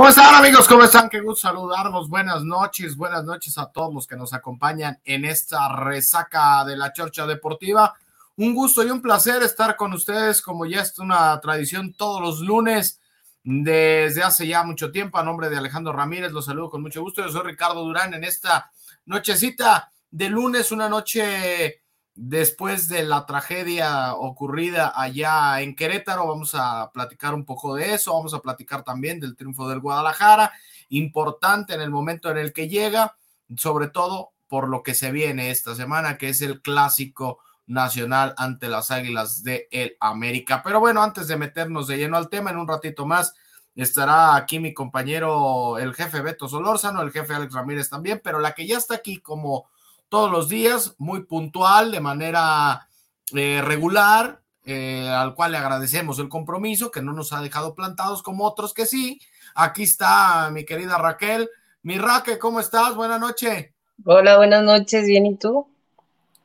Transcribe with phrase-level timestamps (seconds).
[0.00, 0.66] ¿Cómo están amigos?
[0.66, 1.10] ¿Cómo están?
[1.10, 2.08] Qué gusto saludarlos.
[2.08, 6.90] Buenas noches, buenas noches a todos los que nos acompañan en esta resaca de la
[6.94, 7.92] Chorcha Deportiva.
[8.36, 12.40] Un gusto y un placer estar con ustedes, como ya es una tradición todos los
[12.40, 12.98] lunes
[13.44, 15.18] desde hace ya mucho tiempo.
[15.18, 17.20] A nombre de Alejandro Ramírez, los saludo con mucho gusto.
[17.20, 18.72] Yo soy Ricardo Durán en esta
[19.04, 21.79] nochecita de lunes, una noche
[22.22, 26.26] después de la tragedia ocurrida allá en Querétaro.
[26.26, 30.52] Vamos a platicar un poco de eso, vamos a platicar también del triunfo del Guadalajara,
[30.90, 33.16] importante en el momento en el que llega,
[33.56, 38.68] sobre todo por lo que se viene esta semana, que es el clásico nacional ante
[38.68, 40.62] las Águilas de el América.
[40.62, 43.32] Pero bueno, antes de meternos de lleno al tema, en un ratito más
[43.74, 48.52] estará aquí mi compañero, el jefe Beto Solórzano, el jefe Alex Ramírez también, pero la
[48.52, 49.70] que ya está aquí como
[50.10, 52.88] todos los días, muy puntual, de manera
[53.32, 58.22] eh, regular, eh, al cual le agradecemos el compromiso, que no nos ha dejado plantados
[58.22, 59.20] como otros que sí.
[59.54, 61.48] Aquí está mi querida Raquel.
[61.82, 62.94] Mi Raquel, ¿cómo estás?
[62.96, 63.70] Buenas noches.
[64.04, 65.68] Hola, buenas noches, bien, ¿y tú?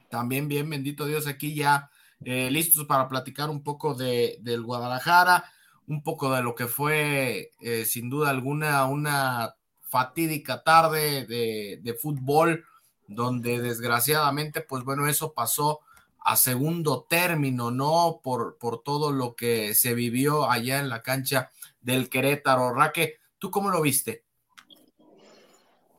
[0.10, 1.90] También bien, bendito Dios, aquí ya
[2.24, 5.44] eh, listos para platicar un poco de, del Guadalajara,
[5.88, 7.52] un poco de lo que fue,
[7.86, 12.64] sin duda alguna, una fatídica tarde de, de fútbol
[13.08, 15.82] donde desgraciadamente, pues bueno, eso pasó
[16.20, 18.20] a segundo término, ¿no?
[18.24, 21.52] Por, por todo lo que se vivió allá en la cancha
[21.82, 22.74] del Querétaro.
[22.74, 24.24] Raque, ¿tú cómo lo viste?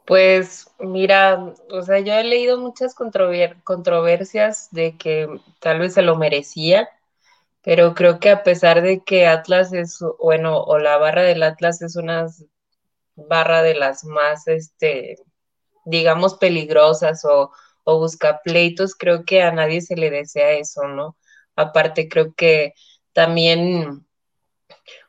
[0.05, 5.29] Pues mira, o sea, yo he leído muchas controversias de que
[5.61, 6.89] tal vez se lo merecía,
[7.63, 11.83] pero creo que a pesar de que Atlas es, bueno, o la barra del Atlas
[11.83, 12.29] es una
[13.17, 15.17] barra de las más, este,
[15.87, 17.53] digamos, peligrosas o,
[17.85, 21.17] o busca pleitos, creo que a nadie se le desea eso, ¿no?
[21.57, 22.75] Aparte, creo que
[23.15, 24.07] también,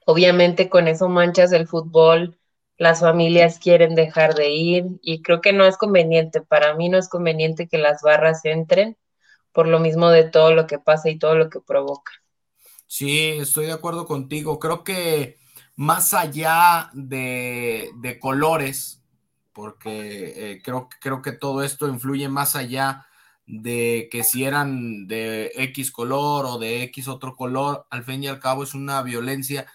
[0.08, 2.40] obviamente, con eso manchas el fútbol,
[2.78, 6.98] las familias quieren dejar de ir y creo que no es conveniente, para mí no
[6.98, 8.98] es conveniente que las barras entren
[9.54, 12.14] por lo mismo de todo lo que pasa y todo lo que provoca.
[12.88, 14.60] Sí, estoy de acuerdo contigo.
[14.60, 15.38] Creo que
[15.76, 19.04] más allá de, de colores,
[19.58, 23.08] porque eh, creo, creo que todo esto influye más allá
[23.48, 28.28] de que si eran de X color o de X otro color, al fin y
[28.28, 29.66] al cabo es una violencia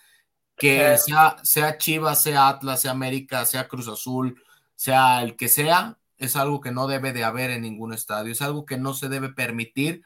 [0.57, 4.41] que sea, sea Chivas, sea Atlas, sea América, sea Cruz Azul,
[4.77, 8.41] sea el que sea, es algo que no debe de haber en ningún estadio, es
[8.41, 10.05] algo que no se debe permitir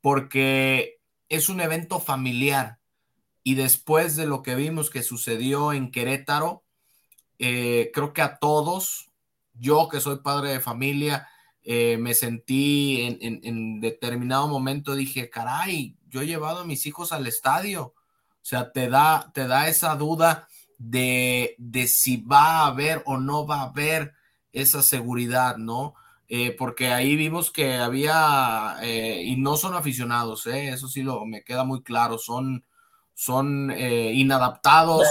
[0.00, 2.78] porque es un evento familiar.
[3.42, 6.62] Y después de lo que vimos que sucedió en Querétaro,
[7.40, 9.06] eh, creo que a todos
[9.58, 11.28] yo que soy padre de familia,
[11.68, 17.26] eh, me sentí en, determinado momento, dije, caray, yo he llevado a mis hijos al
[17.26, 17.86] estadio.
[17.86, 17.94] O
[18.48, 20.46] sea, te da, te da esa duda
[20.78, 21.56] de,
[21.88, 24.14] si va a haber o no va a haber
[24.52, 25.94] esa seguridad, ¿no?
[26.28, 31.42] Eh, porque ahí vimos que había, eh, y no son aficionados, eso sí lo, me
[31.42, 32.64] queda muy claro, son,
[33.12, 35.04] son inadaptados,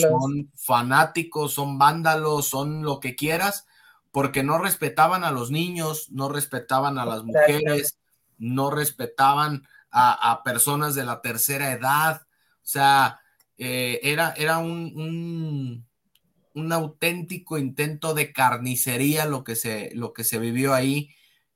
[0.00, 3.66] son fanáticos, son vándalos, son lo que quieras,
[4.14, 7.98] porque no respetaban a los niños, no respetaban a las mujeres,
[8.38, 12.22] no respetaban a, personas de la tercera edad.
[12.22, 13.18] O sea,
[13.58, 15.84] eh, era, era un,
[16.54, 21.10] un, auténtico intento de carnicería lo que, se, lo que se vivió ahí.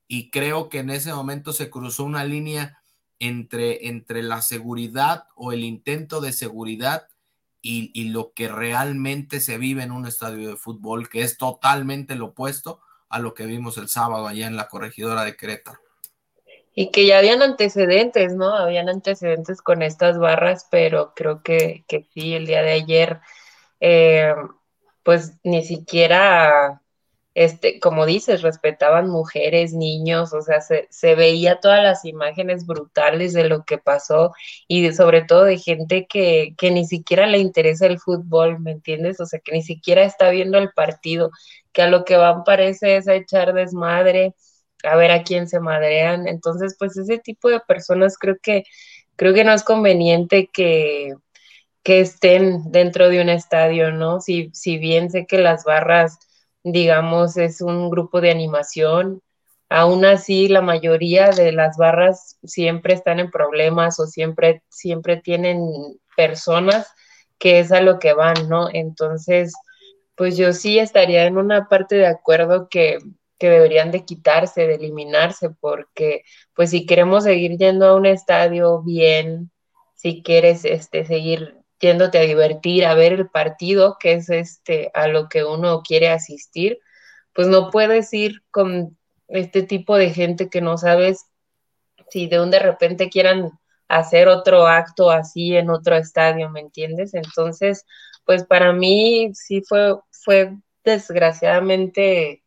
[0.09, 2.81] Y creo que en ese momento se cruzó una línea
[3.19, 7.07] entre, entre la seguridad o el intento de seguridad
[7.61, 12.27] y, lo que realmente se vive en un estadio de fútbol, que es totalmente lo
[12.27, 15.79] opuesto a lo que vimos el sábado allá en la corregidora de Querétaro.
[16.73, 18.55] Y que ya habían antecedentes, ¿no?
[18.55, 23.19] Habían antecedentes con estas barras, pero creo que, que sí, el día de ayer,
[23.81, 24.33] eh,
[25.03, 26.81] pues ni siquiera
[27.39, 33.47] este, como dices, respetaban mujeres, niños, o sea, se, veía todas las imágenes brutales de
[33.47, 34.33] lo que pasó
[34.67, 39.21] y sobre todo de gente que, que ni siquiera le interesa el fútbol, ¿me entiendes?
[39.21, 41.31] O sea, que ni siquiera está viendo el partido,
[41.71, 44.35] que a lo que van parece es a echar desmadre,
[44.83, 46.27] a ver a quién se madrean.
[46.27, 48.63] Entonces, pues ese tipo de personas creo que,
[49.15, 51.13] creo que no es conveniente que,
[51.83, 54.19] que estén dentro de un estadio, ¿no?
[54.19, 56.19] Si, si bien sé que las barras
[56.63, 59.21] digamos, es un grupo de animación.
[59.69, 65.61] Aún así, la mayoría de las barras siempre están en problemas o siempre, siempre tienen
[66.15, 66.87] personas
[67.37, 68.67] que es a lo que van, ¿no?
[68.71, 69.53] Entonces,
[70.15, 72.99] pues yo sí estaría en una parte de acuerdo que,
[73.39, 76.23] que deberían de quitarse, de eliminarse, porque
[76.53, 79.51] pues si queremos seguir yendo a un estadio bien,
[79.95, 85.07] si quieres este, seguir yéndote a divertir, a ver el partido, que es este a
[85.07, 86.79] lo que uno quiere asistir,
[87.33, 88.97] pues no puedes ir con
[89.27, 91.25] este tipo de gente que no sabes
[92.09, 93.51] si de un de repente quieran
[93.87, 97.13] hacer otro acto así en otro estadio, ¿me entiendes?
[97.13, 97.85] Entonces,
[98.25, 102.43] pues para mí sí fue, fue desgraciadamente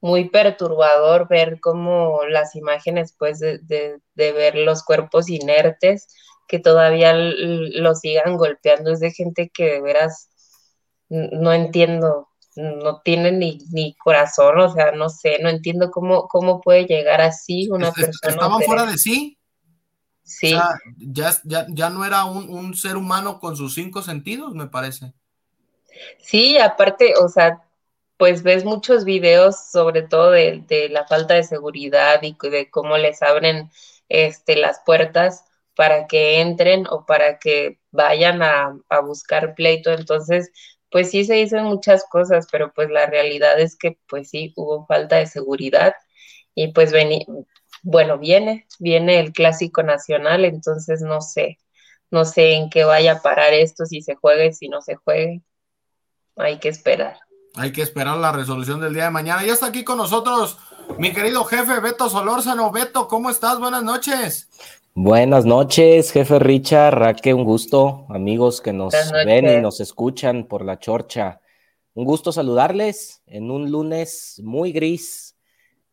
[0.00, 6.08] muy perturbador ver cómo las imágenes, pues, de, de ver los cuerpos inertes,
[6.48, 8.92] que todavía lo sigan golpeando.
[8.92, 10.28] Es de gente que de veras
[11.08, 16.60] no entiendo, no tiene ni, ni corazón, o sea, no sé, no entiendo cómo, cómo
[16.60, 18.34] puede llegar así una persona.
[18.34, 19.38] Estaban fuera de sí.
[20.22, 20.54] Sí.
[20.54, 24.54] O sea, ya, ya, ya, no era un, un, ser humano con sus cinco sentidos,
[24.54, 25.12] me parece.
[26.20, 27.62] Sí, aparte, o sea,
[28.16, 32.96] pues ves muchos videos, sobre todo de, de la falta de seguridad y de cómo
[32.96, 33.70] les abren
[34.08, 39.92] este, las puertas para que entren o para que vayan a, buscar pleito.
[39.92, 40.50] Entonces,
[40.90, 44.86] pues sí se dicen muchas cosas, pero pues la realidad es que pues sí hubo
[44.86, 45.94] falta de seguridad
[46.54, 46.92] y pues
[47.82, 51.58] bueno, viene, viene el clásico nacional, entonces no sé,
[52.10, 55.42] no sé en qué vaya a parar esto, si se juegue, si no se juegue,
[56.36, 57.18] hay que esperar.
[57.54, 59.44] Hay que esperar la resolución del día de mañana.
[59.44, 60.58] Ya está aquí con nosotros
[60.98, 62.70] mi querido jefe Beto Solórzano.
[62.70, 63.58] Beto, ¿cómo estás?
[63.58, 64.48] Buenas noches.
[64.94, 68.92] Buenas noches, jefe Richard, Raque, un gusto, amigos que nos
[69.24, 71.40] ven y nos escuchan por la chorcha.
[71.94, 75.34] Un gusto saludarles en un lunes muy gris,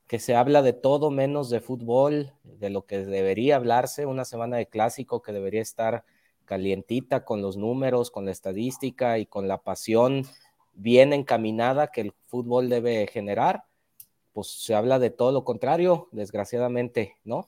[0.06, 4.58] que se habla de todo menos de fútbol, de lo que debería hablarse, una semana
[4.58, 6.04] de clásico que debería estar
[6.44, 10.26] calientita con los números, con la estadística y con la pasión
[10.74, 13.64] bien encaminada que el fútbol debe generar.
[14.34, 17.48] Pues se habla de todo lo contrario, desgraciadamente, ¿no?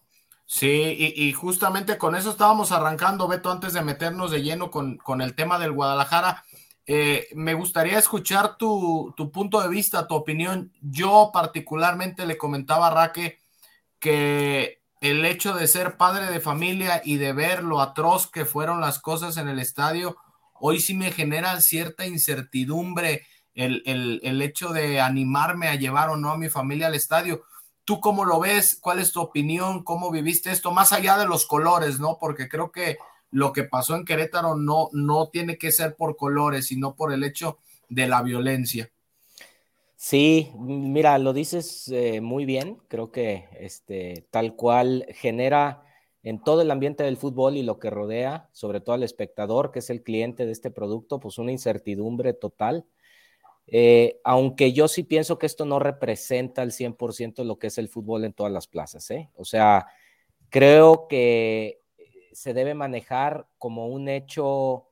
[0.54, 5.22] Sí, y, justamente con eso estábamos arrancando, Beto, antes de meternos de lleno con, con
[5.22, 6.44] el tema del Guadalajara.
[6.86, 10.74] Eh, me gustaría escuchar tu, tu, punto de vista, tu opinión.
[10.82, 13.40] Yo particularmente le comentaba a Raque
[14.00, 18.82] que el hecho de ser padre de familia y de ver lo atroz que fueron
[18.82, 20.18] las cosas en el estadio,
[20.60, 26.18] hoy sí me genera cierta incertidumbre el, el, el hecho de animarme a llevar o
[26.18, 27.42] no a mi familia al estadio
[27.86, 28.78] ¿Tú cómo lo ves?
[28.80, 29.84] ¿Cuál es tu opinión?
[29.84, 30.72] ¿Cómo viviste esto?
[30.72, 32.18] Más allá de los colores, ¿no?
[32.20, 32.98] Porque creo que
[33.32, 37.24] lo que pasó en Querétaro no, no tiene que ser por colores, sino por el
[37.24, 37.60] hecho
[37.90, 38.92] de la violencia.
[39.96, 42.80] Sí, mira, lo dices eh, muy bien.
[42.88, 45.84] Creo que este, tal cual genera
[46.24, 49.80] en todo el ambiente del fútbol y lo que rodea, sobre todo al espectador, que
[49.80, 52.86] es el cliente de este producto, pues una incertidumbre total.
[53.68, 57.88] Eh, aunque yo sí pienso que esto no representa al 100% lo que es el
[57.88, 59.10] fútbol en todas las plazas.
[59.12, 59.30] ¿eh?
[59.36, 59.88] O sea,
[60.50, 61.80] creo que
[62.34, 64.88] se debe manejar como un hecho,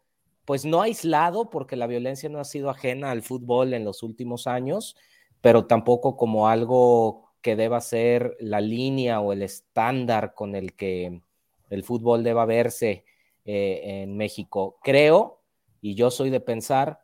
[0.45, 4.47] pues no aislado, porque la violencia no ha sido ajena al fútbol en los últimos
[4.47, 4.95] años,
[5.41, 11.21] pero tampoco como algo que deba ser la línea o el estándar con el que
[11.69, 13.05] el fútbol deba verse
[13.45, 14.79] eh, en México.
[14.83, 15.41] Creo,
[15.81, 16.99] y yo soy de pensar,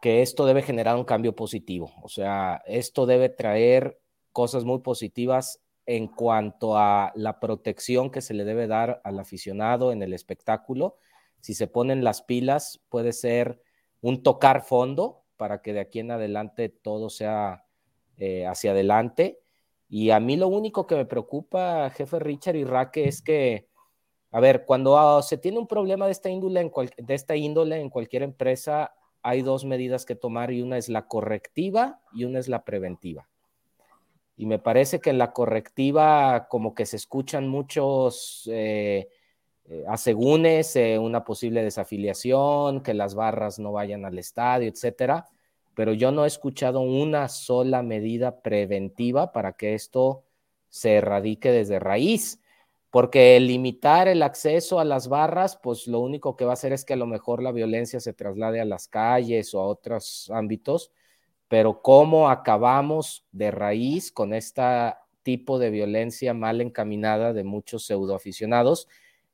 [0.00, 1.92] que esto debe generar un cambio positivo.
[2.02, 4.00] O sea, esto debe traer
[4.32, 9.90] cosas muy positivas en cuanto a la protección que se le debe dar al aficionado
[9.90, 10.96] en el espectáculo.
[11.40, 13.60] Si se ponen las pilas, puede ser
[14.00, 17.64] un tocar fondo para que de aquí en adelante todo sea
[18.18, 19.40] eh, hacia adelante.
[19.88, 23.68] Y a mí lo único que me preocupa, jefe Richard y Raque, es que
[24.30, 27.80] A ver, cuando ah, se tiene un problema de esta índole en, de esta índole
[27.80, 32.38] en cualquier empresa, hay dos medidas que tomar y una es la correctiva y una
[32.38, 33.28] es la preventiva.
[34.36, 39.08] Y me parece que en la correctiva como que se escuchan muchos eh,
[39.64, 45.26] eh, asegúnes, eh, una posible desafiliación, que las barras no vayan al estadio, etcétera.
[45.74, 50.22] Pero yo no he escuchado una sola medida preventiva para que esto
[50.68, 52.40] se erradique desde raíz
[52.90, 56.84] porque limitar el acceso a las barras, pues lo único que va a hacer es
[56.84, 60.90] que a lo mejor la violencia se traslade a las calles o a otros ámbitos,
[61.48, 64.62] pero cómo acabamos de raíz con este
[65.22, 68.88] tipo de violencia mal encaminada de muchos pseudoaficionados,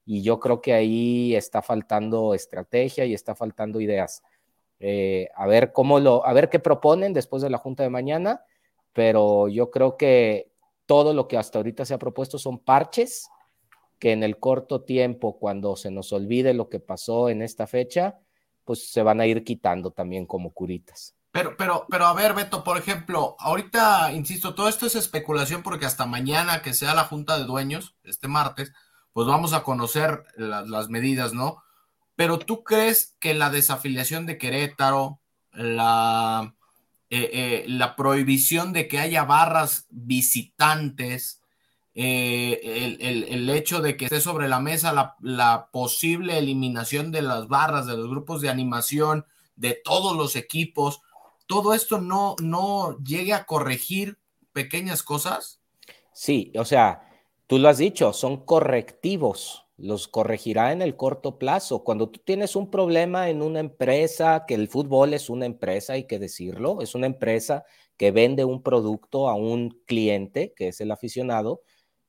[0.05, 4.23] y yo creo que ahí está faltando estrategia y está faltando ideas.
[4.81, 8.45] Eh, a ver cómo lo, a ver qué proponen después de la junta de mañana,
[8.93, 10.51] pero yo creo que
[10.87, 13.29] todo lo que hasta ahorita se ha propuesto son parches
[14.05, 18.19] que en el corto tiempo, cuando se nos olvide lo que pasó en esta fecha,
[18.67, 21.15] pues se van a ir quitando también como curitas.
[21.33, 25.87] Pero, pero, pero a ver, Beto, por ejemplo, ahorita, insisto, todo esto es especulación porque
[25.87, 28.75] hasta mañana que sea la junta de dueños, este martes,
[29.15, 31.63] pues vamos a conocer las medidas, ¿no?
[32.15, 35.19] Pero tú crees que la desafiliación de Querétaro,
[35.51, 36.55] la,
[37.09, 41.41] eh, eh, la prohibición de que haya barras visitantes,
[41.97, 42.97] eh,
[43.31, 47.97] el, hecho de que esté sobre la mesa la, posible eliminación de las barras, de
[47.97, 51.03] los grupos de animación, de todos los equipos,
[51.47, 54.19] todo esto no, no llegue a corregir
[54.53, 55.61] pequeñas cosas?
[56.13, 57.09] Sí, o sea,
[57.47, 61.85] tú lo has dicho, son correctivos, los corregirá en el corto plazo.
[61.85, 66.07] Cuando tú tienes un problema en una empresa, que el fútbol es una empresa, hay
[66.09, 67.65] que decirlo, es una empresa
[67.97, 71.63] que vende un producto a un cliente, que es el aficionado,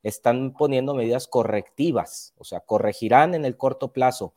[0.05, 4.35] están poniendo medidas correctivas, o sea, corregirán en el corto plazo.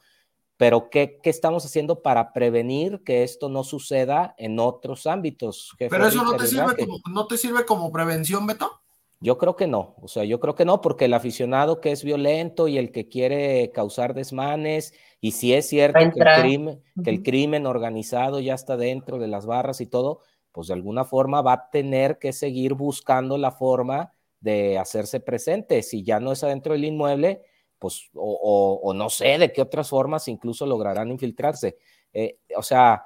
[0.56, 5.75] Pero ¿qué, estamos haciendo para prevenir que esto no suceda en otros ámbitos?
[5.78, 8.80] Pero eso no te, sirve como, no te sirve como prevención, Beto.
[9.20, 12.02] Yo creo que no, o sea, yo creo que no, porque el aficionado que es
[12.02, 17.10] violento y el que quiere causar desmanes, y si es cierto que el, crimen, que
[17.10, 20.20] el crimen organizado ya está dentro de las barras y todo,
[20.52, 25.83] pues de alguna forma va a tener que seguir buscando la forma de hacerse presente.
[25.83, 27.42] Si ya no es adentro del inmueble,
[27.78, 31.78] pues, o, no sé de qué otras formas incluso lograrán infiltrarse.
[32.12, 33.04] Eh, o sea.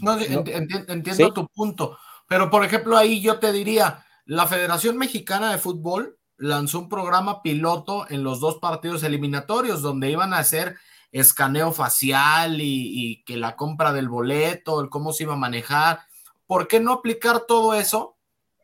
[0.00, 1.98] No, entiendo tu punto.
[2.28, 7.42] Pero, por ejemplo, ahí yo te diría, la Federación Mexicana de Fútbol lanzó un programa
[7.42, 10.76] piloto en los dos partidos eliminatorios donde iban a hacer
[11.12, 16.00] escaneo facial y, y que la compra del boleto, el cómo se iba a manejar.
[16.46, 18.11] ¿Por qué no aplicar todo eso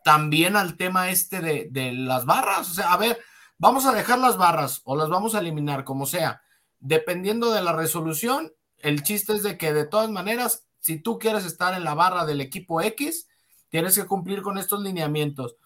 [0.09, 2.71] también al tema este de, las barras.
[2.71, 3.21] O sea, a ver,
[3.59, 6.41] vamos a dejar las barras o las vamos a eliminar, como sea.
[6.81, 11.45] Dependiendo de la resolución, el chiste es de que de todas maneras, si tú quieres
[11.45, 13.29] estar en la barra del equipo X,
[13.69, 15.57] tienes que cumplir con estos lineamientos.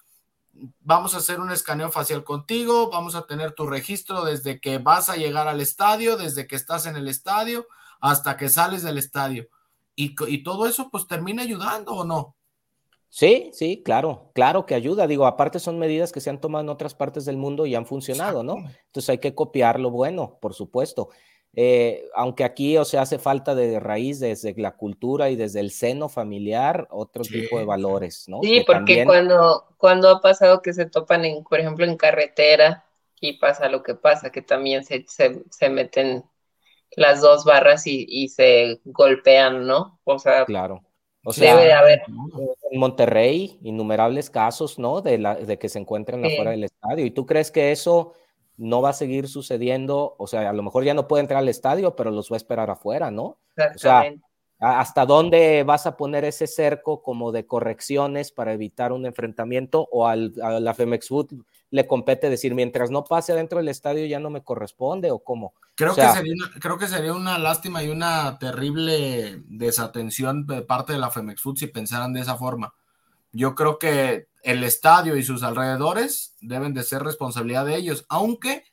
[0.80, 5.08] Vamos a hacer un escaneo facial contigo, vamos a tener tu registro desde que vas
[5.08, 7.68] a llegar al estadio, desde que estás en el estadio,
[8.00, 9.46] hasta que sales del estadio.
[9.94, 12.34] Y, y todo eso pues termina ayudando o no.
[13.14, 15.06] Sí, sí, claro, claro que ayuda.
[15.06, 17.84] Digo, aparte son medidas que se han tomado en otras partes del mundo y han
[17.84, 18.56] funcionado, ¿no?
[18.86, 21.10] Entonces hay que copiar lo bueno, por supuesto.
[21.54, 25.72] Eh, aunque aquí, o sea, hace falta de raíz desde la cultura y desde el
[25.72, 28.40] seno familiar otro tipo de valores, ¿no?
[28.42, 32.86] Sí, porque cuando, cuando ha pasado que se topan, en, por ejemplo, en carretera
[33.20, 36.24] y pasa lo que pasa, que también se, se, meten
[36.96, 40.00] las dos barras y, y se golpean, ¿no?
[40.04, 40.82] O sea, claro
[41.24, 42.02] o sea, Debe haber.
[42.70, 45.02] En Monterrey, innumerables casos, ¿no?
[45.02, 47.04] De, la, de que se encuentran afuera del estadio.
[47.04, 48.14] ¿Y tú crees que eso
[48.56, 50.16] no va a seguir sucediendo?
[50.18, 52.38] O sea, a lo mejor ya no puede entrar al estadio, pero los va a
[52.38, 53.38] esperar afuera, ¿no?
[53.56, 54.12] O sea,
[54.62, 59.88] ¿hasta dónde vas a poner ese cerco como de correcciones para evitar un enfrentamiento?
[59.90, 61.32] ¿O al, a la Femex Food
[61.70, 65.54] le compete decir, mientras no pase adentro del estadio ya no me corresponde o cómo?
[65.74, 70.92] Creo, que sería una, creo que sería una lástima y una terrible desatención de parte
[70.92, 72.74] de la Femex Food si pensaran de esa forma.
[73.32, 78.64] Yo creo que el estadio y sus alrededores deben de ser responsabilidad de ellos, aunque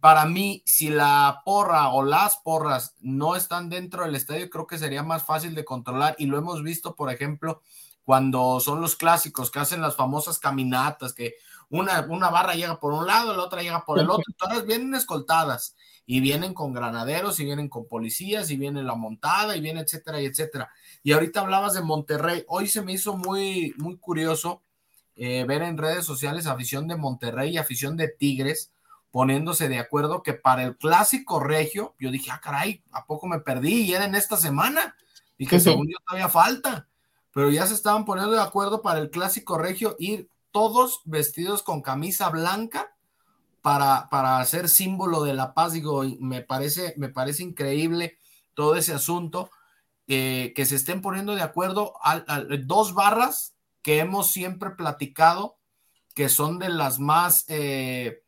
[0.00, 4.78] para mí, si la porra o las porras no están dentro del estadio, creo que
[4.78, 6.16] sería más fácil de controlar.
[6.18, 7.62] Y lo hemos visto, por ejemplo,
[8.04, 11.34] cuando son los clásicos que hacen las famosas caminatas, que
[11.68, 14.94] una, una barra llega por un lado, la otra llega por el otro, todas vienen
[14.94, 15.76] escoltadas
[16.06, 20.20] y vienen con granaderos y vienen con policías y viene la montada y viene etcétera
[20.20, 20.70] y etcétera.
[21.04, 24.62] Y ahorita hablabas de Monterrey, hoy se me hizo muy, muy curioso
[25.14, 28.72] eh, ver en redes sociales afición de Monterrey y afición de Tigres,
[29.10, 33.40] poniéndose de acuerdo que para el clásico regio, yo dije, ah, caray, ¿a poco me
[33.40, 33.82] perdí?
[33.82, 34.94] Y era en esta semana.
[35.36, 36.88] Y que según yo todavía falta.
[37.32, 41.80] Pero ya se estaban poniendo de acuerdo para el clásico regio ir todos vestidos con
[41.80, 42.94] camisa blanca
[43.62, 45.72] para, para hacer símbolo de la paz.
[45.72, 48.18] Digo, me parece, me parece increíble
[48.54, 49.50] todo ese asunto.
[50.12, 52.24] Eh, que se estén poniendo de acuerdo a,
[52.64, 55.56] dos barras que hemos siempre platicado,
[56.16, 58.20] que son de las más eh,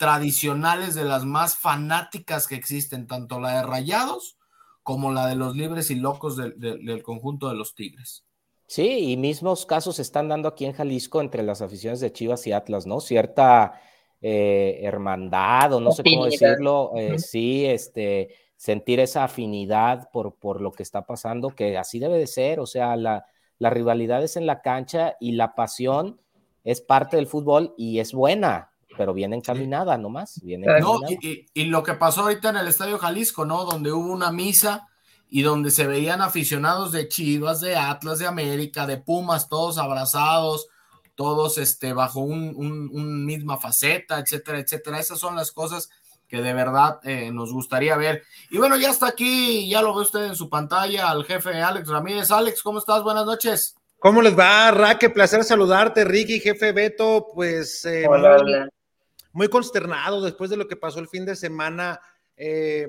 [0.00, 4.38] tradicionales, de las más fanáticas que existen, tanto la de Rayados
[4.82, 8.24] como la de los libres y locos del conjunto de los Tigres.
[8.66, 12.46] Sí, y mismos casos se están dando aquí en Jalisco entre las aficiones de Chivas
[12.46, 13.00] y Atlas, ¿no?
[13.00, 13.78] Cierta
[14.22, 20.62] eh, hermandad, o no sé cómo decirlo, eh, sí, este, sentir esa afinidad por, por
[20.62, 23.26] lo que está pasando, que así debe de ser, o sea, la,
[23.58, 26.22] la rivalidad es en la cancha y la pasión
[26.64, 28.69] es parte del fútbol y es buena,
[29.00, 30.42] pero viene encaminada nomás.
[30.42, 30.66] Viene
[31.54, 33.64] y, lo que pasó ahorita en el Estadio Jalisco, ¿no?
[33.64, 34.88] Donde hubo una misa
[35.30, 40.68] y donde se veían aficionados de Chivas, de Atlas, de América, de Pumas, todos abrazados,
[41.14, 44.98] todos este, bajo un, misma faceta, etcétera, etcétera.
[44.98, 45.88] Esas son las cosas
[46.28, 48.24] que de verdad eh, nos gustaría ver.
[48.50, 51.88] Y bueno, ya está aquí, ya lo ve usted en su pantalla, al jefe Alex
[51.88, 52.30] Ramírez.
[52.30, 53.02] Alex, ¿cómo estás?
[53.02, 53.76] Buenas noches.
[53.98, 54.98] ¿Cómo les va, Ra?
[54.98, 57.28] Qué placer saludarte, Ricky, jefe Beto.
[57.34, 58.06] Pues eh,
[59.32, 62.00] muy consternado después de lo que pasó el fin de semana.
[62.36, 62.88] Eh,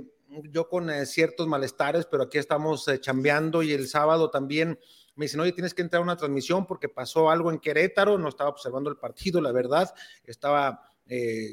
[0.49, 4.79] yo con eh, ciertos malestares, pero aquí estamos eh, chambeando y el sábado también
[5.15, 8.29] me dicen, oye, tienes que entrar a una transmisión porque pasó algo en Querétaro, no
[8.29, 10.83] estaba observando el partido, la verdad, estaba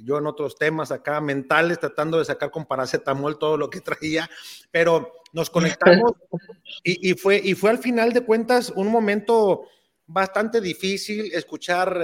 [0.05, 4.31] yo en otros temas acá mentales, tratando de sacar con paracetamol todo lo que traía,
[4.71, 6.13] pero nos conectamos
[6.85, 9.65] y, fue, y fue al final de cuentas un momento
[10.07, 12.01] bastante difícil escuchar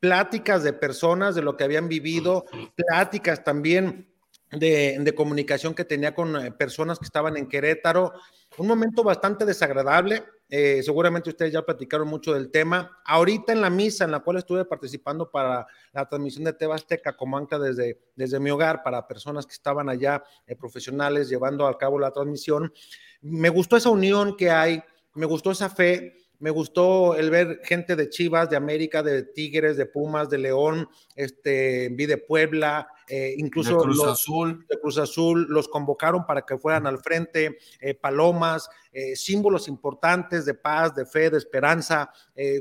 [0.00, 4.08] pláticas de personas de lo que habían vivido, pláticas también
[4.50, 8.12] de, comunicación que tenía con eh, personas que estaban en Querétaro.
[8.56, 10.24] Un momento bastante desagradable.
[10.50, 12.98] Eh, seguramente ustedes ya platicaron mucho del tema.
[13.04, 17.36] Ahorita en la misa en la cual estuve participando para la transmisión de Tebasteca como
[17.36, 21.98] ancla desde, desde mi hogar para personas que estaban allá, eh, profesionales, llevando a cabo
[21.98, 22.72] la transmisión,
[23.20, 24.82] me gustó esa unión que hay,
[25.14, 29.76] me gustó esa fe, me gustó el ver gente de Chivas, de América, de Tigres,
[29.76, 34.64] de Pumas, de León, este, vi de Puebla, eh, incluso de Cruz Azul.
[34.68, 40.44] De Cruz Azul los convocaron para que fueran al frente, eh, palomas, eh, símbolos importantes
[40.44, 42.10] de paz, de fe, de esperanza,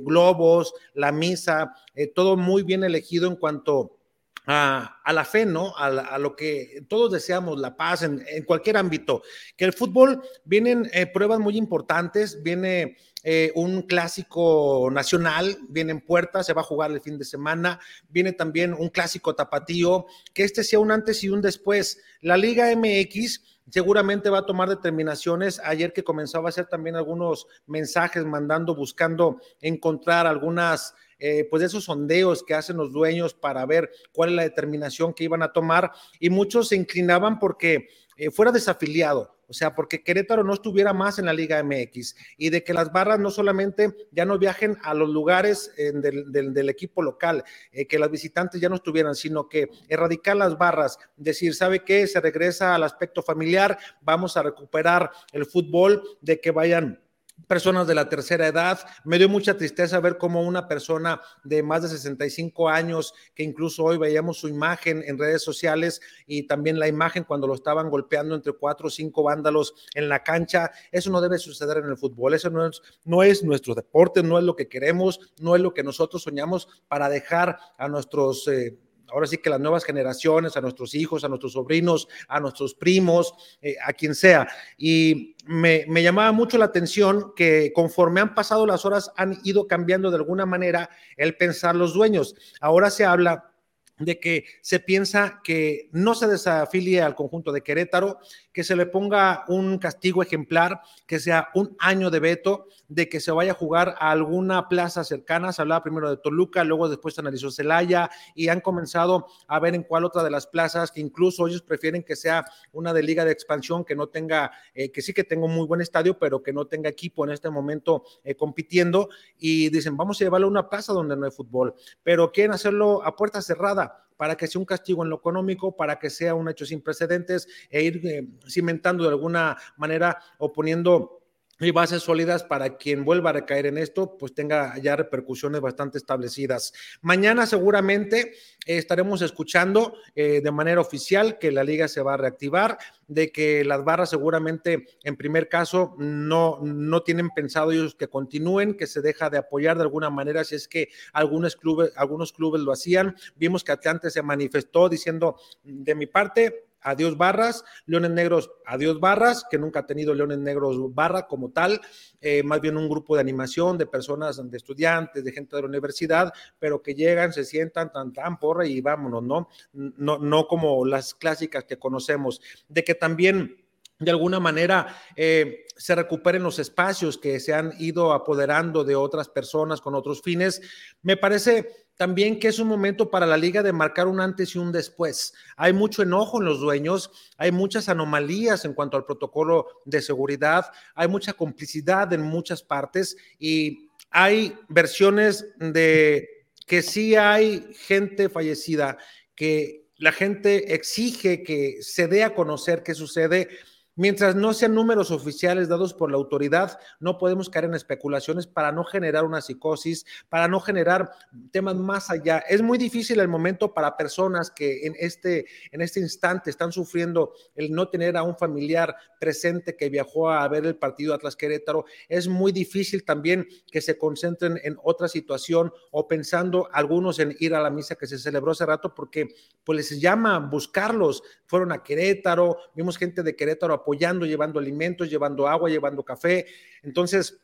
[0.01, 1.73] globos, la misa,
[2.15, 3.99] todo muy bien elegido en cuanto
[4.47, 5.75] a, la fe, ¿no?
[5.77, 9.21] A, lo que todos deseamos, la paz en, cualquier ámbito.
[9.55, 16.43] Que el fútbol vienen pruebas muy importantes, viene eh, un clásico nacional, viene en puerta,
[16.43, 20.63] se va a jugar el fin de semana, viene también un clásico tapatío, que este
[20.63, 21.99] sea un antes y un después.
[22.21, 25.59] La Liga MX seguramente va a tomar determinaciones.
[25.63, 31.85] Ayer que comenzaba a hacer también algunos mensajes, mandando, buscando encontrar algunas, eh, pues esos
[31.85, 35.91] sondeos que hacen los dueños para ver cuál es la determinación que iban a tomar.
[36.19, 41.19] Y muchos se inclinaban porque eh, fuera desafiliado o sea, porque Querétaro no estuviera más
[41.19, 44.93] en la Liga MX y de que las barras no solamente ya no viajen a
[44.93, 49.69] los lugares eh, del, equipo local, eh, que las visitantes ya no estuvieran, sino que
[49.87, 52.07] erradicar las barras, decir, ¿sabe qué?
[52.07, 57.01] Se regresa al aspecto familiar, vamos a recuperar el fútbol, de que vayan
[57.47, 58.79] personas de la tercera edad.
[59.03, 63.83] Me dio mucha tristeza ver cómo una persona de más de 65 años, que incluso
[63.83, 68.35] hoy veíamos su imagen en redes sociales y también la imagen cuando lo estaban golpeando
[68.35, 72.33] entre cuatro o cinco vándalos en la cancha, eso no debe suceder en el fútbol,
[72.33, 75.73] eso no es, no es nuestro deporte, no es lo que queremos, no es lo
[75.73, 78.47] que nosotros soñamos para dejar a nuestros...
[78.47, 78.77] Eh,
[79.11, 83.33] ahora sí que las nuevas generaciones, a nuestros hijos, a nuestros sobrinos, a nuestros primos,
[83.61, 84.47] eh, a quien sea.
[84.77, 89.67] Y me, me, llamaba mucho la atención que conforme han pasado las horas han ido
[89.67, 92.35] cambiando de alguna manera el pensar los dueños.
[92.61, 93.51] Ahora se habla
[93.99, 98.19] de que se piensa que no se desafilie al conjunto de Querétaro,
[98.53, 103.19] que se le ponga un castigo ejemplar, que sea un año de veto, de que
[103.19, 105.51] se vaya a jugar a alguna plaza cercana.
[105.51, 109.75] Se hablaba primero de Toluca, luego después se analizó Celaya y han comenzado a ver
[109.75, 113.25] en cuál otra de las plazas, que incluso ellos prefieren que sea una de liga
[113.25, 116.41] de expansión, que no tenga, eh, que sí que tenga un muy buen estadio, pero
[116.41, 119.09] que no tenga equipo en este momento eh, compitiendo.
[119.37, 123.03] Y dicen, vamos a llevarlo a una plaza donde no hay fútbol, pero quieren hacerlo
[123.03, 123.86] a puerta cerrada
[124.17, 127.47] para que sea un castigo en lo económico, para que sea un hecho sin precedentes
[127.69, 131.21] e ir eh, cimentando de alguna manera o poniendo
[131.59, 135.97] y bases sólidas para quien vuelva a recaer en esto, pues tenga ya repercusiones bastante
[135.97, 136.73] establecidas.
[137.01, 138.33] Mañana seguramente
[138.65, 143.31] eh, estaremos escuchando eh, de manera oficial que la liga se va a reactivar, de
[143.31, 148.85] que las barras seguramente en primer caso no, no tienen pensado ellos que continúen, que
[148.85, 152.71] se deja de apoyar de alguna manera si es que algunos clubes, algunos clubes lo
[152.71, 153.15] hacían.
[153.35, 159.45] Vimos que Atlante se manifestó diciendo, de mi parte, adiós barras, Leones Negros, adiós barras,
[159.49, 161.81] que nunca ha tenido Leones Negros barra como tal,
[162.21, 165.67] eh, más bien un grupo de animación de personas, de estudiantes, de gente de la
[165.67, 169.49] universidad, pero que llegan, se sientan, tan, tan, porra y vámonos, ¿no?
[169.73, 173.57] No, no como las clásicas que conocemos, de que también
[173.99, 179.29] de alguna manera eh, se recuperen los espacios que se han ido apoderando de otras
[179.29, 180.61] personas con otros fines.
[181.01, 184.59] Me parece también que es un momento para la liga de marcar un antes y
[184.59, 185.33] un después.
[185.55, 190.65] Hay mucho enojo en los dueños, hay muchas anomalías en cuanto al protocolo de seguridad,
[190.93, 198.97] hay mucha complicidad en muchas partes y hay versiones de que sí hay gente fallecida,
[199.35, 203.49] que la gente exige que se dé a conocer qué sucede
[203.97, 208.71] Mientras no sean números oficiales dados por la autoridad, no podemos caer en especulaciones para
[208.71, 211.09] no generar una psicosis, para no generar
[211.51, 212.43] temas más allá.
[212.47, 217.33] Es muy difícil el momento para personas que en este, en este instante están sufriendo
[217.55, 221.85] el no tener a un familiar presente que viajó a ver el partido Atlas Querétaro.
[222.07, 227.55] Es muy difícil también que se concentren en otra situación o pensando algunos en ir
[227.55, 229.27] a la misa que se celebró hace rato porque
[229.63, 231.23] pues les llama buscarlos.
[231.47, 236.45] Fueron a Querétaro, vimos gente de Querétaro apoyando, llevando alimentos, llevando agua, llevando café.
[236.83, 237.39] Entonces,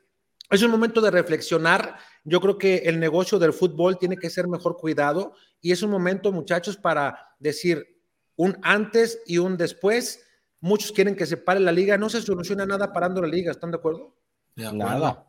[0.50, 1.96] es un momento de reflexionar.
[2.26, 5.90] Yo creo que el negocio del fútbol tiene que ser mejor cuidado y es un
[5.90, 7.98] momento, muchachos, para decir
[8.36, 10.28] un antes y un después.
[10.60, 11.98] Muchos quieren que se pare la liga.
[11.98, 13.52] No se soluciona nada parando la liga.
[13.52, 14.14] ¿Están de acuerdo?
[14.58, 15.26] Nada.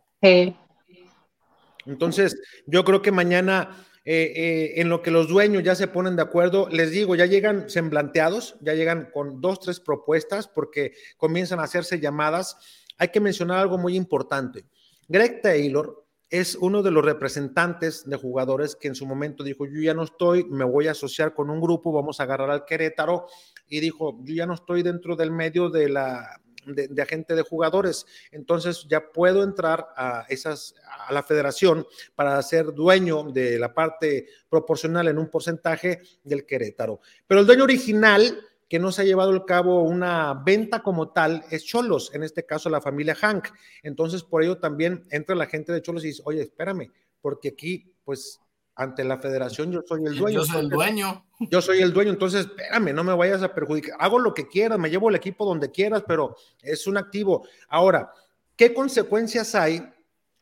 [1.87, 3.71] Entonces, yo creo que mañana
[4.07, 7.25] eh, eh, en lo que los dueños ya se ponen de acuerdo, les digo, ya
[7.25, 12.59] llegan semblanteados, ya llegan con dos, tres propuestas porque comienzan a hacerse llamadas.
[12.99, 14.67] Hay que mencionar algo muy importante.
[15.09, 19.81] Greg Taylor es uno de los representantes de jugadores que en su momento dijo, yo
[19.81, 23.27] ya no estoy, me voy a asociar con un grupo, vamos a agarrar al Querétaro,
[23.69, 28.07] y dijo, yo ya no estoy dentro del medio de la de, agente de jugadores.
[28.31, 30.75] Entonces ya puedo entrar a esas
[31.07, 37.01] a la federación para ser dueño de la parte proporcional en un porcentaje del Querétaro.
[37.27, 41.45] Pero el dueño original que no se ha llevado a cabo una venta como tal
[41.51, 43.49] es Cholos, en este caso la familia Hank.
[43.83, 47.93] Entonces, por ello también entra la gente de Cholos y dice, oye, espérame, porque aquí,
[48.05, 48.41] pues,
[48.77, 50.41] ante la federación yo soy el dueño.
[50.41, 51.25] Yo soy el dueño.
[51.41, 53.97] Yo soy el dueño, entonces espérame, no me vayas a perjudicar.
[53.99, 57.47] Hago lo que quieras, me llevo el equipo donde quieras, pero es un activo.
[57.69, 58.13] Ahora,
[58.57, 59.89] ¿qué consecuencias hay?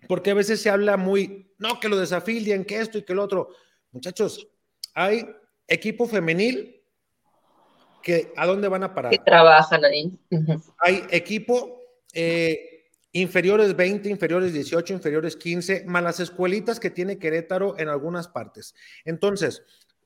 [0.09, 3.23] Porque a veces se habla muy, no, que lo desafilien, que esto y que lo
[3.23, 3.51] otro.
[3.90, 4.49] Muchachos,
[4.95, 5.29] hay
[5.66, 6.81] equipo femenil
[8.03, 9.12] que a dónde van a parar.
[9.12, 10.18] Que trabajan ahí.
[10.79, 11.81] Hay equipo
[12.12, 12.71] eh,
[13.12, 18.75] inferiores 20, inferiores 18, inferiores 15, más las escuelitas que tiene Querétaro en algunas partes.
[19.05, 19.62] Entonces,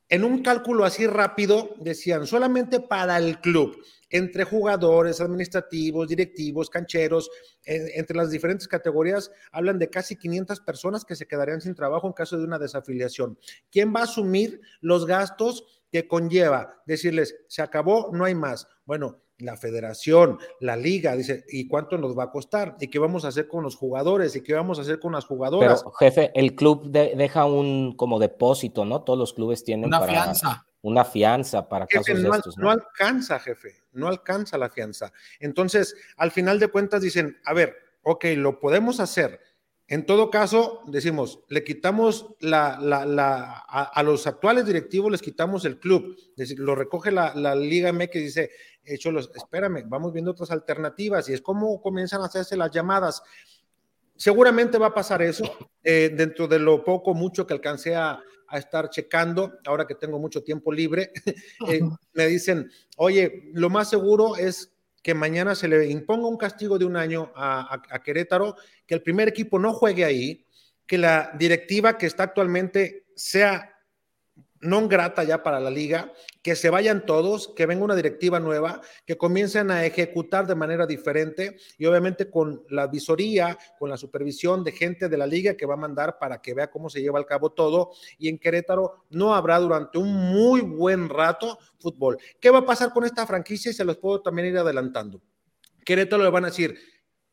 [0.08, 3.76] en un cálculo así rápido, decían, solamente para el club,
[4.08, 7.28] entre jugadores, administrativos, directivos, cancheros,
[7.64, 12.12] entre las diferentes categorías, hablan de casi 500 personas que se quedarían sin trabajo en
[12.12, 13.36] caso de una desafiliación.
[13.70, 18.68] ¿Quién va a asumir los gastos que conlleva decirles, se acabó, no hay más?
[18.84, 22.76] Bueno, la federación, la liga, dice, ¿y cuánto nos va a costar?
[22.80, 24.34] ¿Y qué vamos a hacer con los jugadores?
[24.36, 25.82] ¿Y qué vamos a hacer con las jugadoras?
[25.82, 29.02] Pero, jefe, el club deja un como depósito, ¿no?
[29.02, 30.66] Todos los clubes tienen una fianza.
[30.82, 32.56] Una fianza para casos no, de estos.
[32.56, 32.64] ¿no?
[32.64, 35.12] no alcanza, jefe, no alcanza la fianza.
[35.40, 39.40] Entonces, al final de cuentas dicen, a ver, ok, lo podemos hacer,
[39.88, 45.78] en todo caso, decimos, le quitamos la, la, a, los actuales directivos, les quitamos el
[45.78, 46.16] club.
[46.36, 48.50] decir, lo recoge la, Liga MX y dice,
[48.86, 51.28] hecho los, espérame, vamos viendo otras alternativas.
[51.28, 53.22] Y es como comienzan a hacerse las llamadas.
[54.16, 55.44] Seguramente va a pasar eso
[55.82, 58.22] eh, dentro de lo poco, mucho que alcancé a,
[58.52, 61.12] estar checando, ahora que tengo mucho tiempo libre.
[61.68, 61.80] Eh,
[62.12, 64.72] me dicen, oye, lo más seguro es
[65.06, 69.28] que mañana se le imponga un castigo de un año a, Querétaro, que el primer
[69.28, 70.44] equipo no juegue ahí,
[70.84, 73.75] que la directiva que está actualmente sea
[74.60, 78.80] no grata ya para la liga, que se vayan todos, que venga una directiva nueva,
[79.04, 84.64] que comiencen a ejecutar de manera diferente y obviamente con la visoría, con la supervisión
[84.64, 87.20] de gente de la liga que va a mandar para que vea cómo se lleva
[87.20, 87.90] a cabo todo.
[88.18, 92.18] Y en Querétaro no habrá durante un muy buen rato fútbol.
[92.40, 93.70] ¿Qué va a pasar con esta franquicia?
[93.70, 95.20] Y se los puedo también ir adelantando.
[95.84, 96.76] Querétaro le van a decir,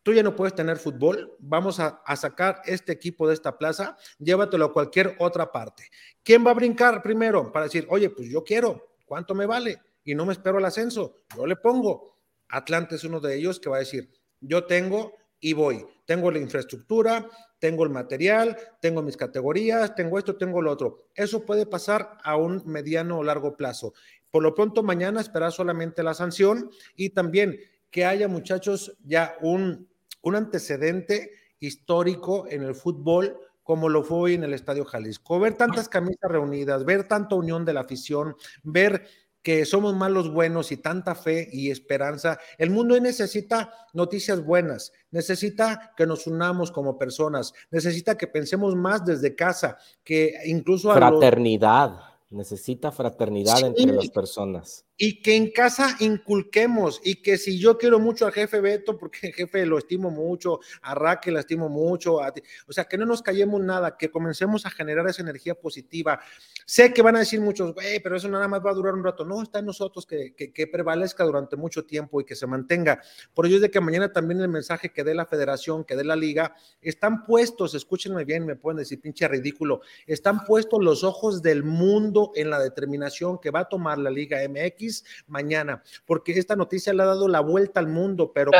[0.03, 4.65] tú ya no puedes tener fútbol, vamos a, sacar este equipo de esta plaza, llévatelo
[4.65, 5.89] a cualquier otra parte.
[6.21, 9.81] ¿Quién va a brincar primero para decir, oye, pues yo quiero, ¿cuánto me vale?
[10.03, 12.19] Y no me espero el ascenso, yo le pongo.
[12.49, 14.11] Atlante es uno de ellos que va a decir,
[14.41, 17.27] yo tengo y voy, tengo la infraestructura,
[17.59, 21.07] tengo el material, tengo mis categorías, tengo esto, tengo lo otro.
[21.15, 23.93] Eso puede pasar a un mediano o largo plazo.
[24.29, 27.57] Por lo pronto, mañana esperar solamente la sanción y también
[27.89, 29.87] que haya, muchachos, ya un,
[30.23, 35.39] un antecedente histórico en el fútbol como lo fue hoy en el Estadio Jalisco.
[35.39, 39.07] Ver tantas camisas reunidas, ver tanta unión de la afición, ver
[39.41, 42.39] que somos más los buenos y tanta fe y esperanza.
[42.57, 49.05] El mundo necesita noticias buenas, necesita que nos unamos como personas, necesita que pensemos más
[49.05, 50.91] desde casa, que incluso...
[50.91, 57.57] A Fraternidad, necesita fraternidad entre las personas y que en casa inculquemos y que si
[57.57, 61.39] yo quiero mucho al jefe Beto, porque el jefe lo estimo mucho, a Raquel la
[61.39, 62.33] estimo mucho, a
[62.67, 66.19] o sea, que no nos callemos nada, que comencemos a generar esa energía positiva.
[66.65, 69.03] Sé que van a decir muchos, güey, pero eso nada más va a durar un
[69.03, 69.25] rato.
[69.25, 73.01] No, está en nosotros que, que, prevalezca durante mucho tiempo y que se mantenga.
[73.33, 76.03] Por ello es de que mañana también el mensaje que dé la federación, que dé
[76.03, 81.41] la liga, están puestos, escúchenme bien, me pueden decir pinche ridículo, están puestos los ojos
[81.41, 86.55] del mundo en la determinación que va a tomar la Liga MX mañana, porque esta
[86.55, 88.51] noticia le ha dado la vuelta al mundo, pero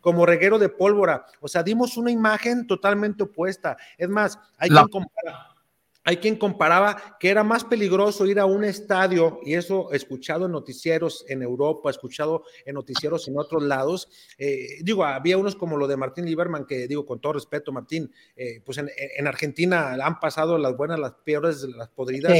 [0.00, 1.26] como, reguero de pólvora.
[1.40, 3.76] O sea, dimos una imagen totalmente opuesta.
[3.96, 5.51] Es más, hay que comparar
[6.04, 10.52] hay quien comparaba que era más peligroso ir a un estadio, y eso escuchado en
[10.52, 14.08] noticieros en Europa, escuchado en noticieros en otros lados.
[14.36, 18.12] Eh, digo, había unos como lo de Martín Lieberman, que digo con todo respeto, Martín,
[18.36, 22.32] eh, pues en, Argentina han pasado las buenas, las peores, las podridas,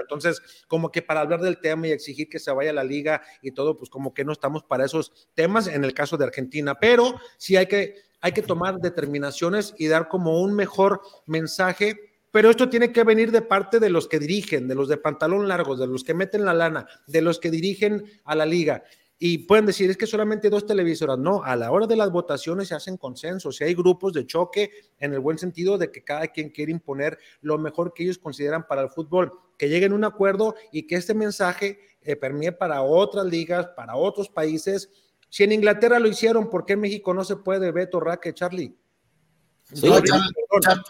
[0.00, 3.22] Entonces, como que para hablar del tema y exigir que se vaya a la liga
[3.42, 6.78] y todo, pues como que no estamos para esos temas en el caso de Argentina,
[6.78, 12.50] pero sí hay que, hay que tomar determinaciones y dar como un mejor mensaje pero
[12.50, 15.78] esto tiene que venir de parte de los que dirigen, de los de pantalón largos,
[15.78, 18.84] de los que meten la lana, de los que dirigen a la liga.
[19.18, 21.16] Y pueden decir, es que solamente dos televisoras.
[21.16, 24.70] No, a la hora de las votaciones se hacen consensos, y hay grupos de choque
[24.98, 28.66] en el buen sentido de que cada quien quiere imponer lo mejor que ellos consideran
[28.66, 32.82] para el fútbol, que lleguen a un acuerdo y que este mensaje eh, permee para
[32.82, 34.90] otras ligas, para otros países.
[35.30, 38.76] Si en Inglaterra lo hicieron, ¿por qué en México no se puede, Beto, Raque, Charlie?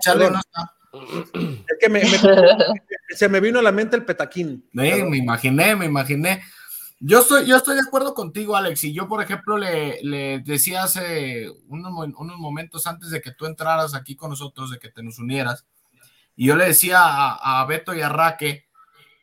[0.03, 0.73] Charlie no está.
[1.33, 1.89] Es que
[3.17, 4.69] se me vino a la mente el petaquín.
[4.73, 6.43] me imaginé, me imaginé.
[6.99, 8.85] Yo estoy, yo estoy de acuerdo contigo, Alex.
[8.85, 11.93] Y yo, por ejemplo, le, decía hace unos,
[12.39, 15.67] momentos antes de que tú entraras aquí con nosotros, de que te nos unieras,
[16.35, 18.67] y yo le decía a, a Beto y a Raque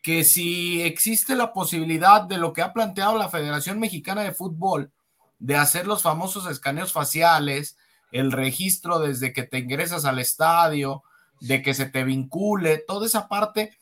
[0.02, 4.92] que si existe la posibilidad de lo que ha planteado la Federación Mexicana de Fútbol,
[5.40, 7.78] de hacer los famosos escaneos faciales,
[8.12, 11.04] el registro desde que te ingresas al estadio,
[11.44, 13.78] de que se te vincule, toda esa parte,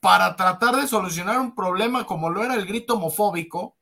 [0.00, 3.76] para tratar de solucionar un problema como lo era el grito homofóbico,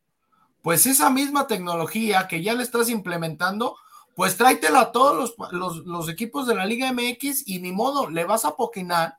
[0.61, 3.77] pues esa misma tecnología que ya le estás implementando,
[4.15, 8.45] pues tráetela a todos los, equipos de la Liga MX y ni modo, le vas
[8.45, 9.17] a poquinar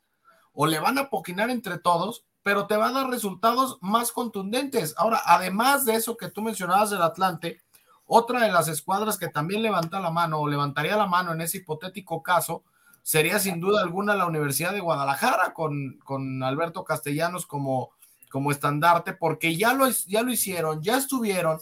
[0.53, 4.95] o le van a poquinar entre todos, pero te va a dar resultados más contundentes.
[4.97, 7.61] Ahora, además de eso que tú mencionabas del Atlante,
[8.07, 11.59] otra de las escuadras que también levanta la mano o levantaría la mano en ese
[11.59, 12.63] hipotético caso,
[13.07, 17.93] sería sin duda alguna la Universidad de Guadalajara con, con Alberto Castellanos como,
[18.29, 21.61] como estandarte, porque ya lo, ya lo hicieron, ya estuvieron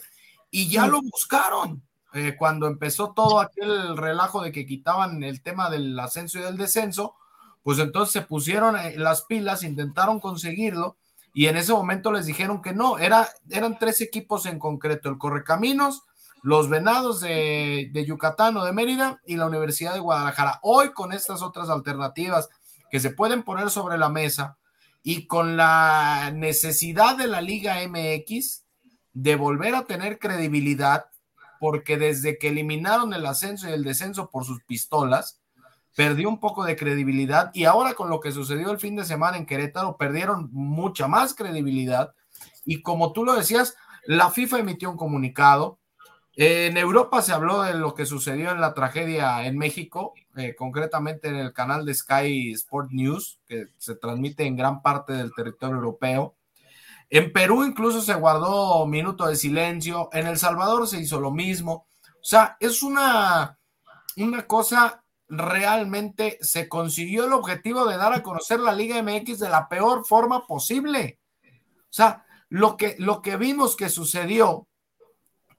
[0.50, 1.82] y ya lo buscaron.
[2.14, 6.56] Eh, cuando empezó todo aquel relajo de que quitaban el tema del ascenso y del
[6.56, 7.14] descenso,
[7.62, 10.96] pues entonces se pusieron eh, las pilas, intentaron conseguirlo
[11.34, 15.18] y en ese momento les dijeron que no, era, eran tres equipos en concreto, el
[15.18, 16.04] Correcaminos,
[16.44, 20.60] los Venados de, Yucatán o de Mérida y la Universidad de Guadalajara.
[20.62, 22.50] Hoy con estas otras alternativas
[22.90, 24.58] que se pueden poner sobre la mesa
[25.02, 28.62] y con la necesidad de la Liga MX
[29.14, 31.06] de volver a tener credibilidad,
[31.60, 35.40] porque desde que eliminaron el ascenso y el descenso por sus pistolas,
[35.96, 39.38] perdió un poco de credibilidad y ahora con lo que sucedió el fin de semana
[39.38, 42.12] en Querétaro, perdieron mucha más credibilidad.
[42.66, 45.78] Y como tú lo decías, la FIFA emitió un comunicado,
[46.36, 51.28] en Europa se habló de lo que sucedió en la tragedia en México, eh, concretamente
[51.28, 55.76] en el canal de Sky Sport News, que se transmite en gran parte del territorio
[55.76, 56.34] europeo.
[57.08, 60.08] En Perú incluso se guardó minuto de silencio.
[60.12, 61.86] En El Salvador se hizo lo mismo.
[62.14, 63.58] O sea, es una,
[64.16, 69.48] una cosa realmente, se consiguió el objetivo de dar a conocer la Liga MX de
[69.48, 71.20] la peor forma posible.
[71.44, 74.66] O sea, lo que, lo que vimos que sucedió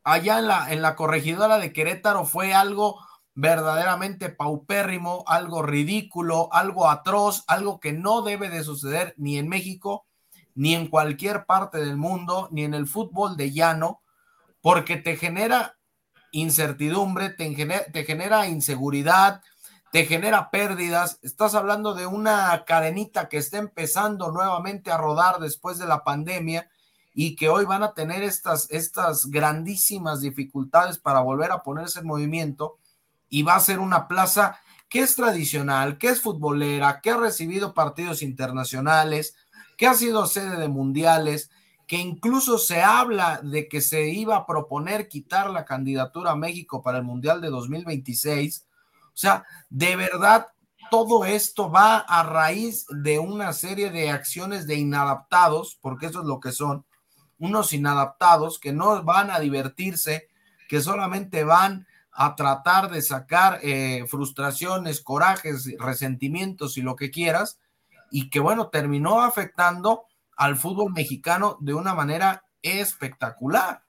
[0.06, 3.02] allá en la, en la corregidora de Querétaro fue algo
[3.34, 10.06] verdaderamente paupérrimo, algo ridículo, algo atroz, algo que no debe de suceder ni en México,
[10.54, 14.02] ni en cualquier parte del mundo, ni en el fútbol de llano,
[14.62, 15.78] porque te genera
[16.32, 19.42] incertidumbre, te genera, te genera inseguridad,
[19.92, 21.20] te genera pérdidas.
[21.24, 26.70] Estás hablando de una cadenita que está empezando nuevamente a rodar después de la pandemia
[27.18, 32.08] y que hoy van a tener estas, estas grandísimas dificultades para volver a ponerse en
[32.08, 32.78] movimiento
[33.30, 37.74] y va a ser una plaza que es tradicional, que es futbolera, que ha recibido
[37.74, 39.34] partidos internacionales,
[39.78, 41.50] que ha sido sede de mundiales,
[41.88, 46.82] que incluso se habla de que se iba a proponer quitar la candidatura a México
[46.82, 48.68] para el Mundial de 2026.
[49.06, 50.48] O sea, de verdad,
[50.92, 56.26] todo esto va a raíz de una serie de acciones de inadaptados, porque eso es
[56.26, 56.86] lo que son,
[57.40, 60.30] unos inadaptados que no van a divertirse,
[60.70, 67.60] que solamente van a tratar de sacar eh, frustraciones, corajes, resentimientos y lo que quieras,
[68.10, 70.06] y que bueno, terminó afectando
[70.38, 73.82] al fútbol mexicano de una manera espectacular.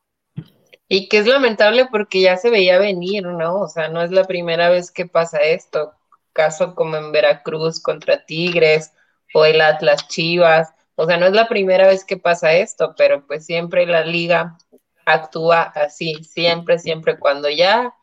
[0.88, 3.60] Y que es lamentable porque ya se veía venir, ¿no?
[3.60, 5.92] O sea, no es la primera vez que pasa esto.
[6.32, 8.92] Caso como en Veracruz contra Tigres
[9.34, 10.72] o el Atlas Chivas.
[10.96, 14.58] O sea, no es la primera vez que pasa esto, pero pues siempre la liga
[15.04, 17.18] actúa así, siempre, siempre.
[17.18, 17.94] Cuando ya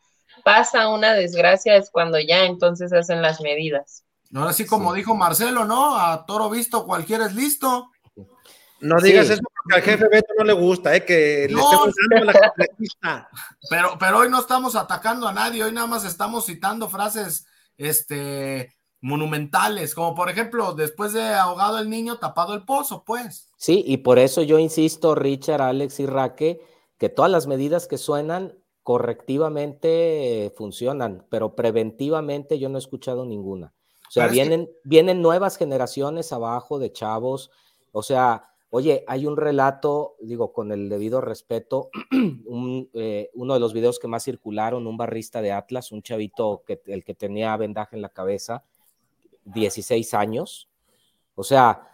[0.44, 4.04] pasa una desgracia es cuando ya entonces hacen las medidas.
[4.30, 5.98] No, así como dijo Marcelo, ¿no?
[5.98, 7.92] A toro visto, cualquiera es listo.
[8.80, 11.06] No digas eso porque al jefe Beto no le gusta, ¿eh?
[11.06, 13.30] Que le estemos dando la
[13.70, 17.46] pero, pero hoy no estamos atacando a nadie, hoy nada más estamos citando frases
[17.78, 23.50] este, monumentales, como por ejemplo, después de ahogado el niño, tapado el pozo, pues.
[23.58, 26.62] Sí, y por eso yo insisto, Richard, Alex y Raque,
[26.98, 33.74] que todas las medidas que suenan correctivamente funcionan, pero preventivamente yo no he escuchado ninguna.
[34.08, 37.52] O sea, vienen, vienen nuevas generaciones abajo de chavos,
[37.92, 41.92] o sea, Oye, hay un relato, digo, con el debido respeto,
[42.96, 46.82] eh, uno de los videos que más circularon, un barrista de Atlas, un chavito, que,
[46.88, 48.64] el que tenía vendaje en la cabeza,
[49.46, 50.70] 16 años.
[51.36, 51.94] O sea,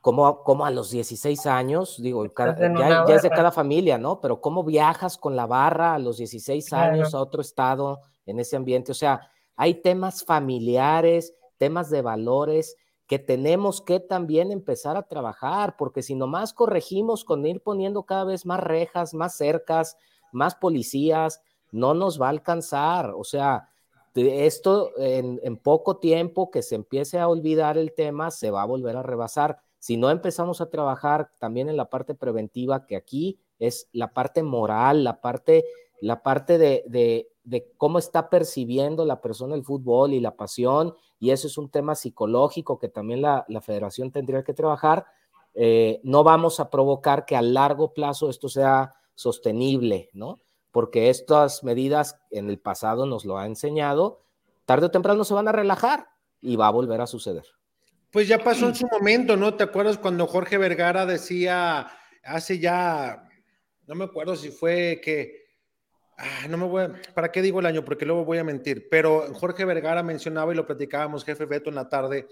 [0.00, 4.20] como, como a los 16 años, digo, ya, es de cada familia, ¿no?
[4.20, 8.56] Pero ¿cómo viajas con la barra a los 16 años a otro estado en ese
[8.56, 8.92] ambiente?
[8.92, 15.76] O sea, hay temas familiares, temas de valores que tenemos que también empezar a trabajar,
[15.76, 19.96] porque si nomás corregimos con ir poniendo cada vez más rejas, más cercas,
[20.30, 23.12] más policías, no nos va a alcanzar.
[23.16, 23.68] O sea,
[24.14, 28.96] esto en, poco tiempo que se empiece a olvidar el tema, se va a volver
[28.96, 29.58] a rebasar.
[29.78, 34.42] Si no empezamos a trabajar también en la parte preventiva, que aquí es la parte
[34.42, 35.64] moral, la parte,
[36.00, 36.84] la parte de,
[37.44, 41.68] de, cómo está percibiendo la persona el fútbol y la pasión y eso es un
[41.68, 45.04] tema psicológico que también la, federación tendría que trabajar.
[45.54, 50.40] Eh, no vamos a provocar que a largo plazo esto sea sostenible, ¿no?
[50.70, 54.22] Porque estas medidas en el pasado nos lo ha enseñado,
[54.64, 56.08] tarde o temprano se van a relajar
[56.40, 57.44] y va a volver a suceder.
[58.12, 59.54] Pues ya pasó en su momento, ¿no?
[59.54, 61.88] ¿Te acuerdas cuando Jorge Vergara decía
[62.24, 63.28] hace ya,
[63.86, 65.40] no me acuerdo si fue que
[66.22, 67.82] Ah, no me voy ¿para qué digo el año?
[67.82, 71.76] Porque luego voy a mentir, pero Jorge Vergara mencionaba y lo platicábamos, jefe Beto, en
[71.76, 72.28] la tarde,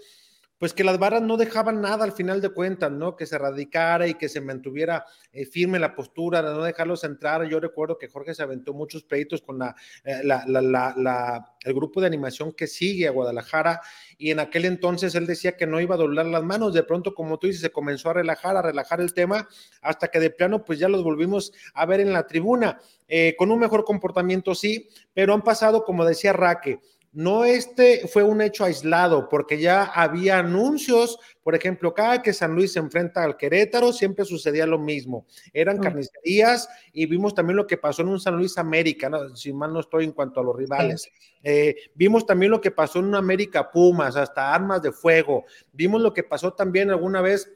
[0.59, 3.15] pues que las barras no dejaban nada al final de cuentas, ¿no?
[3.15, 7.47] Que se radicara y que se mantuviera eh, firme la postura, de no dejarlos entrar.
[7.47, 12.51] Yo recuerdo que Jorge se aventó muchos pleitos con la, eh, el grupo de animación
[12.51, 13.79] que sigue a Guadalajara
[14.17, 16.73] y en aquel entonces él decía que no iba a doblar las manos.
[16.73, 19.47] De pronto, como tú dices, se comenzó a relajar, a relajar el tema,
[19.81, 22.79] hasta que de plano, pues ya los volvimos a ver en la tribuna.
[23.07, 26.79] Eh, con un mejor comportamiento, sí, pero han pasado, como decía Raque,
[27.11, 32.53] no este fue un hecho aislado, porque ya había anuncios, por ejemplo, cada que San
[32.53, 35.25] Luis se enfrenta al Querétaro, siempre sucedía lo mismo.
[35.51, 35.81] Eran mm.
[35.81, 39.79] carnicerías y vimos también lo que pasó en un San Luis América, si mal no
[39.79, 41.09] estoy en cuanto a los rivales.
[41.41, 45.45] Eh, vimos también lo que pasó en un América Pumas, hasta armas de fuego.
[45.73, 47.51] Vimos lo que pasó también alguna vez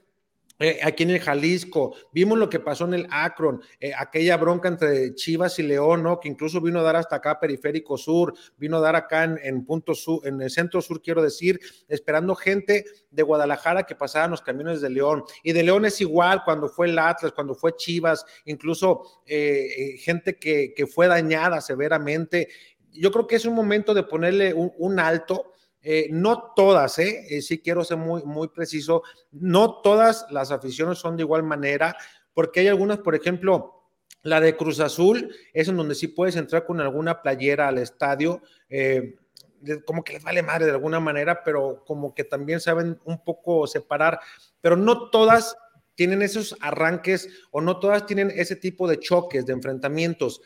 [0.60, 4.68] eh, aquí en el Jalisco, vimos lo que pasó en el Akron, eh, aquella bronca
[4.68, 6.20] entre Chivas y León, ¿no?
[6.20, 9.96] Que incluso vino a dar hasta acá Periférico Sur, vino a dar acá en, Punto
[9.96, 14.80] Sur, en el Centro Sur, quiero decir, esperando gente de Guadalajara que pasaran los camiones
[14.82, 15.24] de León.
[15.44, 20.38] Y de León es igual cuando fue el Atlas, cuando fue Chivas, incluso eh, gente
[20.38, 22.50] que, fue dañada severamente.
[22.92, 25.53] Yo creo que es un momento de ponerle un alto
[25.84, 27.26] eh, no todas, ¿eh?
[27.30, 27.42] ¿eh?
[27.42, 31.98] sí quiero ser muy, muy preciso, no todas las aficiones son de igual manera,
[32.34, 33.84] porque hay algunas, por ejemplo,
[34.22, 38.42] La de Cruz Azul es en donde sí puedes entrar con alguna playera al estadio.
[38.70, 39.16] Eh,
[39.86, 43.68] como que les vale madre de alguna manera, pero como que también saben un poco
[43.68, 44.20] separar,
[44.62, 45.56] pero no todas
[45.96, 50.42] tienen esos arranques o no todas tienen ese tipo de choques, de enfrentamientos.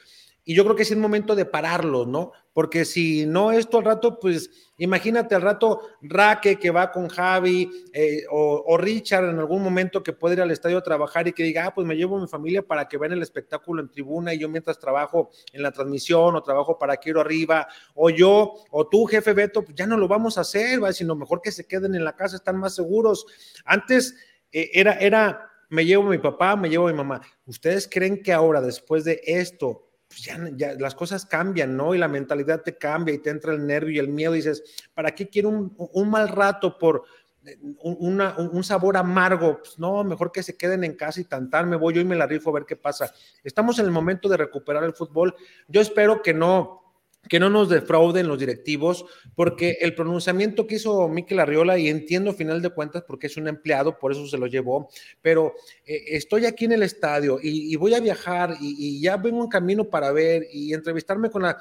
[0.49, 2.31] Y yo creo que es el momento de pararlos, ¿no?
[2.53, 7.69] Porque si no esto al rato, pues imagínate al rato Raque que va con Javi
[7.91, 11.43] eh, o, Richard en algún momento que puede ir al estadio a trabajar y que
[11.43, 14.33] diga, ah, pues me llevo a mi familia para que vean el espectáculo en tribuna
[14.33, 18.87] y yo mientras trabajo en la transmisión o trabajo para Quiero Arriba, o yo, o
[18.87, 20.93] tú, jefe Beto, pues ya no lo vamos a hacer, ¿va?
[20.93, 23.25] sino mejor que se queden en la casa, están más seguros.
[23.65, 24.15] Antes
[24.53, 27.19] eh, era, era, me llevo a mi papá, me llevo a mi mamá.
[27.45, 31.93] ¿Ustedes creen que ahora, después de esto, pues ya, las cosas cambian, ¿no?
[31.93, 34.63] Y la mentalidad te cambia y te entra el nervio y el miedo y dices,
[34.93, 37.03] ¿para qué quiero un, mal rato por
[37.45, 39.59] eh, un, sabor amargo?
[39.59, 42.15] Pues no, mejor que se queden en casa y tantar, me voy yo y me
[42.15, 43.13] la rifo a ver qué pasa.
[43.43, 45.35] Estamos en el momento de recuperar el fútbol.
[45.67, 46.86] Yo espero que no,
[47.29, 49.05] que no nos defrauden los directivos,
[49.35, 53.47] porque el pronunciamiento que hizo Miquel Arriola, y entiendo final de cuentas porque es un
[53.47, 54.89] empleado, por eso se lo llevó,
[55.21, 55.53] pero
[55.85, 59.85] eh, estoy aquí en el estadio y, voy a viajar y, ya vengo un camino
[59.85, 61.57] para ver y entrevistarme con la...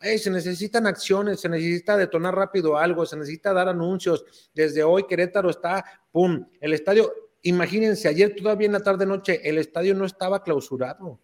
[0.00, 4.24] se necesitan acciones, se necesita detonar rápido algo, se necesita dar anuncios.
[4.54, 6.46] Desde hoy Querétaro está, ¡pum!
[6.60, 7.12] El estadio,
[7.42, 11.20] imagínense, ayer todavía en la tarde-noche, el estadio no estaba clausurado.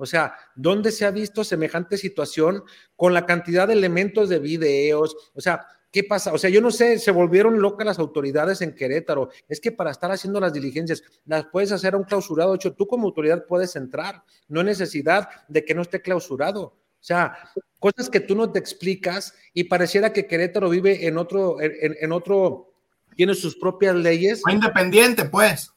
[0.00, 2.64] O sea, ¿dónde se ha visto semejante situación
[2.96, 5.14] con la cantidad de elementos de videos?
[5.34, 6.32] O sea, ¿qué pasa?
[6.32, 9.28] O sea, yo no sé, se volvieron locas las autoridades en Querétaro.
[9.46, 12.54] Es que para estar haciendo las diligencias, las puedes hacer a un clausurado.
[12.54, 14.22] hecho, tú como autoridad puedes entrar.
[14.48, 16.62] No hay necesidad de que no esté clausurado.
[16.62, 17.36] O sea,
[17.78, 22.72] cosas que tú no te explicas y pareciera que Querétaro vive en otro, en, otro,
[23.16, 24.42] tiene sus propias leyes.
[24.50, 25.70] Independiente, pues.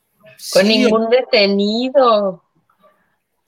[0.53, 2.42] Con ningún detenido.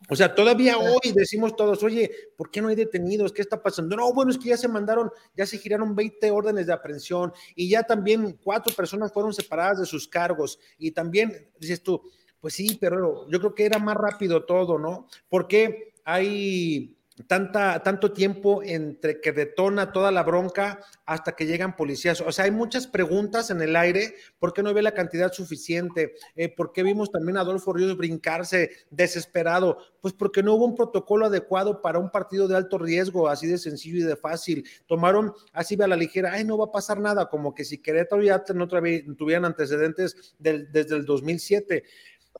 [0.10, 3.32] O sea, todavía hoy decimos todos, oye, ¿por qué no hay detenidos?
[3.32, 3.96] ¿Qué está pasando?
[3.96, 7.70] No, bueno, es que ya se mandaron, ya se giraron 20 órdenes de aprehensión y
[7.70, 10.60] ya también cuatro personas fueron separadas de sus cargos.
[10.78, 12.02] Y también dices tú,
[12.40, 15.08] pues sí, pero yo creo que era más rápido todo, ¿no?
[15.28, 16.96] Porque hay
[17.28, 22.22] tanta, tanto tiempo entre que detona toda la bronca hasta que llegan policías.
[22.22, 24.16] O sea, hay muchas preguntas en el aire.
[24.38, 26.16] ¿Por qué no ve la cantidad suficiente?
[26.36, 29.78] Eh, ¿Por qué vimos también a Adolfo Ríos brincarse desesperado?
[30.02, 33.58] Pues porque no hubo un protocolo adecuado para un partido de alto riesgo, así de
[33.58, 34.68] sencillo y de fácil.
[34.86, 38.22] Tomaron así a la ligera, ay, no va a pasar nada, como que si Querétaro
[38.22, 41.84] ya no tuvieran antecedentes desde el 2007.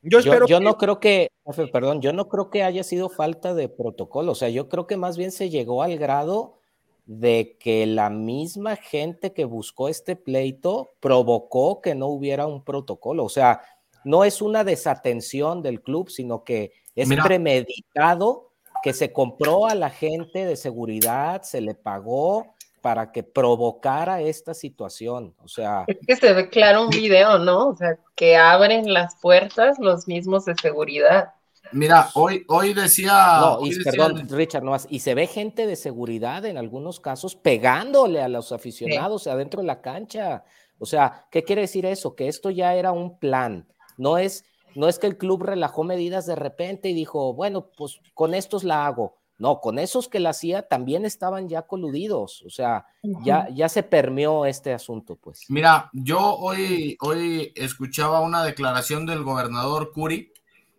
[0.02, 1.30] Yo, espero yo, no creo que,
[1.72, 4.96] perdón, yo no creo que haya sido falta de protocolo, o sea, yo creo que
[4.96, 6.58] más bien se llegó al grado
[7.06, 13.24] de que la misma gente que buscó este pleito provocó que no hubiera un protocolo,
[13.24, 13.62] o sea,
[14.04, 19.90] no es una desatención del club, sino que es premeditado, que se compró a la
[19.90, 22.55] gente de seguridad, se le pagó,
[22.86, 25.34] para que provocara esta situación.
[25.42, 25.86] O sea.
[25.88, 27.70] Es que se ve claro un video, ¿no?
[27.70, 31.32] O sea, que abren las puertas los mismos de seguridad.
[31.72, 33.40] Mira, hoy, hoy decía.
[33.40, 34.86] No, y, perdón, Richard, no más.
[34.88, 39.66] Y se ve gente de seguridad en algunos casos pegándole a los aficionados adentro de
[39.66, 40.44] la cancha.
[40.78, 42.14] O sea, ¿qué quiere decir eso?
[42.14, 43.66] Que esto ya era un plan.
[43.96, 44.44] No es,
[44.76, 48.62] no es que el club relajó medidas de repente y dijo, bueno, pues con estos
[48.62, 49.16] la hago.
[49.38, 52.86] No, con esos que la hacía también estaban ya coludidos, o sea,
[53.22, 55.44] ya, ya se permeó este asunto, pues.
[55.48, 60.32] Mira, yo hoy, hoy escuchaba una declaración del gobernador Curi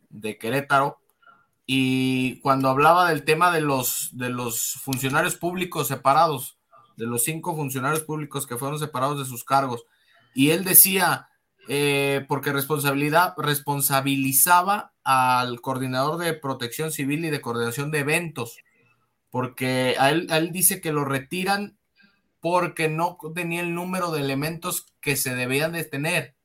[0.09, 0.97] de Querétaro
[1.67, 6.57] y cuando hablaba del tema de los, de los funcionarios públicos separados,
[6.95, 9.85] de los cinco funcionarios públicos que fueron separados de sus cargos,
[10.33, 11.29] y él decía,
[11.67, 18.57] eh, porque responsabilidad, responsabilizaba al coordinador de protección civil y de coordinación de eventos,
[19.29, 21.77] porque a él, dice que lo retiran
[22.41, 26.35] porque no tenía el número de elementos que se debían de tener.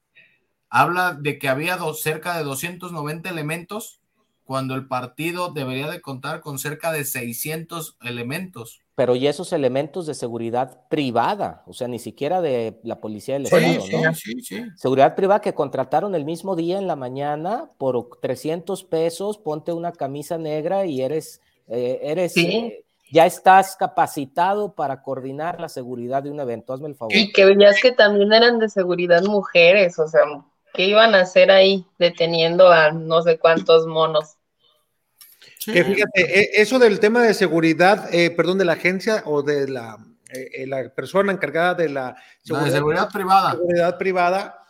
[0.70, 4.00] Habla de que había cerca de 290 elementos
[4.44, 8.81] cuando el partido debería de contar con cerca de 600 elementos.
[8.94, 13.44] Pero y esos elementos de seguridad privada, o sea, ni siquiera de la policía del
[13.44, 13.64] Estado,
[14.02, 14.14] ¿no?
[14.14, 14.64] Sí, sí.
[14.76, 19.92] Seguridad privada que contrataron el mismo día en la mañana por 300 pesos, ponte una
[19.92, 26.30] camisa negra y eres, eh, eres, eh, ya estás capacitado para coordinar la seguridad de
[26.30, 27.14] un evento, hazme el favor.
[27.14, 30.22] Y que veías que también eran de seguridad mujeres, o sea,
[30.74, 34.36] ¿qué iban a hacer ahí deteniendo a no sé cuántos monos?
[35.66, 39.68] Que fíjate, e, eso del tema de seguridad, eh, perdón, de la agencia o de
[39.68, 39.98] la,
[40.32, 43.52] eh, eh, la persona encargada de la seguridad, privada.
[43.52, 44.64] seguridad privada,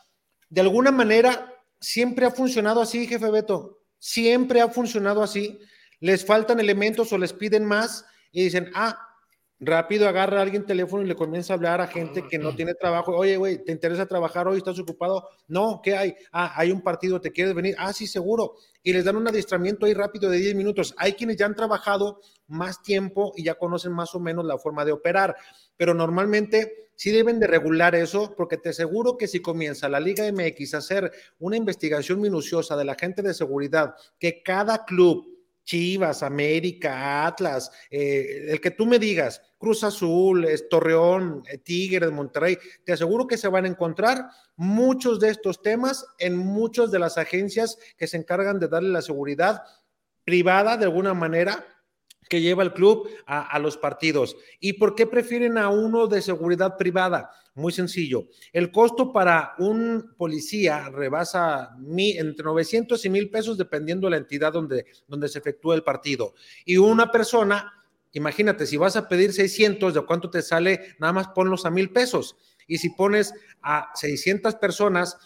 [0.49, 5.59] de alguna manera siempre ha funcionado así, jefe Beto, siempre ha funcionado así.
[6.01, 8.99] les faltan elementos o les piden más y dicen, ah,
[9.65, 12.75] rápido agarra a alguien teléfono y le comienza a hablar a gente que no tiene
[12.75, 13.17] trabajo.
[13.17, 14.59] Oye, güey, ¿te interesa trabajar hoy?
[14.59, 15.29] ¿Estás ocupado?
[15.47, 16.15] No, ¿qué hay?
[16.33, 17.77] Ah, hay un partido, ¿te quieres venir?
[17.79, 18.57] Ah, sí, seguro.
[18.83, 20.95] Y les dan un adiestramiento ahí rápido de 10 minutos.
[20.99, 24.85] Hay quienes ya han trabajado más tiempo y ya conocen más o menos la forma
[24.85, 25.37] de operar,
[25.77, 30.31] pero normalmente sí deben de regular eso, porque te aseguro que si comienza la Liga
[30.31, 35.33] MX a hacer una investigación minuciosa de la gente de seguridad, que cada club
[35.65, 42.59] Chivas, América, Atlas, eh, el que tú me digas, Cruz Azul, Torreón, eh, Tigres, Monterrey,
[42.85, 47.17] te aseguro que se van a encontrar muchos de estos temas en muchas de las
[47.17, 49.63] agencias que se encargan de darle la seguridad
[50.25, 51.65] privada de alguna manera
[52.29, 54.37] que lleva el club a, los partidos.
[54.59, 57.31] ¿Y por qué prefieren a uno de seguridad privada?
[57.55, 58.27] Muy sencillo.
[58.53, 64.53] El costo para un policía rebasa entre 900 y 1000 pesos dependiendo de la entidad
[64.53, 66.35] donde, donde se efectúa el partido.
[66.65, 67.73] Y una persona,
[68.13, 70.95] imagínate, si vas a pedir 600, ¿de cuánto te sale?
[70.99, 72.37] Nada más ponlos a 1000 pesos.
[72.67, 75.19] Y si pones a 600 personas,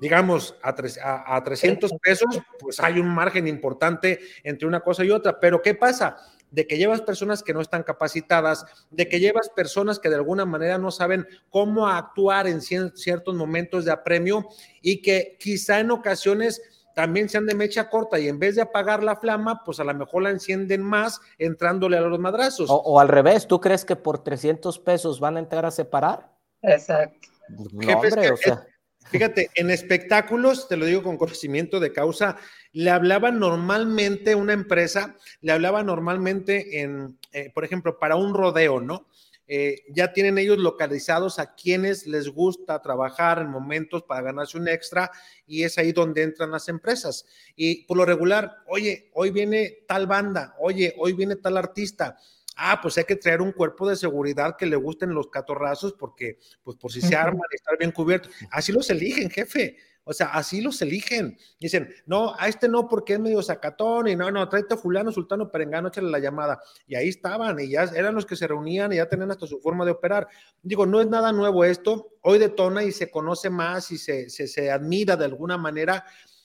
[0.00, 5.40] digamos, a, a, 300 pesos, pues hay un margen importante entre una cosa y otra.
[5.40, 6.16] Pero ¿qué pasa?
[6.50, 10.44] De que llevas personas que no están capacitadas, de que llevas personas que de alguna
[10.44, 14.48] manera no saben cómo actuar en ciertos momentos de apremio
[14.80, 16.62] y que quizá en ocasiones
[16.96, 19.92] también sean de mecha corta y en vez de apagar la flama, pues a lo
[19.92, 22.70] mejor la encienden más entrándole a los madrazos.
[22.70, 26.32] O, al revés, ¿tú crees que por 300 pesos van a entrar a separar?
[26.62, 27.28] Exacto.
[27.50, 28.66] No, hombre, o sea
[29.10, 32.38] Fíjate, en espectáculos, te lo digo con conocimiento de causa,
[32.72, 38.80] le hablaba normalmente una empresa, le hablaba normalmente en, eh, por ejemplo, para un rodeo,
[38.80, 39.06] ¿no?
[39.48, 44.66] Eh, ya tienen ellos localizados a quienes les gusta trabajar en momentos para ganarse un
[44.66, 45.10] extra
[45.46, 47.26] y es ahí donde entran las empresas.
[47.54, 52.16] Y por lo regular, oye, hoy viene tal banda, oye, hoy viene tal artista,
[52.56, 56.38] ah, pues hay que traer un cuerpo de seguridad que le gusten los catorrazos porque,
[56.64, 58.28] pues por si se arman, estar bien cubierto.
[58.50, 59.76] Así los eligen, jefe.
[60.08, 61.36] O sea, así los eligen.
[61.58, 65.10] Dicen, no, a este no porque es medio sacatón y no, no, tráete a fulano,
[65.10, 66.60] sultano, perengano, échale la llamada.
[66.86, 69.58] Y ahí estaban y ya eran los que se reunían y ya tenían hasta su
[69.58, 70.28] forma de operar.
[70.62, 72.12] Digo, no es nada nuevo esto.
[72.22, 76.04] Hoy detona y se conoce más y se, se, se admira de alguna manera.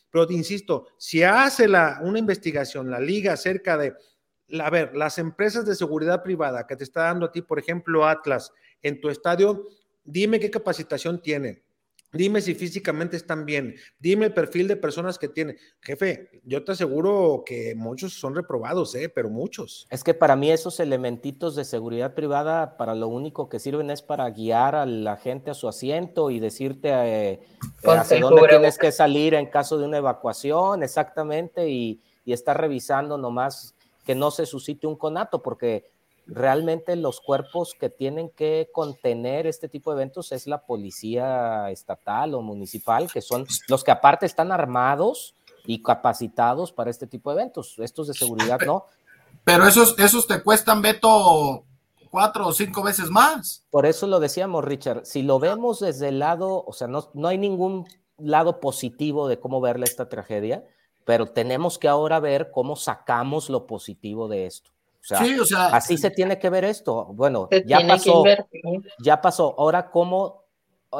[0.09, 3.93] Pero insisto, si hace la, una investigación la liga acerca de
[4.59, 8.07] a ver, las empresas de seguridad privada que te está dando a ti, por ejemplo,
[8.07, 8.51] Atlas,
[8.82, 9.68] en tu estadio,
[10.03, 11.64] dime qué capacitación tienen.
[12.14, 13.76] Dime si físicamente están bien.
[13.99, 15.57] Dime el perfil de personas que tienen.
[15.80, 19.07] Jefe, yo te aseguro que muchos son reprobados, ¿eh?
[19.07, 19.88] pero muchos.
[19.89, 24.01] Es que para mí esos elementitos de seguridad privada, para lo único que sirven es
[24.01, 27.39] para guiar a la gente a su asiento y decirte eh,
[27.86, 33.18] hacia dónde tienes que salir en caso de una evacuación, exactamente, y, y estar revisando
[33.18, 33.74] nomás
[34.05, 35.89] que no se suscite un conato, porque
[36.28, 42.34] realmente los cuerpos que tienen que contener este tipo de eventos es la policía estatal
[42.34, 47.41] o municipal, que son los que aparte están armados y capacitados para este tipo de
[47.41, 47.76] eventos.
[47.80, 48.86] Estos de seguridad no.
[49.43, 51.63] Pero esos, esos te cuestan, Beto,
[52.09, 53.65] cuatro o cinco veces más.
[53.72, 55.05] Por eso lo decíamos, Richard.
[55.05, 59.39] Si lo vemos desde el lado, o sea, no, no hay ningún lado positivo de
[59.39, 60.63] cómo verle esta tragedia,
[61.05, 64.72] pero tenemos que ahora ver cómo sacamos lo positivo de esto.
[65.02, 67.06] O sea, sí, o sea así se tiene que ver esto.
[67.14, 68.24] Bueno, ya pasó,
[68.99, 69.56] ya pasó.
[69.58, 70.41] Ahora, ¿cómo...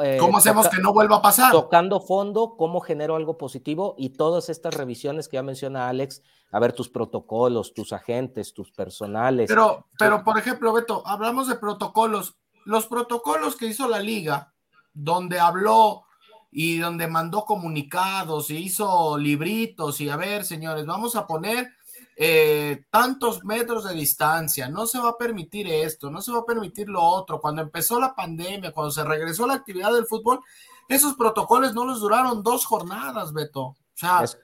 [0.02, 1.52] Eh, ¿Cómo hacemos que no vuelva a pasar?
[1.52, 3.94] Tocando fondo, ¿cómo genero algo positivo?
[3.98, 8.72] Y todas estas revisiones que ya menciona Alex, a ver tus protocolos, tus agentes, tus
[8.72, 9.48] personales.
[9.48, 12.38] Pero, pero por ejemplo, Beto, hablamos de protocolos.
[12.64, 14.54] Los protocolos que hizo la liga,
[14.94, 16.04] donde habló
[16.50, 21.70] y donde mandó comunicados y hizo libritos y a ver, señores, vamos a poner
[22.16, 26.46] eh, tantos metros de distancia, no se va a permitir esto, no se va a
[26.46, 27.40] permitir lo otro.
[27.40, 30.40] Cuando empezó la pandemia, cuando se regresó la actividad del fútbol,
[30.88, 33.62] esos protocolos no les duraron dos jornadas, Beto.
[33.62, 34.38] O sea, es,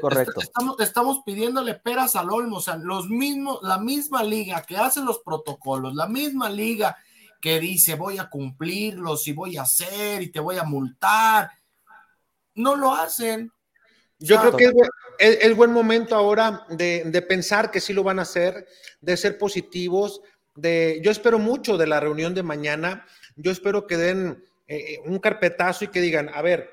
[0.00, 0.40] correcto.
[0.40, 5.02] Estamos, estamos pidiéndole peras al olmo, o sea, los mismos, la misma liga que hace
[5.02, 6.96] los protocolos, la misma liga
[7.40, 11.50] que dice voy a cumplirlos y voy a hacer y te voy a multar.
[12.54, 13.52] No lo hacen.
[14.18, 14.72] Yo creo que es,
[15.54, 18.66] buen momento ahora de, pensar que sí lo van a hacer,
[19.00, 20.22] de ser positivos.
[20.54, 23.06] De, yo espero mucho de la reunión de mañana.
[23.36, 26.70] Yo espero que den eh, un carpetazo y que digan, a ver,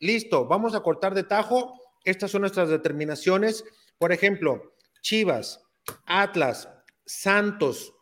[0.00, 1.74] listo, vamos a cortar de tajo.
[2.04, 3.64] Estas son nuestras determinaciones.
[3.98, 5.62] Por ejemplo, Chivas,
[6.06, 6.68] Atlas,
[7.04, 7.94] Santos,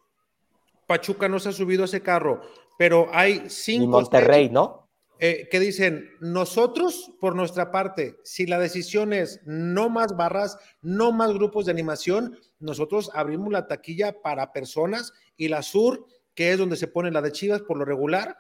[0.87, 2.43] Pachuca no se ha subido a ese carro,
[2.79, 3.85] pero hay cinco.
[3.85, 4.86] Y Monterrey, ¿no?
[5.19, 11.11] Eh, que dicen, nosotros por nuestra parte, si la decisión es no más barras, no
[11.13, 16.59] más grupos de animación, nosotros abrimos la taquilla para personas y la sur, que es
[16.59, 18.37] donde se pone la de Chivas por lo regular,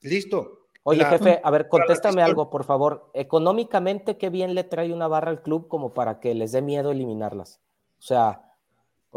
[0.00, 0.68] listo.
[0.84, 3.10] Oye, jefe, a ver, contéstame algo, por favor.
[3.12, 6.92] Económicamente, ¿qué bien le trae una barra al club como para que les dé miedo
[6.92, 7.60] eliminarlas?
[7.98, 8.45] O sea,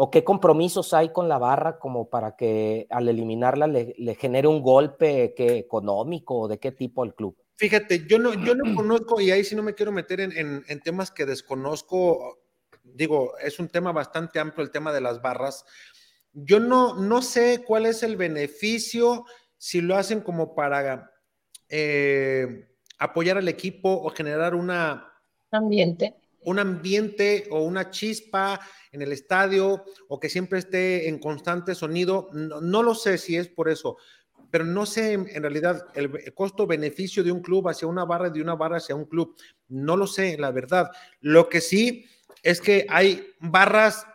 [0.01, 4.61] ¿O qué compromisos hay con la barra como para que al eliminarla le, genere un
[4.61, 7.35] golpe que económico o de qué tipo al club?
[7.57, 11.11] Fíjate, yo no, yo no conozco y ahí sí no me quiero meter en, temas
[11.11, 12.39] que desconozco.
[12.81, 15.65] Digo, es un tema bastante amplio el tema de las barras.
[16.31, 19.25] Yo no, no sé cuál es el beneficio
[19.57, 21.11] si lo hacen como para
[21.67, 22.69] eh,
[22.99, 25.11] apoyar al equipo o generar una
[25.51, 28.59] ambiente un ambiente o una chispa
[28.91, 32.29] en el estadio o que siempre esté en constante sonido.
[32.33, 33.97] No, lo sé si es por eso,
[34.49, 38.55] pero no sé en realidad el costo-beneficio de un club hacia una barra de una
[38.55, 39.35] barra hacia un club.
[39.67, 40.89] No lo sé, la verdad.
[41.19, 42.05] Lo que sí
[42.43, 44.07] es que hay barras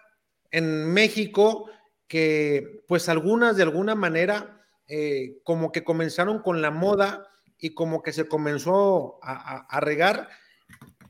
[0.50, 1.70] en México
[2.08, 7.26] que pues algunas de alguna manera eh, como que comenzaron con la moda
[7.58, 10.28] y como que se comenzó a regar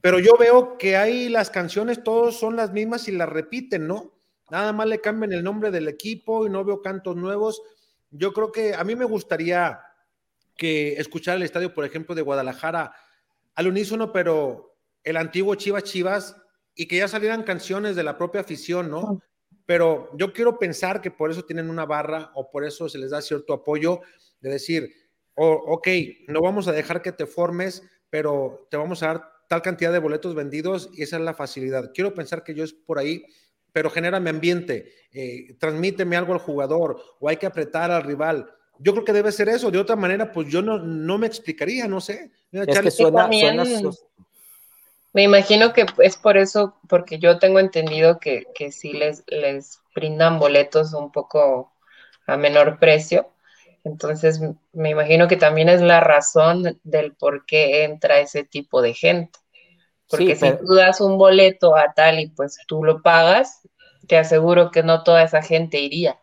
[0.04, 4.12] pero yo veo que ahí las canciones todos son las mismas y las repiten, ¿no?
[4.50, 7.62] Nada más le cambian el nombre del equipo y no veo cantos nuevos.
[8.10, 9.80] Yo creo que a mí me gustaría
[10.58, 12.94] que escuchar el estadio, por ejemplo, de Guadalajara
[13.54, 16.36] al unísono, pero el antiguo Chivas Chivas
[16.74, 19.22] y que ya salieran canciones de la propia afición, ¿no?
[19.64, 23.12] Pero yo quiero pensar que por eso tienen una barra o por eso se les
[23.12, 24.02] da cierto apoyo
[24.42, 24.94] de decir,
[25.34, 25.88] oh, ok,
[26.28, 29.98] no vamos a dejar que te formes, pero te vamos a dar tal cantidad de
[29.98, 31.92] boletos vendidos y esa es la facilidad.
[31.94, 33.24] Quiero pensar que yo es por ahí,
[33.72, 38.48] pero mi ambiente, eh, transmíteme algo al jugador o hay que apretar al rival.
[38.78, 39.70] Yo creo que debe ser eso.
[39.70, 42.30] De otra manera, pues yo no, no me explicaría, no sé.
[42.52, 43.28] Es que suena,
[45.12, 49.80] Me imagino que es por eso, porque yo tengo entendido que, que sí les, les
[49.94, 51.72] brindan boletos un poco
[52.26, 53.28] a menor precio.
[53.84, 54.40] Entonces,
[54.72, 59.38] me imagino que también es la razón del por qué entra ese tipo de gente.
[60.08, 63.68] Porque si tú das un boleto a tal y pues tú lo pagas,
[64.06, 66.18] te aseguro que no toda esa gente iría.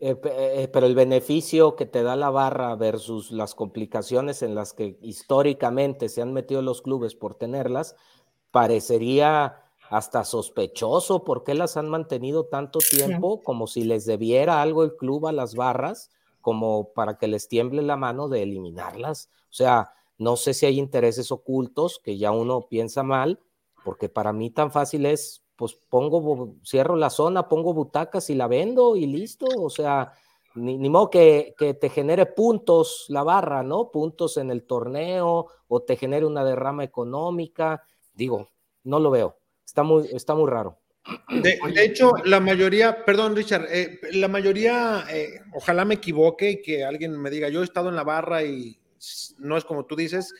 [0.00, 4.72] Eh, eh, pero el beneficio que te da la barra versus las complicaciones en las
[4.72, 7.94] que históricamente se han metido los clubes por tenerlas,
[8.50, 14.84] parecería hasta sospechoso por qué las han mantenido tanto tiempo, como si les debiera algo
[14.84, 16.10] el club a las barras
[16.42, 19.30] como para que les tiemble la mano de eliminarlas.
[19.44, 23.40] O sea, no sé si hay intereses ocultos que ya uno piensa mal,
[23.84, 28.46] porque para mí tan fácil es, pues pongo, cierro la zona, pongo butacas y la
[28.46, 29.46] vendo y listo.
[29.58, 30.12] O sea,
[30.54, 33.90] ni, modo que, que, te genere puntos la barra, ¿no?
[33.90, 37.82] Puntos en el torneo o te genere una derrama económica.
[38.12, 38.48] Digo,
[38.84, 39.38] no lo veo.
[39.64, 40.81] Está muy, está muy raro.
[41.42, 46.84] De, hecho, la mayoría, perdón Richard, eh, la mayoría, eh, ojalá me equivoque y que
[46.84, 48.78] alguien me diga, yo he estado en la barra y
[49.38, 50.32] no es como tú dices,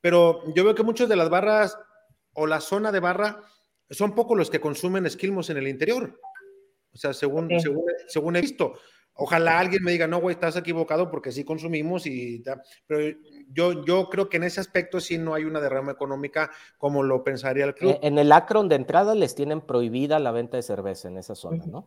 [0.00, 1.78] pero yo veo que muchas de las barras
[2.34, 3.42] o la zona de barra
[3.90, 6.20] son pocos los que consumen esquilmos en el interior.
[6.92, 8.74] O sea, según, según, según he visto.
[9.16, 12.42] Ojalá alguien me diga, no, güey, estás equivocado porque sí consumimos y
[12.86, 13.16] pero
[13.48, 17.22] yo, yo creo que en ese aspecto sí no hay una derrama económica como lo
[17.22, 17.98] pensaría el club.
[18.02, 21.64] En el Acron de entrada les tienen prohibida la venta de cerveza en esa zona,
[21.66, 21.86] ¿no?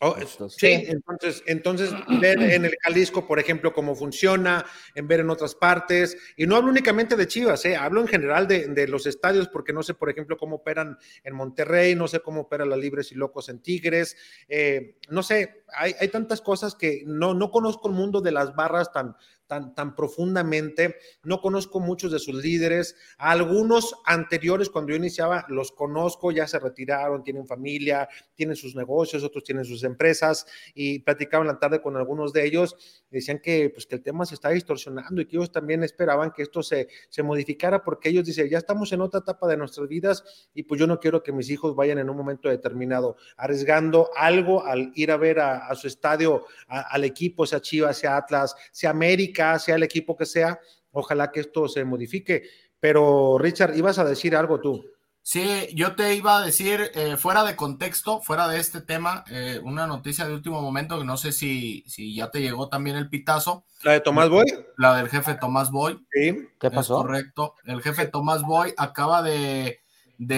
[0.00, 0.14] Oh,
[0.50, 1.90] sí, entonces, entonces
[2.20, 6.56] ver en el Jalisco, por ejemplo, cómo funciona, en ver en otras partes, y no
[6.56, 7.76] hablo únicamente de Chivas, ¿eh?
[7.76, 11.94] hablo en general de, los estadios, porque no sé, por ejemplo, cómo operan en Monterrey,
[11.94, 14.18] no sé cómo operan las Libres y Locos en Tigres,
[14.48, 18.54] eh, no sé, hay, hay, tantas cosas que no, no conozco el mundo de las
[18.54, 19.16] barras tan,
[19.46, 20.96] tan, tan profundamente.
[21.22, 22.96] No conozco muchos de sus líderes.
[23.18, 29.22] algunos anteriores, cuando yo iniciaba, los conozco, ya se retiraron, tienen familia, tienen sus negocios,
[29.22, 33.04] otros tienen sus empresas y platicaba en la tarde con algunos de ellos.
[33.10, 36.42] Decían que, pues, que el tema se está distorsionando y que ellos también esperaban que
[36.42, 40.48] esto se, se modificara porque ellos dicen, ya estamos en otra etapa de nuestras vidas
[40.54, 44.64] y pues yo no quiero que mis hijos vayan en un momento determinado arriesgando algo
[44.64, 49.35] al ir a ver a, su estadio, al equipo, sea Chivas, sea Atlas, sea América
[49.58, 50.60] sea el equipo que sea,
[50.92, 52.44] ojalá que esto se modifique.
[52.80, 54.84] Pero Richard, ibas a decir algo tú.
[55.28, 59.60] Sí, yo te iba a decir, eh, fuera de contexto, fuera de este tema, eh,
[59.60, 63.08] una noticia de último momento que no sé si, si ya te llegó también el
[63.08, 63.64] pitazo.
[63.82, 64.46] ¿La de Tomás Boy?
[64.76, 65.98] La del jefe Tomás Boy.
[66.12, 66.48] Sí.
[66.60, 66.98] ¿Qué pasó?
[66.98, 67.56] correcto.
[67.64, 69.80] El jefe Tomás Boy acaba de,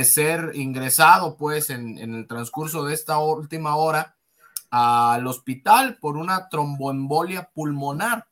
[0.04, 4.16] ser ingresado, pues, en, en, el transcurso de esta última hora
[4.70, 8.24] al hospital por una tromboembolia pulmonar.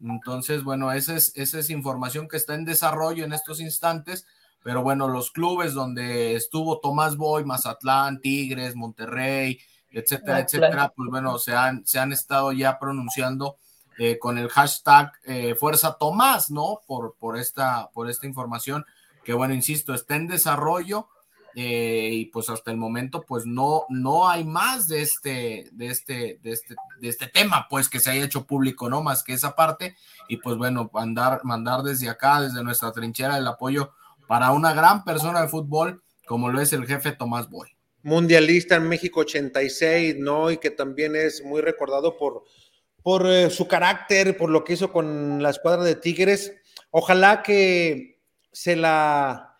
[0.00, 4.26] Entonces, bueno, esa es, esa es información que está en desarrollo en estos instantes,
[4.62, 9.58] pero bueno, los clubes donde estuvo Tomás Boy, Mazatlán, Tigres, Monterrey,
[9.90, 13.58] etcétera, etcétera, pues bueno, se han, se han estado ya pronunciando
[13.98, 16.80] eh, con el hashtag eh, Fuerza Tomás, ¿no?
[16.86, 18.84] Por, por, esta, por esta información
[19.22, 21.08] que, bueno, insisto, está en desarrollo
[21.56, 26.40] eh, y pues hasta el momento pues no, no hay más de este, de este,
[26.42, 29.02] de este, de este tema pues que se haya hecho público, ¿no?
[29.02, 29.96] Más que esa parte
[30.28, 33.92] y pues bueno, mandar, mandar desde acá, desde nuestra trinchera el apoyo
[34.26, 37.68] para una gran persona de fútbol como lo es el jefe Tomás Boy.
[38.02, 40.50] Mundialista en México 86, ¿no?
[40.50, 42.44] Y que también es muy recordado por,
[43.02, 46.52] por eh, su carácter, por lo que hizo con la escuadra de Tigres.
[46.90, 48.20] Ojalá que
[48.52, 49.53] se la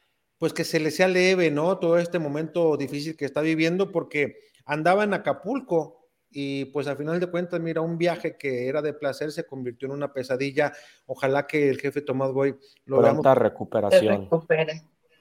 [0.45, 1.78] pues que se le sea leve, ¿no?
[1.78, 7.18] Todo este momento difícil que está viviendo, porque andaba en Acapulco y pues a final
[7.18, 10.74] de cuentas, mira, un viaje que era de placer se convirtió en una pesadilla.
[11.07, 14.28] Ojalá que el jefe Tomás Boy lo Pronta recuperación.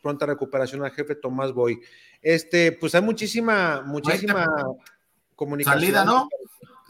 [0.01, 1.79] Pronta recuperación al jefe Tomás Boy.
[2.21, 4.45] Este, pues hay muchísima, muchísima
[5.37, 5.79] comunicación.
[5.79, 6.27] Salida, ¿no?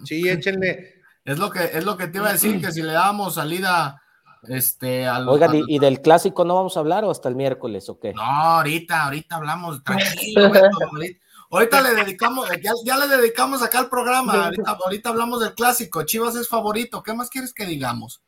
[0.03, 1.03] Sí, échenle.
[1.23, 4.02] Es lo que, es lo que te iba a decir, que si le damos salida
[4.47, 8.13] este, Oigan, ¿y, del clásico no vamos a hablar o hasta el miércoles o qué?
[8.13, 10.51] No, ahorita, ahorita hablamos, tranquilo,
[11.49, 12.47] ahorita, le dedicamos,
[12.83, 14.51] ya, le dedicamos acá al programa,
[14.83, 18.21] ahorita, hablamos del clásico, Chivas es favorito, ¿qué más quieres que digamos?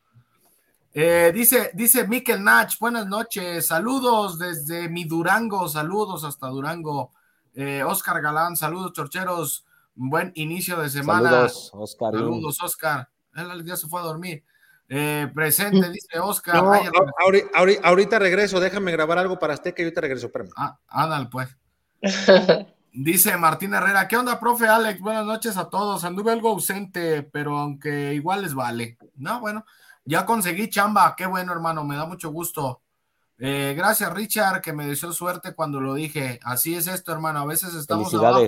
[0.93, 7.11] Eh, dice, dice Mikel Nach, buenas noches, saludos desde mi Durango, saludos hasta Durango.
[7.53, 11.29] Eh, Oscar Galán, saludos, chorcheros, buen inicio de semana.
[11.29, 12.13] Saludos, Oscar.
[12.13, 13.09] Saludos, Oscar.
[13.33, 14.43] Él ya se fue a dormir.
[14.87, 16.63] Eh, presente, dice Oscar.
[17.83, 20.31] ahorita, regreso, déjame grabar algo para Azteca y ahorita regreso.
[20.55, 21.57] Ah, ándale, pues.
[22.93, 24.99] dice Martín Herrera, ¿qué onda, profe Alex?
[24.99, 26.03] Buenas noches a todos.
[26.03, 28.97] Anduve algo ausente, pero aunque igual les vale.
[29.15, 29.65] No, bueno,
[30.05, 31.15] ya conseguí chamba.
[31.15, 32.81] Qué bueno, hermano, me da mucho gusto.
[33.37, 36.39] Eh, gracias, Richard, que me deseó suerte cuando lo dije.
[36.43, 37.39] Así es esto, hermano.
[37.39, 38.47] A veces estamos abajo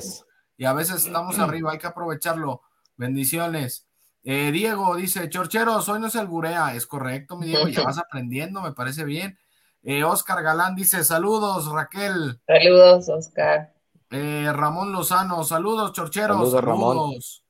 [0.56, 1.72] y a veces estamos arriba.
[1.72, 2.62] Hay que aprovecharlo.
[2.96, 3.87] Bendiciones.
[4.24, 6.74] Eh, Diego dice, Chorcheros, hoy no se alburea.
[6.74, 9.38] Es correcto, mi Diego, ya vas aprendiendo, me parece bien.
[9.84, 12.42] Eh, Oscar Galán dice, saludos, Raquel.
[12.46, 13.74] Saludos, Oscar.
[14.10, 16.52] Eh, Ramón Lozano, saludos, Chorcheros.
[16.52, 17.44] Saludos,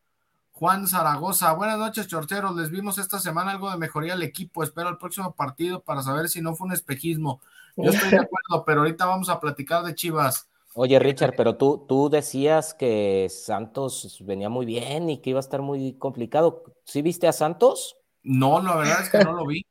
[0.52, 2.56] Juan Zaragoza, buenas noches, Chorcheros.
[2.56, 4.64] Les vimos esta semana algo de mejoría al equipo.
[4.64, 7.42] Espero el próximo partido para saber si no fue un espejismo.
[7.76, 10.48] Yo estoy de acuerdo, pero ahorita vamos a platicar de Chivas.
[10.80, 15.42] Oye, Richard, pero tú, tú decías que Santos venía muy bien y que iba a
[15.42, 16.66] estar muy complicado.
[16.84, 17.98] ¿Sí viste a Santos?
[18.22, 19.66] No, la verdad es que no lo vi.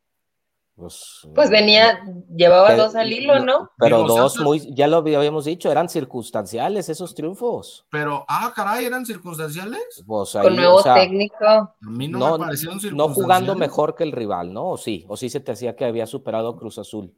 [0.74, 2.00] Pues, pues venía,
[2.34, 3.70] llevaba dos al hilo, ¿no?
[3.78, 7.86] Pero dos muy, ya lo habíamos dicho, eran circunstanciales esos triunfos.
[7.88, 10.02] Pero, ah, caray, eran circunstanciales.
[10.04, 11.46] Pues Con nuevo técnico.
[11.46, 12.94] A mí no, me parecieron circunstanciales.
[12.96, 14.70] No jugando mejor que el rival, ¿no?
[14.70, 15.04] ¿O sí?
[15.06, 17.14] ¿O sí se te hacía que había superado Cruz Azul?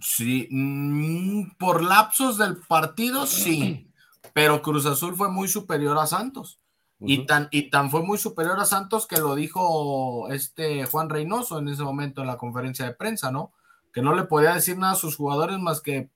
[0.00, 3.90] Sí, mm, por lapsos del partido, sí,
[4.32, 6.60] pero Cruz Azul fue muy superior a Santos.
[6.98, 11.58] y, tan, y tan fue muy superior a Santos que lo dijo este Juan Reynoso
[11.58, 13.52] en ese momento en la conferencia de prensa, ¿no?
[13.92, 16.08] Que no le podía decir nada a sus jugadores más que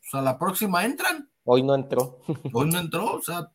[0.00, 1.28] pues, a la próxima entran.
[1.44, 2.20] Hoy no entró.
[2.52, 3.50] Hoy no entró, o sea,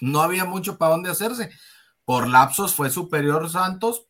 [0.00, 1.50] no había mucho para dónde hacerse.
[2.04, 4.06] Por lapsos fue superior Santos,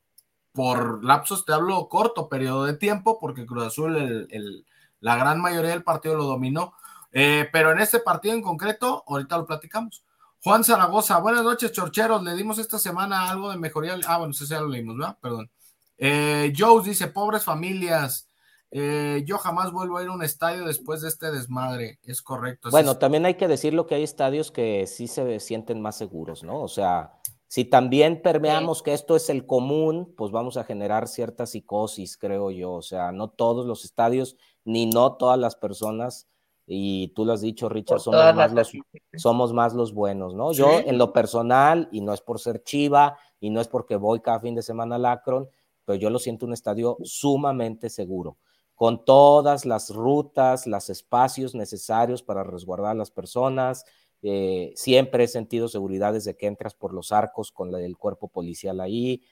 [0.52, 4.66] por lapsos te hablo corto periodo de tiempo, porque Cruz Azul el
[5.00, 6.74] la gran mayoría del partido lo dominó.
[7.12, 10.04] Eh, pero en este partido en concreto, ahorita lo platicamos.
[10.42, 12.22] Juan Zaragoza, buenas noches, chorcheros.
[12.22, 13.96] Le dimos esta semana algo de mejoría.
[14.06, 15.18] Ah, bueno, eso ya lo leímos, ¿verdad?
[15.20, 15.50] Perdón.
[15.96, 18.28] Eh, Joe dice: pobres familias.
[18.70, 21.98] Eh, yo jamás vuelvo a ir a un estadio después de este desmadre.
[22.04, 22.70] Es correcto.
[22.70, 26.60] Bueno, también hay que decirlo que hay estadios que sí se sienten más seguros, ¿no?
[26.60, 27.14] O sea,
[27.46, 32.50] si también permeamos que esto es el común, pues vamos a generar cierta psicosis, creo
[32.50, 32.72] yo.
[32.72, 34.36] O sea, no todos los estadios
[34.68, 36.28] ni no todas las personas,
[36.66, 38.72] y tú lo has dicho, Richard, somos más, los,
[39.16, 40.52] somos más los buenos, ¿no?
[40.52, 44.20] Yo en lo personal, y no es por ser chiva, y no es porque voy
[44.20, 45.48] cada fin de semana al Akron,
[45.86, 48.36] pero yo lo siento un estadio sumamente seguro,
[48.74, 53.86] con todas las rutas, los espacios necesarios para resguardar a las personas.
[54.20, 58.80] Eh, siempre he sentido seguridad desde que entras por los arcos con el cuerpo policial
[58.80, 59.22] ahí.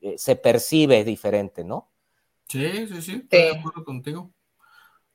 [0.00, 1.90] Eh, se percibe diferente, ¿no?
[2.48, 4.32] Sí, sí, sí, estoy de acuerdo contigo.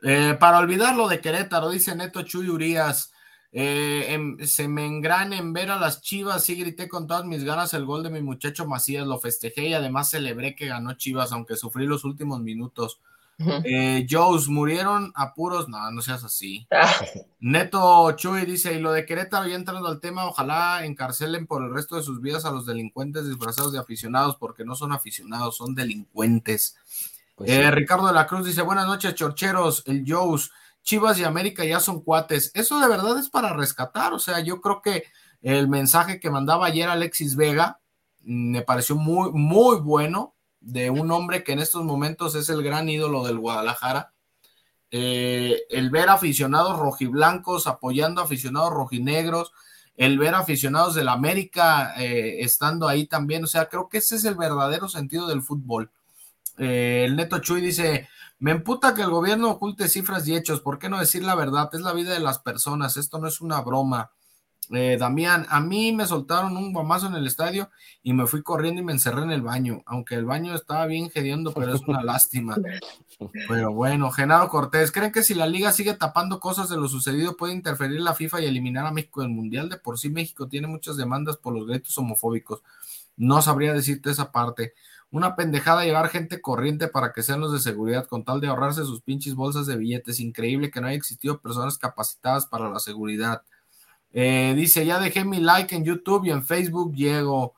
[0.07, 3.11] Eh, para olvidarlo de Querétaro, dice Neto Chuy Urias.
[3.51, 6.43] Eh, se me engrana en ver a las chivas.
[6.43, 9.07] Sí, grité con todas mis ganas el gol de mi muchacho Macías.
[9.07, 12.99] Lo festejé y además celebré que ganó Chivas, aunque sufrí los últimos minutos.
[13.63, 15.67] Eh, Joes, murieron a puros.
[15.69, 16.67] No, no seas así.
[16.69, 16.93] Ah.
[17.39, 21.73] Neto Chuy dice: Y lo de Querétaro, ya entrando al tema, ojalá encarcelen por el
[21.73, 25.73] resto de sus vidas a los delincuentes disfrazados de aficionados, porque no son aficionados, son
[25.73, 26.77] delincuentes.
[27.35, 29.83] Pues eh, Ricardo de la Cruz dice: Buenas noches, chorcheros.
[29.85, 30.51] El Joes,
[30.83, 32.51] Chivas y América ya son cuates.
[32.53, 34.13] Eso de verdad es para rescatar.
[34.13, 35.03] O sea, yo creo que
[35.41, 37.79] el mensaje que mandaba ayer Alexis Vega
[38.23, 42.63] mm, me pareció muy, muy bueno de un hombre que en estos momentos es el
[42.63, 44.13] gran ídolo del Guadalajara.
[44.89, 49.51] Eh, el ver aficionados rojiblancos apoyando aficionados rojinegros,
[49.97, 54.25] el ver aficionados del América eh, estando ahí también, o sea, creo que ese es
[54.25, 55.91] el verdadero sentido del fútbol.
[56.57, 58.07] Eh, el Neto Chuy dice,
[58.39, 61.69] me emputa que el gobierno oculte cifras y hechos, ¿por qué no decir la verdad?
[61.73, 64.11] Es la vida de las personas, esto no es una broma.
[64.71, 67.69] Eh, Damián, a mí me soltaron un guamazo en el estadio
[68.01, 71.09] y me fui corriendo y me encerré en el baño, aunque el baño estaba bien
[71.11, 72.55] gediendo, pero es una lástima.
[73.47, 77.37] Pero bueno, Genaro Cortés, ¿creen que si la liga sigue tapando cosas de lo sucedido
[77.37, 79.69] puede interferir la FIFA y eliminar a México del Mundial?
[79.69, 82.61] De por sí México tiene muchas demandas por los gritos homofóbicos.
[83.15, 84.73] No sabría decirte esa parte.
[85.11, 88.83] Una pendejada llevar gente corriente para que sean los de seguridad con tal de ahorrarse
[88.83, 90.19] sus pinches bolsas de billetes.
[90.19, 93.43] Increíble que no haya existido personas capacitadas para la seguridad.
[94.17, 97.53] Eh, dice, ya dejé mi like en YouTube y en Facebook, Diego,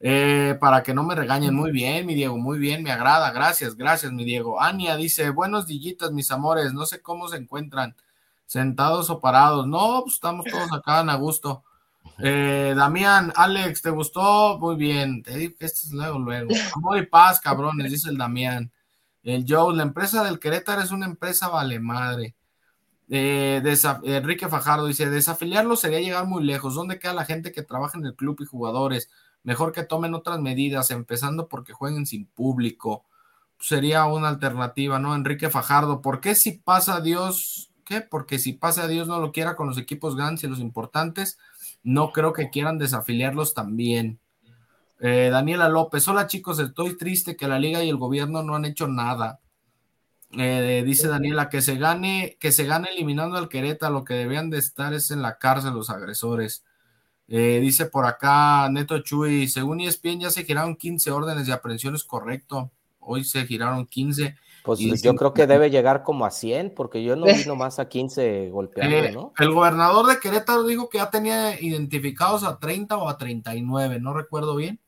[0.00, 1.54] eh, para que no me regañen.
[1.54, 3.30] Muy bien, mi Diego, muy bien, me agrada.
[3.30, 4.60] Gracias, gracias, mi Diego.
[4.60, 7.94] Ania dice, buenos dillitas, mis amores, no sé cómo se encuentran,
[8.46, 9.66] sentados o parados.
[9.66, 11.62] No, pues estamos todos acá en a gusto.
[12.20, 14.58] Eh, Damián, Alex, ¿te gustó?
[14.58, 15.22] Muy bien.
[15.22, 16.50] Te digo que esto es luego, luego.
[16.74, 18.72] Amor y paz, cabrones, dice el Damián.
[19.22, 22.34] El Joe, la empresa del Querétaro es una empresa vale madre.
[23.10, 23.62] Eh,
[24.04, 26.74] Enrique Fajardo dice, desafiliarlo sería llegar muy lejos.
[26.74, 29.10] ¿Dónde queda la gente que trabaja en el club y jugadores?
[29.44, 33.04] Mejor que tomen otras medidas, empezando porque jueguen sin público.
[33.60, 35.14] Sería una alternativa, ¿no?
[35.14, 37.72] Enrique Fajardo, ¿por qué si pasa Dios?
[37.84, 38.00] ¿Qué?
[38.02, 41.38] Porque si pasa Dios no lo quiera con los equipos grandes y los importantes,
[41.82, 44.20] no creo que quieran desafiliarlos también.
[45.00, 48.64] Eh, Daniela López, hola chicos, estoy triste que la liga y el gobierno no han
[48.64, 49.40] hecho nada.
[50.32, 54.50] Eh, dice Daniela que se gane, que se gane eliminando al Querétaro, lo que debían
[54.50, 56.64] de estar es en la cárcel los agresores.
[57.28, 62.04] Eh, dice por acá Neto Chuy, según ESPN ya se giraron 15 órdenes de aprehensiones,
[62.04, 62.70] correcto.
[63.00, 64.36] Hoy se giraron 15.
[64.64, 67.88] Pues yo creo que debe llegar como a 100, porque yo no vi nomás a
[67.88, 69.32] 15 golpeando, eh, ¿no?
[69.38, 74.14] El gobernador de Querétaro dijo que ya tenía identificados a 30 o a 39, no
[74.14, 74.80] recuerdo bien.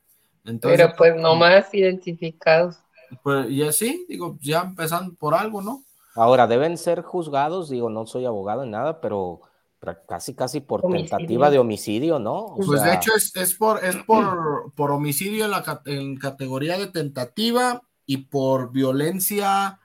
[0.61, 2.77] Pero pues nomás identificados.
[3.23, 5.83] Pues y así, digo, ya empezando por algo, ¿no?
[6.15, 9.41] Ahora, deben ser juzgados, digo, no soy abogado en nada, pero
[10.07, 12.55] casi, casi por tentativa de homicidio, ¿no?
[12.65, 17.81] pues de hecho es, por, es por, por homicidio en, la, en categoría de tentativa
[18.11, 19.79] y por violencia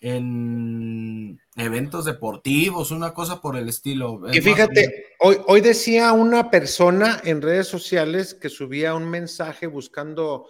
[0.00, 4.20] en eventos deportivos, una cosa por el estilo.
[4.32, 10.48] Y fíjate, hoy, hoy decía una persona en redes sociales que subía un mensaje buscando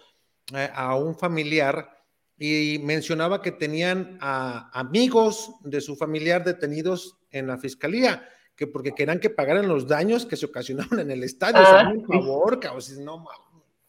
[0.54, 1.90] eh, a un familiar
[2.38, 8.26] y mencionaba que tenían a amigos de su familiar detenidos en la fiscalía,
[8.56, 11.58] que porque querían que pagaran los daños que se ocasionaron en el estadio.
[11.58, 12.58] Ah, favor,
[13.00, 13.26] no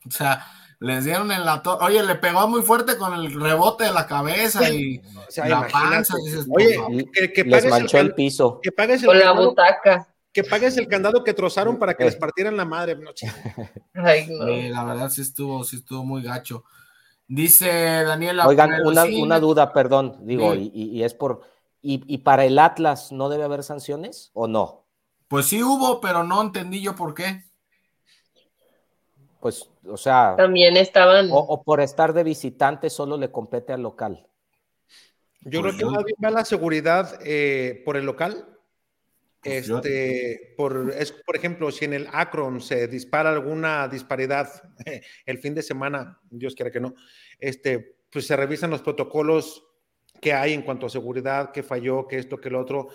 [0.05, 0.45] O sea,
[0.79, 4.69] les dieron en la Oye, le pegó muy fuerte con el rebote de la cabeza
[4.69, 5.01] y
[5.47, 6.15] la panza.
[6.49, 8.59] Oye, que, les manchó el, piso.
[8.61, 12.55] Que pagues el la butaca que pagues el candado que trozaron para que les partieran
[12.55, 12.95] la madre.
[13.93, 16.63] la verdad sí estuvo, sí estuvo muy gacho.
[17.27, 17.67] Dice
[18.03, 18.47] Daniela.
[18.47, 21.41] Oigan, una, duda, perdón, digo, y, es por.
[21.81, 24.85] Y, para el Atlas no debe haber sanciones o no?
[25.27, 27.45] Pues sí hubo, pero no entendí yo por qué.
[29.39, 30.35] Pues, o sea.
[30.37, 31.29] También estaban.
[31.31, 34.25] O, por estar de visitante solo le compete al local.
[35.41, 38.45] Yo creo pues que va la seguridad eh, por el local
[39.41, 44.49] pues este, por, es, por ejemplo, si en el Akron se dispara alguna disparidad
[45.25, 46.93] el fin de semana, Dios quiera que no,
[47.39, 49.65] este, pues se revisan los protocolos
[50.19, 52.89] que hay en cuanto a seguridad, que falló, que esto, que lo otro.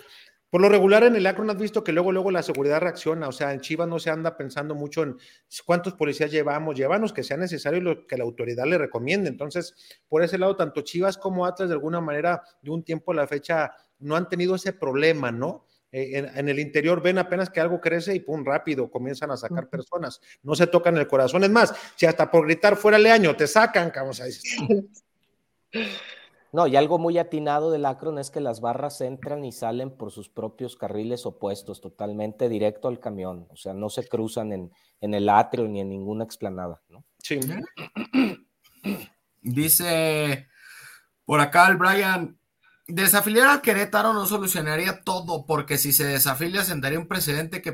[0.50, 3.32] Por lo regular en el Akron has visto que luego, luego la seguridad reacciona, o
[3.32, 5.16] sea, en Chivas no se anda pensando mucho en
[5.64, 9.28] cuántos policías llevamos, llevanos que sea necesario lo que la autoridad le recomiende.
[9.28, 9.74] Entonces,
[10.08, 13.26] por ese lado, tanto Chivas como Atlas de alguna manera de un tiempo a la
[13.26, 15.66] fecha no han tenido ese problema, ¿no?
[15.96, 19.68] Eh, en, el interior ven apenas que algo crece y pum, rápido comienzan a sacar
[19.68, 20.20] personas.
[20.42, 21.44] No se tocan el corazón.
[21.44, 24.58] Es más, si hasta por gritar fuera leaño te sacan, vamos a decir.
[26.54, 30.12] No, y algo muy atinado del Acron es que las barras entran y salen por
[30.12, 33.48] sus propios carriles opuestos, totalmente directo al camión.
[33.50, 37.04] O sea, no se cruzan en, en el atrio ni en ninguna explanada, ¿no?
[37.18, 37.40] Sí.
[39.42, 40.46] Dice
[41.24, 42.38] Por acá el Brian,
[42.86, 47.72] desafiliar al Querétaro no solucionaría todo, porque si se desafilia sentaría un precedente que,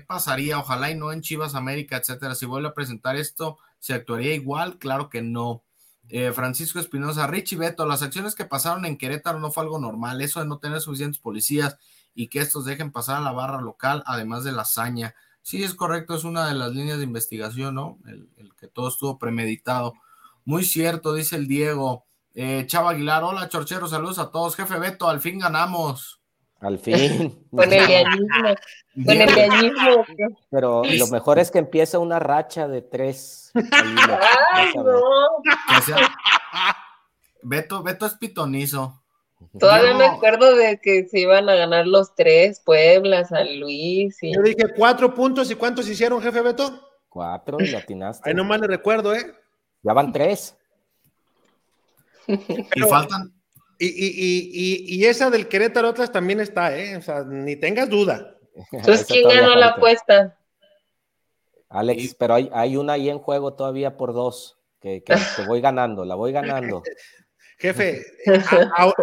[0.00, 2.34] pasaría, ojalá y no en Chivas América, etcétera.
[2.34, 4.78] Si vuelve a presentar esto, ¿se actuaría igual?
[4.78, 5.62] Claro que no.
[6.08, 10.20] Eh, Francisco Espinosa, Richie Beto, las acciones que pasaron en Querétaro no fue algo normal,
[10.20, 11.78] eso de no tener suficientes policías
[12.14, 15.14] y que estos dejen pasar a la barra local, además de la hazaña.
[15.42, 17.98] Sí, es correcto, es una de las líneas de investigación, ¿no?
[18.06, 19.94] El, que todo estuvo premeditado.
[20.44, 22.06] Muy cierto, dice el Diego.
[22.34, 24.56] Eh, Chava Aguilar, hola Chorchero, saludos a todos.
[24.56, 26.20] Jefe Beto, al fin ganamos.
[26.64, 27.46] Al fin.
[27.50, 27.86] Con el
[29.04, 29.28] Con el
[30.50, 33.52] Pero lo mejor es que empieza una racha de tres.
[34.52, 34.92] Ay, no.
[37.42, 39.02] Beto, Beto es pitonizo.
[39.58, 44.16] Todavía me acuerdo de que se iban a ganar los tres, Puebla, San Luis.
[44.22, 46.88] Yo dije cuatro puntos y cuántos hicieron, jefe Beto?
[47.10, 48.30] Cuatro y latinaste.
[48.30, 49.34] Ahí nomás le recuerdo, ¿eh?
[49.82, 50.56] Ya van tres.
[52.26, 53.33] y faltan.
[53.78, 56.96] Y, y, y, esa del Querétaro otras también está, ¿eh?
[56.96, 58.36] O sea, ni tengas duda.
[58.72, 60.38] Entonces, ¿quién ganó la apuesta?
[61.68, 65.16] Alex, pero hay, hay, una ahí en juego todavía por dos, que, que,
[65.46, 66.82] voy ganando, la voy ganando.
[67.58, 68.04] Jefe,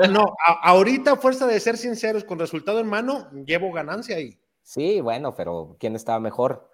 [0.09, 4.37] no, ahorita, fuerza de ser sinceros, con resultado en mano, llevo ganancia ahí.
[4.61, 6.70] Sí, bueno, pero ¿quién estaba mejor?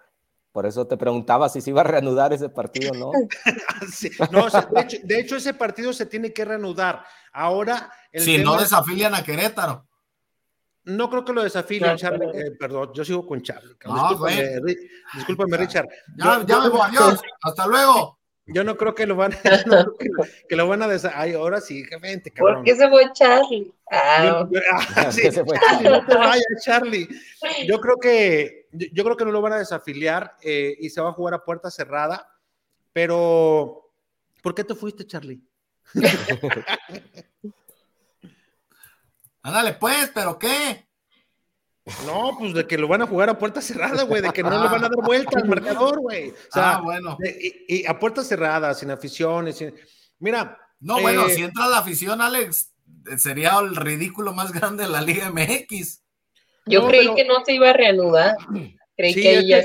[0.52, 3.12] Por eso te preguntaba si se iba a reanudar ese partido, ¿no?
[4.32, 4.48] no,
[5.04, 7.04] de, hecho, ese partido se tiene que reanudar.
[7.32, 7.90] Ahora.
[8.12, 9.86] si no desafilian a Querétaro.
[10.84, 12.28] No creo que lo desafilien, Charlie.
[12.32, 13.76] Eh, perdón, yo sigo con Charlie.
[15.14, 15.86] discúlpame, Richard.
[16.16, 17.20] Ya, ya me voy, adiós.
[17.42, 18.17] Hasta luego.
[18.48, 19.32] Yo no creo que lo van,
[20.48, 22.56] que, lo, van a des Ay, ahora sí, vente, cabrón.
[22.56, 23.74] ¿Por qué se fue Charlie?
[23.90, 24.48] Ah,
[24.96, 27.06] ah sí, Charlie, no te vayas, Charlie.
[27.66, 31.10] Yo creo que, yo creo que no lo van a desafiliar eh, y se va
[31.10, 32.26] a jugar a puerta cerrada.
[32.94, 33.90] Pero,
[34.42, 35.42] ¿por qué te fuiste, Charlie?
[39.42, 40.87] Ándale, pues, ¿pero qué?
[42.06, 44.50] No, pues de que lo van a jugar a puerta cerrada, güey, de que no
[44.50, 46.30] le van a dar vuelta al marcador, güey.
[46.30, 47.16] O sea, ah, bueno.
[47.68, 49.56] y, a puerta cerrada, sin aficiones.
[49.56, 49.74] Sin...
[50.18, 50.58] Mira.
[50.80, 52.72] No, bueno, eh, si entra la afición, Alex,
[53.16, 56.02] sería el ridículo más grande de la Liga MX.
[56.66, 58.36] Yo creí que no se iba a reanudar.
[58.96, 59.64] Creí que ahí ya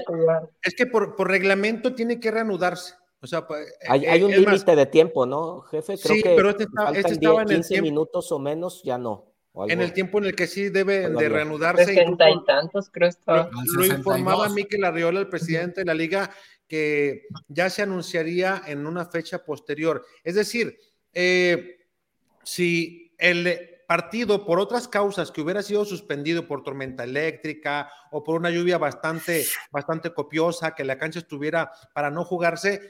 [0.62, 2.96] Es que por, por, reglamento tiene que reanudarse.
[3.20, 5.98] O sea, pues, hay, hay un límite de tiempo, ¿no, jefe?
[5.98, 6.66] Creo sí, pero este,
[6.96, 9.33] este estaba en el 15 minutos o menos, ya no.
[9.68, 11.86] En el tiempo en el que sí debe de reanudarse.
[11.86, 16.32] Sesenta y tantos, creo Lo, lo informaba Miquel Arriola, el presidente de la liga,
[16.68, 20.04] que ya se anunciaría en una fecha posterior.
[20.24, 20.76] Es decir,
[21.14, 21.86] eh,
[22.44, 28.40] si el partido por otras causas que hubiera sido suspendido por tormenta eléctrica o por
[28.40, 32.82] una lluvia bastante, bastante copiosa, que la cancha estuviera para no jugarse,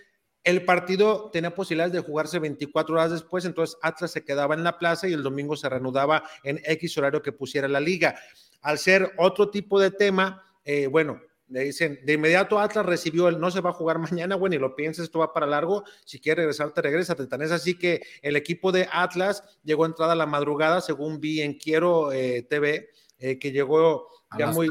[0.44, 4.78] el partido tenía posibilidades de jugarse 24 horas después, entonces Atlas se quedaba en la
[4.78, 8.16] plaza y el domingo se reanudaba en X horario que pusiera la liga.
[8.62, 13.40] Al ser otro tipo de tema, eh, bueno, le dicen, de inmediato Atlas recibió el
[13.40, 16.20] no se va a jugar mañana, bueno, y lo pienses, esto va para largo, si
[16.20, 17.28] quieres regresarte, regrésate.
[17.28, 21.20] Tan es así que el equipo de Atlas llegó a entrada a la madrugada, según
[21.20, 22.90] vi en Quiero eh, TV,
[23.20, 24.68] eh, que llegó ya muy...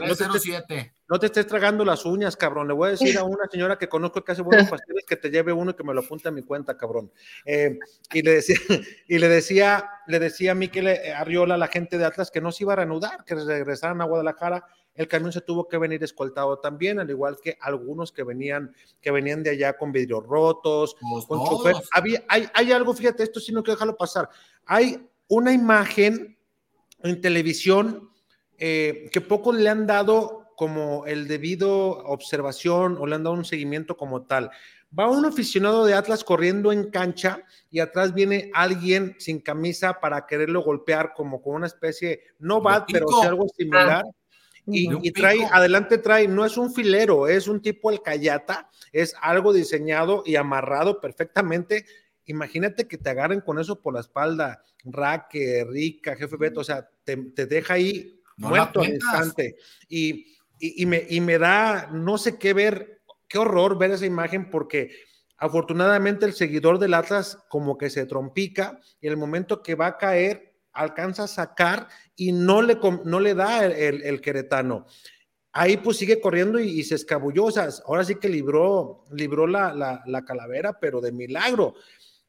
[1.12, 2.66] No te estés tragando las uñas, cabrón.
[2.68, 5.28] Le voy a decir a una señora que conozco que hace buenos pasteles que te
[5.28, 7.12] lleve uno y que me lo apunte a mi cuenta, cabrón.
[7.44, 7.78] Eh,
[8.14, 8.56] y le decía,
[9.08, 12.50] y le decía, le decía a Miquel eh, Arriola, la gente de Atlas, que no
[12.50, 14.64] se iba a reanudar, que regresaran a Guadalajara.
[14.94, 19.10] El camión se tuvo que venir escoltado también, al igual que algunos que venían, que
[19.10, 20.96] venían de allá con vidrios rotos,
[21.28, 21.76] con chofer.
[21.92, 24.30] Había, hay, hay algo, fíjate, esto sí no quiero dejarlo pasar.
[24.64, 26.38] Hay una imagen
[27.02, 28.08] en televisión
[28.56, 31.72] eh, que pocos le han dado como el debido
[32.04, 34.50] observación o le han dado un seguimiento como tal.
[34.98, 40.26] Va un aficionado de Atlas corriendo en cancha y atrás viene alguien sin camisa para
[40.26, 44.04] quererlo golpear como con una especie, no bat, pero sí algo similar.
[44.06, 44.10] Ah.
[44.66, 49.52] Y, trae, adelante trae, no es un filero, es un tipo el cayata, es algo
[49.52, 51.84] diseñado y amarrado perfectamente.
[52.26, 56.88] Imagínate que te agarren con eso por la espalda, Raque, Rica, jefe Beto, o sea,
[57.02, 59.56] te, deja ahí muerto al instante.
[59.88, 64.48] Y y, me, y me da no sé qué ver, qué horror ver esa imagen
[64.48, 64.92] porque
[65.36, 69.98] afortunadamente el seguidor del Atlas como que se trompica y el momento que va a
[69.98, 74.86] caer alcanza a sacar y no le, no le da el, queretano.
[75.52, 77.48] Ahí pues sigue corriendo y, se escabulló,
[77.84, 81.74] ahora sí que libró, libró la, la, la calavera, pero de milagro.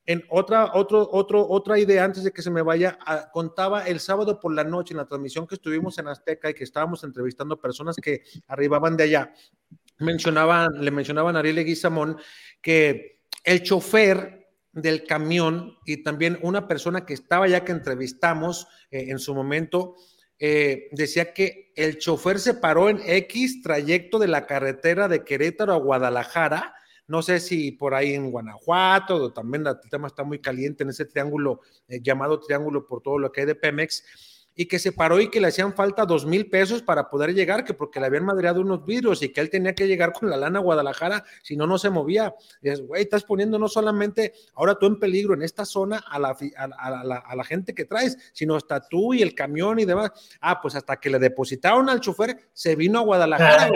[0.06, 4.40] En otra, otro, otra idea, antes de que se me vaya, ah, contaba el sábado
[4.40, 7.96] por la noche en la transmisión que estuvimos en Azteca y que estábamos entrevistando personas
[7.96, 9.34] que arribaban de allá,
[10.00, 12.18] mencionaban, le mencionaban a Ariel Guizamón
[12.62, 19.06] que el chofer del camión y también una persona que estaba ya que entrevistamos eh,
[19.10, 19.96] en su momento,
[20.40, 25.74] eh, decía que el chofer se paró en X trayecto de la carretera de Querétaro
[25.74, 26.76] a Guadalajara.
[27.08, 31.06] No sé si por ahí en Guanajuato, también el tema está muy caliente en ese
[31.06, 34.04] triángulo eh, llamado triángulo por todo lo que hay de Pemex
[34.56, 37.64] y que se paró y que le hacían falta dos mil pesos para poder llegar,
[37.64, 40.38] que porque le habían madreado unos vidrios y que él tenía que llegar con la
[40.38, 42.34] lana a Guadalajara, si no, no se movía.
[42.62, 46.20] Y es, güey, estás poniendo no solamente ahora tú en peligro en esta zona a
[46.20, 49.86] la, a, la, a la, gente que traes, sino hasta tú y el camión y
[49.86, 50.12] demás.
[50.40, 53.70] Ah, pues hasta que le depositaron al chofer, se vino a Guadalajara.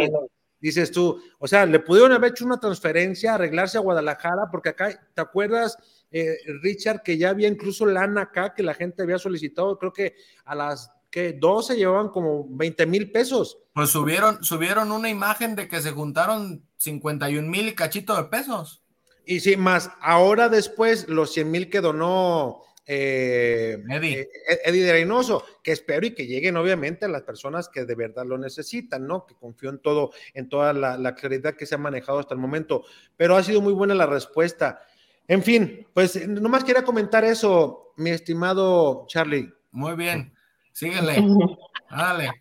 [0.59, 4.89] Dices tú, o sea, le pudieron haber hecho una transferencia, arreglarse a Guadalajara, porque acá,
[5.13, 5.77] ¿te acuerdas?
[6.09, 10.15] Eh, Richard, que ya había incluso lana acá que la gente había solicitado, creo que
[10.45, 13.59] a las que 12 llevaban como 20 mil pesos.
[13.73, 18.81] Pues subieron, subieron una imagen de que se juntaron 51 mil y cachito de pesos.
[19.25, 24.21] Y sí, más ahora después los 100 mil que donó eh, Eddie.
[24.21, 27.95] Eh, Eddie de Reynoso, que espero y que lleguen obviamente a las personas que de
[27.95, 29.25] verdad lo necesitan, ¿no?
[29.25, 32.39] Que confío en todo, en toda la, la claridad que se ha manejado hasta el
[32.39, 32.85] momento.
[33.17, 34.81] Pero ha sido muy buena la respuesta.
[35.27, 39.51] En fin, pues nomás quería comentar eso, mi estimado Charlie.
[39.71, 40.33] Muy bien,
[40.71, 41.17] síguele,
[41.91, 42.31] dale.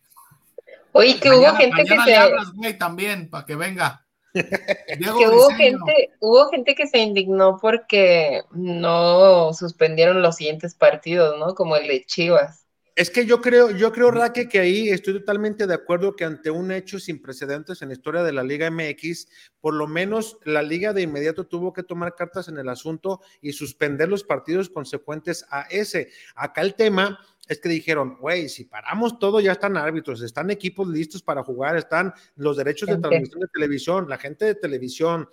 [0.93, 2.15] Oye, que hubo gente que se.
[2.15, 4.06] Hablas, güey, también, para que venga.
[4.45, 11.55] Que hubo gente, hubo gente que se indignó porque no suspendieron los siguientes partidos, ¿no?
[11.55, 12.67] Como el de Chivas.
[12.97, 16.51] Es que yo creo, yo creo, Raque, que ahí estoy totalmente de acuerdo que ante
[16.51, 19.29] un hecho sin precedentes en la historia de la Liga MX,
[19.61, 23.53] por lo menos la Liga de inmediato tuvo que tomar cartas en el asunto y
[23.53, 26.09] suspender los partidos consecuentes a ese.
[26.35, 30.89] Acá el tema es que dijeron, güey, si paramos todo, ya están árbitros, están equipos
[30.89, 35.29] listos para jugar, están los derechos de transmisión de televisión, la gente de televisión,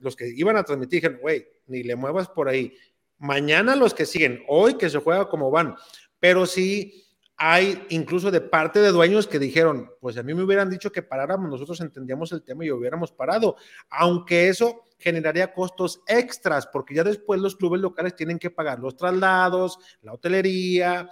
[0.00, 2.74] los que iban a transmitir, dijeron, güey, ni le muevas por ahí.
[3.18, 5.76] Mañana los que siguen, hoy que se juega como van,
[6.18, 7.02] pero sí
[7.36, 11.02] hay incluso de parte de dueños que dijeron, pues a mí me hubieran dicho que
[11.02, 13.56] paráramos, nosotros entendíamos el tema y hubiéramos parado,
[13.90, 18.96] aunque eso generaría costos extras, porque ya después los clubes locales tienen que pagar los
[18.96, 21.08] traslados, la hotelería,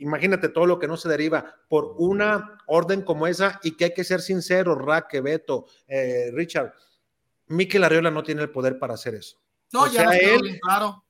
[0.00, 3.94] imagínate todo lo que no se deriva por una orden como esa y que hay
[3.94, 6.72] que ser sincero, Raque, Beto, eh, Richard,
[7.46, 9.38] Miquel Arriola no tiene el poder para hacer eso.
[9.72, 11.04] No, ya él, claro.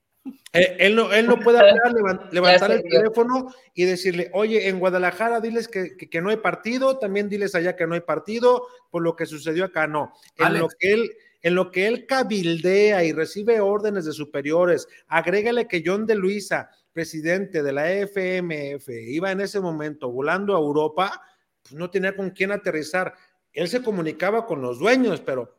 [0.53, 1.93] Eh, él, no, él no puede hablar,
[2.33, 7.29] levantar el teléfono y decirle, oye, en Guadalajara diles que, que, no hay partido, también
[7.29, 10.13] diles allá que no hay partido, por lo que sucedió acá, no.
[10.37, 11.11] En lo que él,
[11.43, 16.71] en lo que él cabildea y recibe órdenes de superiores, agrégale que John de Luisa,
[16.95, 21.21] presidente de la FMF, iba en ese momento volando a Europa,
[21.63, 23.15] pues no tenía con quién aterrizar.
[23.53, 25.59] Él se comunicaba con los dueños, pero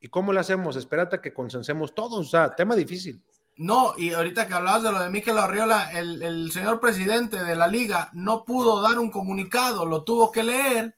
[0.00, 0.76] ¿y cómo le hacemos?
[0.76, 3.22] Espérate a que consensemos todos, o sea, tema difícil.
[3.56, 7.66] No, y ahorita que hablabas de lo de Miquel Arriola, el, señor presidente de la
[7.66, 10.96] liga no pudo dar un comunicado, lo tuvo que leer.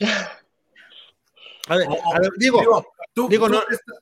[1.68, 2.60] A ver, digo,
[3.12, 3.28] tú,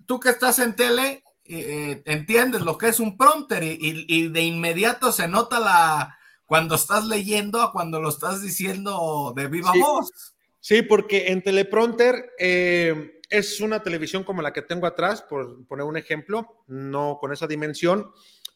[0.06, 5.12] tú, que estás en tele, eh, entiendes lo que es un prompter y, de inmediato
[5.12, 10.34] se nota la cuando estás leyendo a cuando lo estás diciendo de viva voz.
[10.60, 15.84] Sí, porque en teleprompter eh, es una televisión como la que tengo atrás, por poner
[15.84, 18.10] un ejemplo, no con esa dimensión,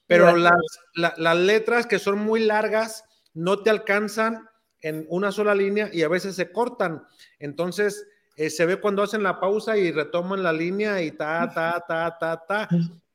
[0.06, 0.54] pero las,
[0.94, 3.04] las letras que son muy largas
[3.34, 4.48] no te alcanzan
[4.80, 7.04] en una sola línea y a veces se cortan.
[7.38, 8.06] Entonces,
[8.38, 12.16] eh, se ve cuando hacen la pausa y retoman la línea y ta, ta, ta,
[12.16, 12.68] ta, ta.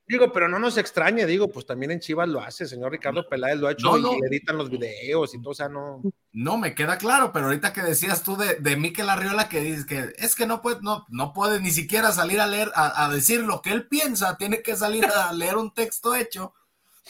[0.05, 3.57] Digo, pero no nos extrañe, digo, pues también en Chivas lo hace, señor Ricardo Peláez
[3.57, 6.01] lo ha hecho y editan los videos y todo, o sea, no.
[6.33, 9.85] No, me queda claro, pero ahorita que decías tú de, de Miquel Arriola que dices
[9.85, 13.43] que es que no puede, no, no puede ni siquiera salir a leer, a, decir
[13.43, 16.53] lo que él piensa, tiene que salir a leer un texto hecho.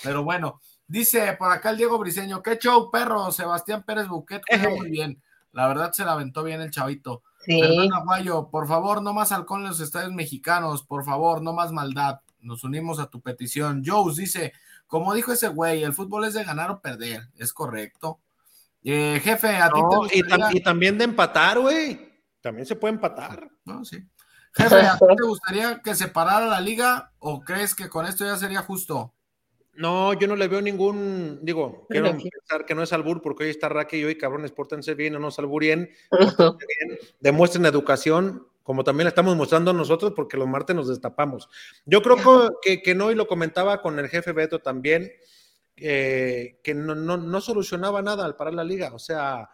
[0.04, 4.44] Pero bueno, dice por acá el Diego Briseño, qué show, perro, Sebastián Pérez Buquet,
[4.78, 5.20] muy bien.
[5.52, 7.24] La verdad se la aventó bien el chavito.
[7.46, 7.90] Sí.
[7.94, 12.20] Aguayo, por favor, no más halcón en los estadios mexicanos, por favor, no más maldad
[12.44, 13.84] nos unimos a tu petición.
[13.86, 14.54] Joe dice,
[14.88, 18.20] como dijo ese güey, el fútbol es de ganar o perder, es correcto.
[18.84, 19.80] Eh, jefe, a ti
[20.52, 22.22] y, también de empatar, güey.
[22.42, 23.50] También se puede empatar.
[23.64, 24.06] No, sí.
[24.54, 28.26] Jefe, ¿a ti te gustaría que se parara la liga o crees que con esto
[28.26, 29.14] ya sería justo?
[29.76, 33.50] No, yo no le veo ningún, digo, quiero pensar que no es albur, porque hoy
[33.50, 35.90] está Raque y hoy, cabrones, pórtense bien, no nos alburien,
[36.40, 41.50] bien, demuestren educación, como también la estamos mostrando nosotros, porque los martes nos destapamos.
[41.86, 45.12] Yo creo que, que no, y lo comentaba con el jefe Beto también,
[45.76, 48.94] que no, no, no, solucionaba nada al parar la liga.
[48.94, 49.50] O sea,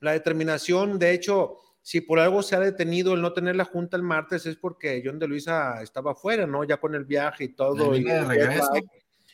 [0.00, 3.96] la determinación, de hecho, si por algo se ha detenido el no tener la junta
[3.96, 6.64] el martes es porque John de Luisa estaba afuera, ¿no?
[6.64, 7.94] Ya con el viaje y todo.
[7.94, 8.70] Y de regreso.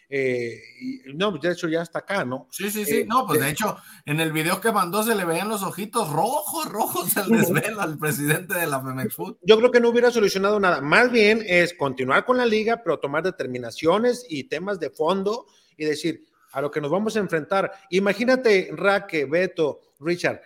[0.09, 0.63] Eh,
[1.15, 2.47] no, de hecho ya está acá, ¿no?
[2.51, 3.05] Sí, sí, sí.
[3.07, 6.67] no, pues de hecho, en el video que mandó se le veían los ojitos rojos,
[6.71, 9.39] rojos el desvelo al presidente de la Femex Food.
[9.43, 10.81] Yo creo que no hubiera solucionado nada.
[10.81, 15.47] Más bien es continuar con la liga, pero tomar determinaciones y temas de fondo
[15.77, 17.73] y decir a lo que nos vamos a enfrentar.
[17.91, 20.41] Imagínate, Raque, Beto, Richard,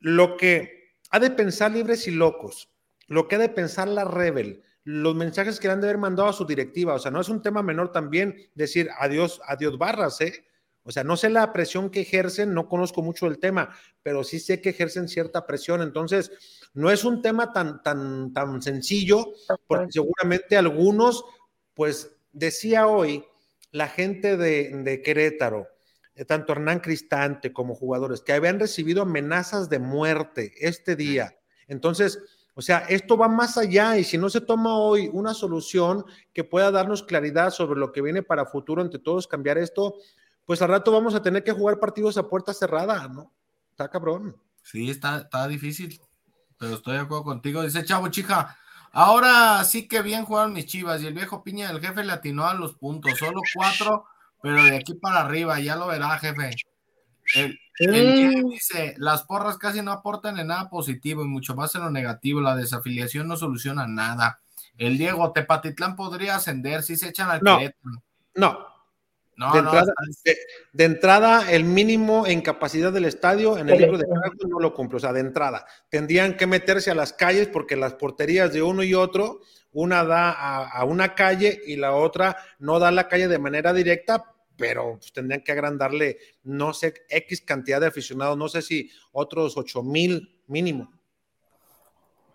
[0.00, 2.70] lo que ha de pensar libres y locos,
[3.06, 6.28] lo que ha de pensar la Rebel los mensajes que le han de haber mandado
[6.28, 6.94] a su directiva.
[6.94, 10.44] O sea, no es un tema menor también decir adiós, adiós barras, ¿eh?
[10.84, 13.70] O sea, no sé la presión que ejercen, no conozco mucho el tema,
[14.02, 15.80] pero sí sé que ejercen cierta presión.
[15.80, 16.32] Entonces,
[16.74, 19.32] no es un tema tan, tan, tan sencillo,
[19.68, 21.24] porque seguramente algunos,
[21.74, 23.24] pues decía hoy
[23.70, 25.68] la gente de, de Querétaro,
[26.16, 31.38] eh, tanto Hernán Cristante como jugadores, que habían recibido amenazas de muerte este día.
[31.68, 32.18] Entonces,
[32.54, 36.04] o sea, esto va más allá y si no se toma hoy una solución
[36.34, 39.96] que pueda darnos claridad sobre lo que viene para futuro entre todos, cambiar esto,
[40.44, 43.32] pues al rato vamos a tener que jugar partidos a puerta cerrada, ¿no?
[43.70, 44.36] Está cabrón.
[44.62, 45.98] Sí, está, está difícil,
[46.58, 47.62] pero estoy de acuerdo contigo.
[47.62, 48.58] Dice Chavo Chica,
[48.92, 52.46] ahora sí que bien jugaron mis chivas y el viejo Piña del jefe le atinó
[52.46, 54.04] a los puntos, solo cuatro,
[54.42, 56.50] pero de aquí para arriba, ya lo verá, jefe.
[57.34, 61.82] El, el dice, las porras casi no aportan en nada positivo y mucho más en
[61.82, 62.40] lo negativo.
[62.40, 64.40] La desafiliación no soluciona nada.
[64.76, 67.58] El Diego, Tepatitlán podría ascender si se echan al no,
[68.34, 68.72] No.
[69.34, 69.92] No, de, entrada,
[70.74, 74.74] de, entrada, el mínimo en capacidad del estadio en el libro de Carlos no lo
[74.74, 74.98] cumple.
[74.98, 78.82] O sea, de entrada, tendrían que meterse a las calles porque las porterías de uno
[78.82, 79.40] y otro,
[79.72, 83.38] una da a, a una calle y la otra no da a la calle de
[83.38, 84.31] manera directa,
[84.62, 89.56] pero pues, tendrían que agrandarle, no sé, X cantidad de aficionados, no sé si otros
[89.56, 90.88] 8 mil mínimo.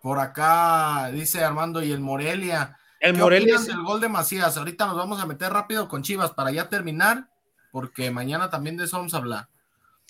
[0.01, 2.77] Por acá dice Armando y el Morelia.
[2.99, 3.55] El Morelia.
[3.55, 3.69] Es...
[3.69, 4.57] el gol de Macías.
[4.57, 7.29] Ahorita nos vamos a meter rápido con Chivas para ya terminar,
[7.71, 9.47] porque mañana también de eso vamos a hablar.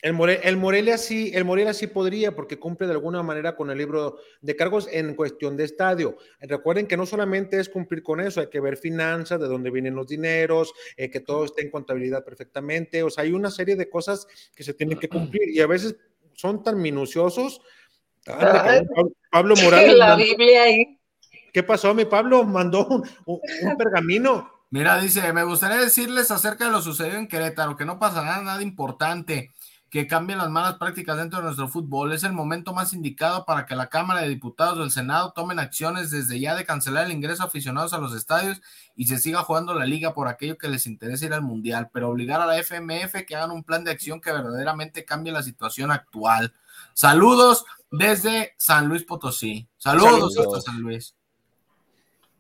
[0.04, 4.20] El, Morelia sí, el Morelia sí podría porque cumple de alguna manera con el libro
[4.42, 6.18] de cargos en cuestión de estadio.
[6.40, 9.96] Recuerden que no solamente es cumplir con eso, hay que ver finanzas, de dónde vienen
[9.96, 13.02] los dineros, eh, que todo esté en contabilidad perfectamente.
[13.02, 15.96] O sea, hay una serie de cosas que se tienen que cumplir y a veces
[16.34, 17.62] son tan minuciosos.
[19.32, 19.98] Pablo, Morales.
[19.98, 21.00] La Biblia ahí.
[21.52, 21.96] ¿Qué pasó?
[21.96, 23.40] Mi Pablo mandó un, un
[23.78, 24.58] pergamino.
[24.70, 28.62] Mira, dice, me gustaría decirles acerca de lo sucedido en Querétaro, que no pasará nada
[28.62, 29.56] importante
[29.90, 32.12] que cambien las malas prácticas dentro de nuestro fútbol.
[32.12, 36.12] Es el momento más indicado para que la Cámara de Diputados del Senado tomen acciones
[36.12, 38.62] desde ya de cancelar el ingreso a aficionados a los estadios
[38.96, 42.10] y se siga jugando la liga por aquello que les interesa ir al Mundial, pero
[42.10, 45.92] obligar a la FMF que hagan un plan de acción que verdaderamente cambie la situación
[45.92, 46.54] actual.
[46.94, 49.68] Saludos desde San Luis Potosí.
[49.78, 50.64] Saludos, Saludos.
[50.64, 51.16] San Luis.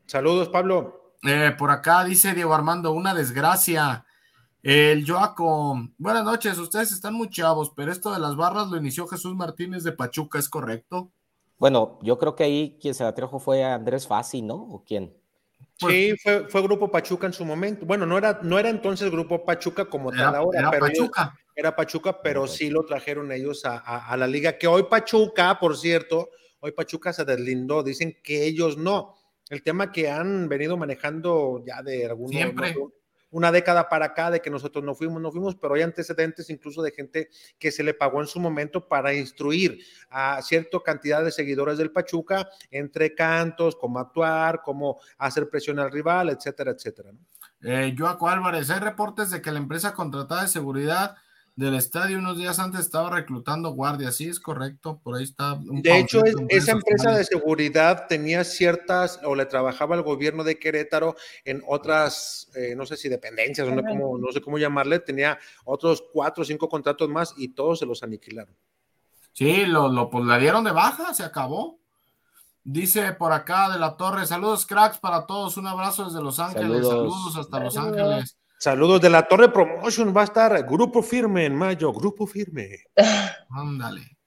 [0.05, 1.13] Saludos, Pablo.
[1.23, 4.05] Eh, por acá dice Diego Armando, una desgracia.
[4.69, 9.07] El Joaco, buenas noches, ustedes están muy chavos, pero esto de las barras lo inició
[9.07, 11.09] Jesús Martínez de Pachuca, ¿es correcto?
[11.57, 14.55] Bueno, yo creo que ahí quien se la trajo fue Andrés Fassi, ¿no?
[14.55, 15.15] ¿O quién?
[15.79, 17.85] Pues, sí, fue, fue, Grupo Pachuca en su momento.
[17.85, 21.21] Bueno, no era, no era entonces Grupo Pachuca como era, tal ahora, era pero Pachuca.
[21.21, 24.83] Ellos, era Pachuca, pero sí lo trajeron ellos a, a, a, la liga, que hoy
[24.83, 29.15] Pachuca, por cierto, hoy Pachuca se deslindó, dicen que ellos no.
[29.49, 32.31] El tema que han venido manejando ya de algunos...
[32.31, 32.75] Siempre.
[33.29, 36.81] Una década para acá de que nosotros no fuimos, no fuimos, pero hay antecedentes incluso
[36.81, 37.29] de gente
[37.59, 39.79] que se le pagó en su momento para instruir
[40.09, 45.91] a cierta cantidad de seguidores del Pachuca entre cantos, cómo actuar, cómo hacer presión al
[45.91, 47.11] rival, etcétera, etcétera.
[47.11, 47.19] ¿no?
[47.61, 51.15] Eh, Joaco Álvarez, hay reportes de que la empresa contratada de seguridad
[51.57, 55.57] del estadio unos días antes estaba reclutando guardias, sí es correcto, por ahí está.
[55.59, 60.59] de hecho, es, esa empresa de seguridad tenía ciertas, o le trabajaba al gobierno de
[60.59, 65.39] Querétaro en otras, eh, no sé si dependencias, no, cómo, no sé cómo llamarle, tenía
[65.65, 68.55] otros cuatro o cinco contratos más y todos se los aniquilaron.
[69.33, 71.79] Sí, lo, lo pues la dieron de baja, se acabó.
[72.63, 76.85] Dice por acá de la torre, saludos cracks para todos, un abrazo desde Los Ángeles,
[76.85, 78.37] saludos, saludos hasta Los Ángeles.
[78.59, 82.85] Saludos de la Torre Promotion, va a estar Grupo Firme en mayo, Grupo Firme.
[83.49, 84.17] Ándale.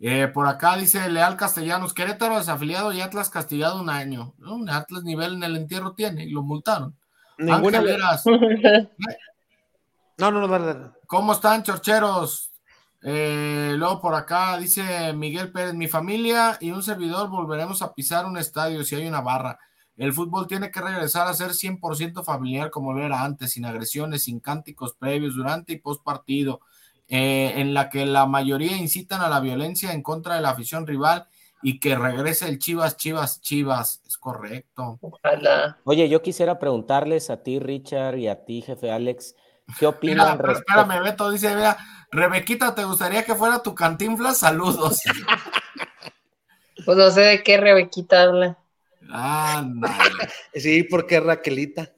[0.00, 4.34] Eh, por acá dice Leal Castellanos, Querétaro desafiliado y Atlas castigado un año.
[4.38, 6.94] Un Atlas nivel en el entierro tiene y lo multaron.
[7.38, 8.24] Ninguna Veras.
[10.18, 10.90] no, no, no, dale, dale.
[11.06, 12.52] ¿Cómo están, chorcheros?
[13.02, 18.26] Eh, luego por acá dice Miguel Pérez, mi familia y un servidor volveremos a pisar
[18.26, 19.58] un estadio si hay una barra.
[19.98, 24.24] El fútbol tiene que regresar a ser 100% familiar como lo era antes, sin agresiones,
[24.24, 26.60] sin cánticos previos, durante y post partido,
[27.08, 30.86] eh, en la que la mayoría incitan a la violencia en contra de la afición
[30.86, 31.26] rival
[31.62, 34.00] y que regrese el Chivas, Chivas, Chivas.
[34.06, 34.98] Es correcto.
[35.00, 35.78] Ojalá.
[35.82, 39.34] Oye, yo quisiera preguntarles a ti, Richard, y a ti, jefe Alex,
[39.80, 40.38] ¿qué opinan?
[40.38, 41.76] Mira, espérame, Beto dice, mira,
[42.12, 44.38] Rebequita, ¿te gustaría que fuera tu cantinflas?
[44.38, 45.00] Saludos.
[46.84, 48.58] pues no sé de qué Rebequita habla.
[50.54, 51.92] Sí, porque Raquelita.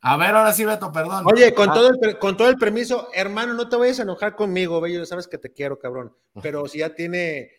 [0.00, 1.24] A ver, ahora sí, Beto, perdón.
[1.26, 1.74] Oye, con, ah.
[1.74, 5.26] todo el, con todo el permiso, hermano, no te vayas a enojar conmigo, bello, sabes
[5.26, 6.14] que te quiero, cabrón.
[6.40, 7.50] Pero si ya tiene,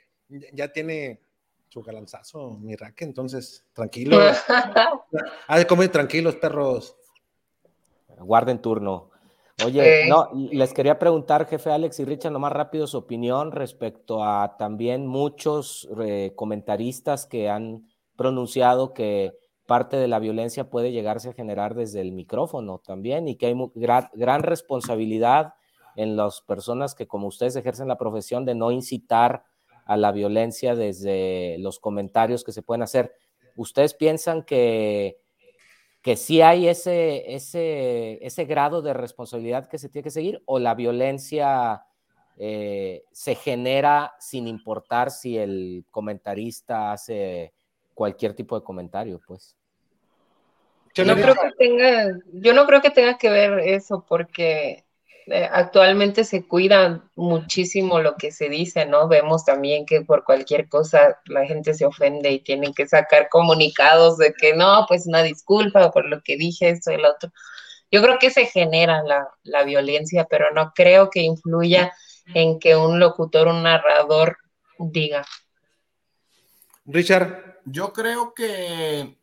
[0.53, 1.21] ya tiene
[1.67, 4.17] su galanzazo, mi Raque, entonces, tranquilo.
[5.47, 6.95] ha de comer tranquilos, perros.
[8.19, 9.11] Guarden turno.
[9.65, 14.55] Oye, no, les quería preguntar, jefe Alex y Richard, más rápido su opinión respecto a
[14.57, 17.88] también muchos eh, comentaristas que han
[18.19, 19.31] pronunciado que
[19.65, 23.55] parte de la violencia puede llegarse a generar desde el micrófono también y que hay
[23.75, 25.53] gran, responsabilidad
[25.95, 29.45] en las personas que como ustedes ejercen la profesión de no incitar
[29.85, 33.13] a la violencia desde los comentarios que se pueden hacer.
[33.55, 35.21] ¿Ustedes piensan que,
[36.01, 40.59] que sí hay ese, ese, ese grado de responsabilidad que se tiene que seguir o
[40.59, 41.85] la violencia
[42.37, 47.53] eh, se genera sin importar si el comentarista hace
[47.99, 49.57] cualquier tipo de comentario, pues?
[51.05, 54.85] no creo que tenga, yo no creo que tenga que ver eso porque
[55.27, 59.09] eh, actualmente se cuida muchísimo lo que se dice, ¿no?
[59.09, 64.17] Vemos también que por cualquier cosa la gente se ofende y tienen que sacar comunicados
[64.17, 67.31] de que no, pues una disculpa por lo que dije, esto y lo otro.
[67.91, 71.91] Yo creo que se genera la, la violencia, pero no creo que influya
[72.33, 74.37] en que un locutor, un narrador
[74.77, 75.25] diga.
[76.85, 77.48] Richard.
[77.71, 79.19] Yo creo que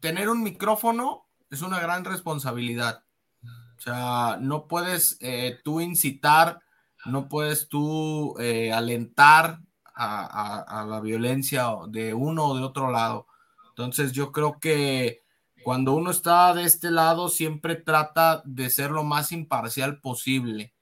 [0.00, 3.04] tener un micrófono es una gran responsabilidad.
[3.42, 6.60] O sea, no puedes eh, tú incitar,
[7.04, 9.60] no puedes tú eh, alentar
[9.94, 13.26] a, la violencia de uno o de otro lado.
[13.70, 15.22] Entonces yo creo que
[15.62, 20.74] cuando uno está de este lado siempre trata de ser lo más imparcial posible.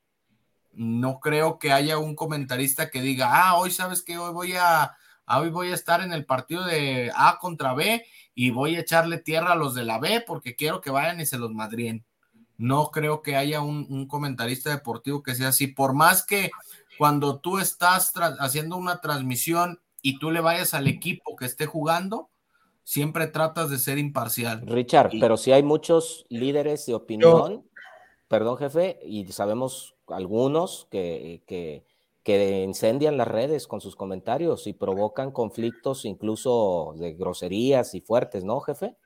[0.72, 4.96] No creo que haya un comentarista que diga, ah, hoy sabes que hoy voy a,
[5.28, 8.04] hoy voy a estar en el partido de A contra B
[8.34, 11.26] y voy a echarle tierra a los de la B porque quiero que vayan y
[11.26, 12.04] se los madrien.
[12.58, 16.50] No creo que haya un, comentarista deportivo que sea así, por más que
[16.96, 22.30] cuando tú estás haciendo una transmisión y tú le vayas al equipo que esté jugando,
[22.84, 24.62] siempre tratas de ser imparcial.
[24.66, 27.68] Richard, pero si hay muchos líderes de opinión,
[28.28, 31.84] perdón jefe, y sabemos algunos que, que
[32.26, 38.42] que incendian las redes con sus comentarios y provocan conflictos incluso de groserías y fuertes,
[38.42, 38.96] ¿no, jefe?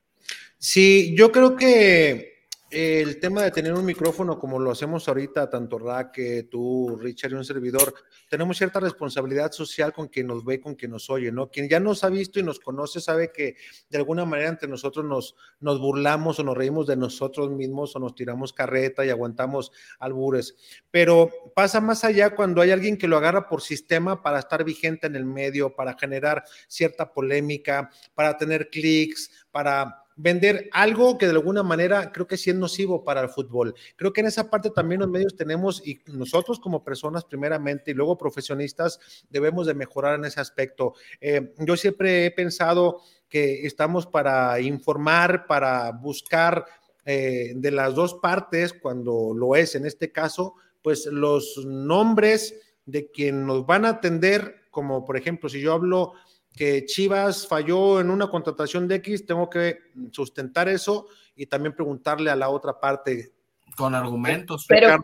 [0.57, 2.40] Sí, yo creo que
[2.71, 7.35] el tema de tener un micrófono como lo hacemos ahorita, tanto Raque, tú, Richard y
[7.35, 7.93] un servidor,
[8.29, 11.51] tenemos cierta responsabilidad social con quien nos ve, con quien nos oye, ¿no?
[11.51, 13.57] Quien ya nos ha visto y nos conoce sabe que
[13.89, 17.99] de alguna manera entre nosotros nos, nos burlamos o nos reímos de nosotros mismos o
[17.99, 20.55] nos tiramos carreta y aguantamos albures.
[20.93, 25.09] Pero pasa más allá cuando hay alguien que lo agarra por sistema para estar vigente
[25.09, 31.33] en el medio, para generar cierta polémica, para tener clics, para vender algo que de
[31.33, 33.75] alguna manera creo que sí es nocivo para el fútbol.
[33.97, 37.95] Creo que en esa parte también los medios tenemos y nosotros como personas primeramente y
[37.95, 40.95] luego profesionistas debemos de mejorar en ese aspecto.
[41.21, 46.67] Eh, yo siempre he pensado que estamos para informar, para buscar
[47.07, 53.11] eh, de las dos partes, cuando lo es en este caso, pues los nombres de
[53.11, 56.13] quien nos van a atender, como por ejemplo, si yo hablo
[56.55, 59.79] que Chivas falló en una contratación de X, tengo que
[60.13, 63.33] sustentar eso y también preguntarle a la otra parte.
[63.77, 64.67] Con argumentos.
[64.69, 64.99] Pero,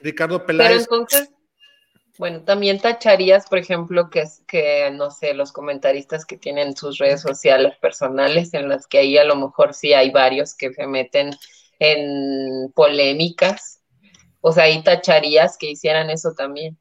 [0.00, 0.86] Ricardo, Peláez.
[0.88, 1.30] Pero entonces,
[2.18, 6.98] bueno, también tacharías, por ejemplo, que es que, no sé, los comentaristas que tienen sus
[6.98, 10.86] redes sociales personales, en las que ahí a lo mejor sí hay varios que se
[10.88, 11.30] meten
[11.78, 13.80] en polémicas.
[14.40, 16.76] O sea, ahí tacharías que hicieran eso también.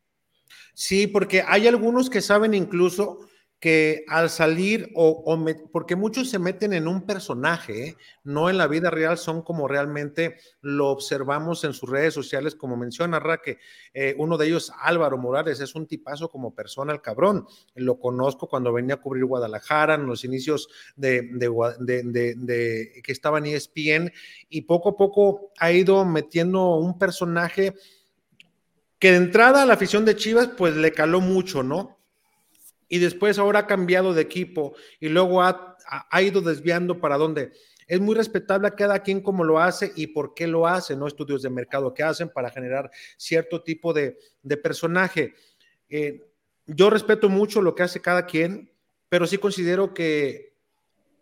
[0.74, 3.20] Sí, porque hay algunos que saben incluso
[3.60, 5.24] que al salir, o,
[5.72, 7.98] porque muchos se meten en un personaje, ¿eh?
[8.24, 12.78] no en la vida real, son como realmente lo observamos en sus redes sociales, como
[12.78, 13.58] menciona Raque,
[13.96, 18.48] eh, uno de ellos, Álvaro Morales, es un tipazo como persona, el cabrón, lo conozco
[18.48, 24.12] cuando venía a cubrir Guadalajara, en los inicios de, de que estaba en ESPN,
[24.50, 27.74] y poco a poco ha ido metiendo un personaje
[29.00, 31.97] que de entrada a la afición de Chivas, pues le caló mucho, ¿no?
[32.90, 35.78] Y después ahora ha cambiado de equipo y luego ha,
[36.22, 37.52] ido desviando para dónde.
[37.88, 41.08] Es muy respetable a cada quien como lo hace y por qué lo hace, ¿no?
[41.08, 44.18] Estudios de mercado que hacen para generar cierto tipo de,
[44.62, 45.36] personaje.
[45.90, 46.26] Eh,
[46.66, 48.72] yo respeto mucho lo que hace cada quien,
[49.10, 50.54] pero sí considero que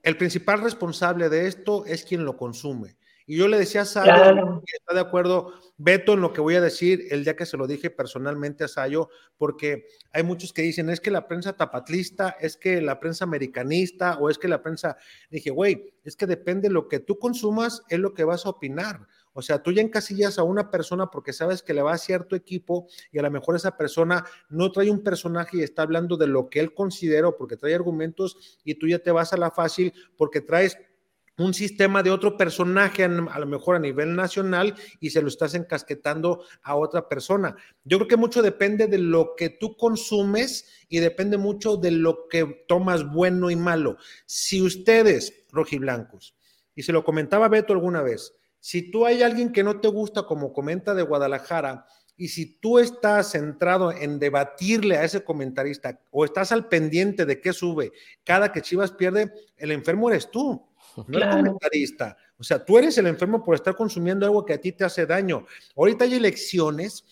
[0.01, 2.95] el principal responsable de esto es quien lo consume.
[3.27, 6.61] Y yo le decía a Sayo, está de acuerdo, Beto, en lo que voy a
[6.61, 10.89] decir el día que se lo dije personalmente a Sayo, porque hay muchos que dicen,
[10.89, 14.97] es que la prensa tapatlista, es que la prensa americanista, o es que la prensa,
[15.31, 18.49] dije, güey, es que depende de lo que tú consumas, es lo que vas a
[18.49, 19.07] opinar.
[19.33, 22.37] O sea, tú ya encasillas a una persona porque sabes que le va a cierto
[22.37, 26.27] equipo y a lo mejor esa persona no trae un personaje y está hablando de
[26.27, 29.93] lo que él considera porque trae argumentos y tú ya te vas a la fácil
[30.15, 30.77] porque traes
[31.37, 35.53] un sistema de otro personaje, a lo mejor a nivel nacional, y se lo estás
[35.53, 37.55] encasquetando a otra persona.
[37.83, 42.27] Yo creo que mucho depende de lo que tú consumes y depende mucho de lo
[42.29, 43.97] que tomas bueno y malo.
[44.25, 46.35] Si ustedes, rojiblancos,
[46.73, 50.23] y se lo comentaba Beto alguna vez, si tú hay alguien que no te gusta,
[50.23, 51.85] como comenta de Guadalajara,
[52.17, 57.41] y si tú estás centrado en debatirle a ese comentarista o estás al pendiente de
[57.41, 57.91] qué sube
[58.23, 60.65] cada que Chivas pierde, el enfermo eres tú,
[61.07, 62.17] no el comentarista.
[62.37, 65.05] O sea, tú eres el enfermo por estar consumiendo algo que a ti te hace
[65.05, 65.45] daño.
[65.75, 67.03] Ahorita hay elecciones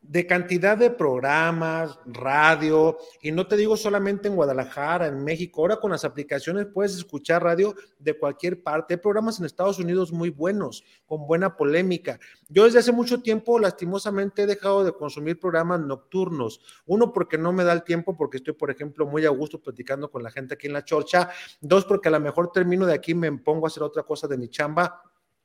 [0.00, 5.80] de cantidad de programas, radio, y no te digo solamente en Guadalajara, en México, ahora
[5.80, 8.94] con las aplicaciones puedes escuchar radio de cualquier parte.
[8.94, 12.18] Hay programas en Estados Unidos muy buenos, con buena polémica.
[12.48, 16.60] Yo desde hace mucho tiempo, lastimosamente, he dejado de consumir programas nocturnos.
[16.86, 20.10] Uno, porque no me da el tiempo, porque estoy, por ejemplo, muy a gusto platicando
[20.10, 21.28] con la gente aquí en la chorcha.
[21.60, 24.38] Dos, porque a lo mejor termino de aquí, me pongo a hacer otra cosa de
[24.38, 25.02] mi chamba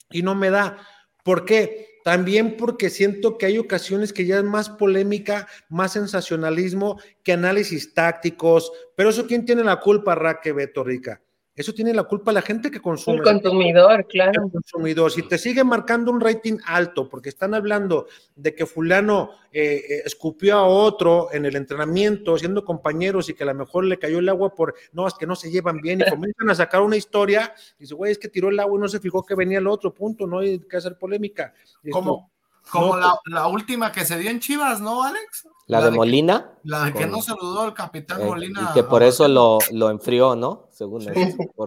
[0.09, 0.77] y no me da.
[1.23, 1.99] ¿Por qué?
[2.03, 7.93] También porque siento que hay ocasiones que ya es más polémica, más sensacionalismo que análisis
[7.93, 8.71] tácticos.
[8.95, 11.22] Pero eso, ¿quién tiene la culpa, Raque, Beto Rica?
[11.55, 13.17] Eso tiene la culpa la gente que consume.
[13.17, 14.45] El consumidor, claro.
[14.45, 15.11] El consumidor.
[15.11, 20.01] Si te sigue marcando un rating alto porque están hablando de que fulano eh, eh,
[20.05, 24.17] escupió a otro en el entrenamiento siendo compañeros y que a lo mejor le cayó
[24.17, 26.97] el agua por, no, es que no se llevan bien y comienzan a sacar una
[26.97, 29.59] historia y dice, güey, es que tiró el agua y no se fijó que venía
[29.59, 31.53] el otro punto, no hay que hacer polémica.
[31.91, 32.09] ¿Cómo?
[32.09, 32.32] Como
[32.73, 35.47] la, la, última que se dio en Chivas, ¿no, Alex?
[35.67, 36.51] La, de, Molina.
[36.63, 38.69] La de que no saludó al capitán eh, Molina.
[38.69, 40.67] Y que por eso lo, lo enfrió, ¿no?
[40.71, 41.11] Según sí.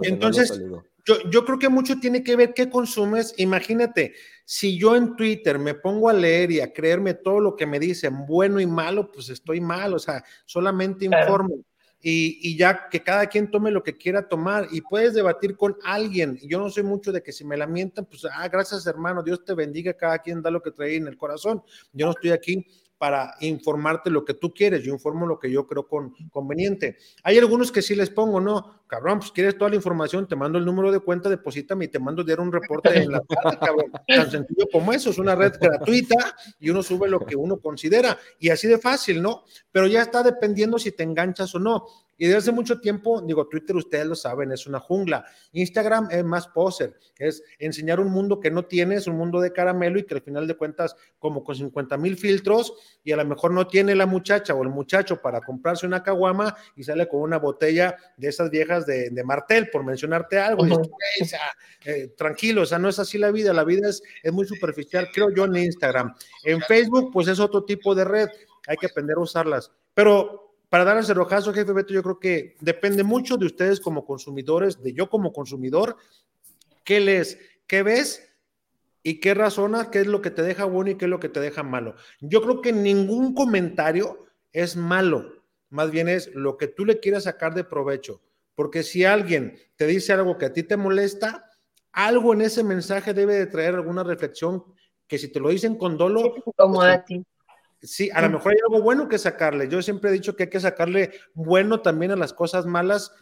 [0.02, 3.32] Entonces, no yo, yo creo que mucho tiene que ver qué consumes.
[3.38, 4.14] Imagínate,
[4.44, 7.78] si yo en Twitter me pongo a leer y a creerme todo lo que me
[7.78, 9.94] dicen, bueno y malo, pues estoy mal.
[9.94, 11.48] O sea, solamente informo.
[11.48, 11.64] Claro.
[12.00, 16.38] Y, ya que cada quien tome lo que quiera tomar y puedes debatir con alguien.
[16.42, 19.44] Yo no soy mucho de que si me la mientan, pues, ah, gracias hermano, Dios
[19.44, 21.62] te bendiga, cada quien da lo que trae en el corazón.
[21.92, 22.64] Yo no estoy aquí
[22.98, 26.96] para informarte lo que tú quieres, yo informo lo que yo creo con, conveniente.
[27.22, 30.58] Hay algunos que sí les pongo, no, cabrón, pues quieres toda la información, te mando
[30.58, 33.92] el número de cuenta, deposítame y te mando diario un reporte en la tarde, cabrón.
[34.06, 38.18] Tan sencillo como eso, es una red gratuita y uno sube lo que uno considera
[38.38, 39.44] y así de fácil, ¿no?
[39.70, 41.86] Pero ya está dependiendo si te enganchas o no.
[42.18, 45.24] Y desde hace mucho tiempo, digo, Twitter ustedes lo saben, es una jungla.
[45.52, 49.98] Instagram es más poser, es enseñar un mundo que no tienes, un mundo de caramelo
[49.98, 52.72] y que al final de cuentas, como con 50 mil filtros,
[53.04, 56.56] y a lo mejor no tiene la muchacha o el muchacho para comprarse una caguama
[56.74, 60.62] y sale con una botella de esas viejas de, de Martel, por mencionarte algo.
[60.62, 60.90] Uh -huh.
[61.18, 61.40] y, o sea,
[61.84, 65.08] eh, tranquilo, o sea, no es así la vida, la vida es, es muy superficial,
[65.12, 66.14] creo yo, en Instagram.
[66.44, 68.28] En Facebook, pues es otro tipo de red,
[68.66, 69.70] hay que aprender a usarlas.
[69.94, 74.04] Pero para dar ese rojazo, jefe Beto, yo creo que depende mucho de ustedes como
[74.04, 75.96] consumidores, de yo como consumidor,
[76.84, 78.22] qué les, qué ves
[79.02, 81.28] y qué razonas, qué es lo que te deja bueno y qué es lo que
[81.28, 81.94] te deja malo.
[82.20, 85.32] Yo creo que ningún comentario es malo,
[85.70, 88.20] más bien es lo que tú le quieras sacar de provecho,
[88.54, 91.48] porque si alguien te dice algo que a ti te molesta,
[91.92, 94.64] algo en ese mensaje debe de traer alguna reflexión
[95.06, 97.24] que si te lo dicen con dolo, como pues, a ti
[97.82, 99.68] Sí, a lo mejor hay algo bueno que sacarle.
[99.68, 103.12] Yo siempre he dicho que hay que sacarle bueno también a las cosas malas.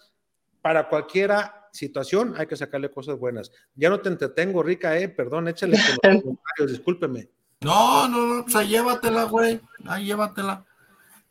[0.63, 3.51] Para cualquiera situación hay que sacarle cosas buenas.
[3.75, 7.29] Ya no te entretengo, Rica, eh, perdón, échale comentarios, discúlpeme.
[7.61, 10.65] No, no, no, pues ahí llévatela, güey, ahí llévatela.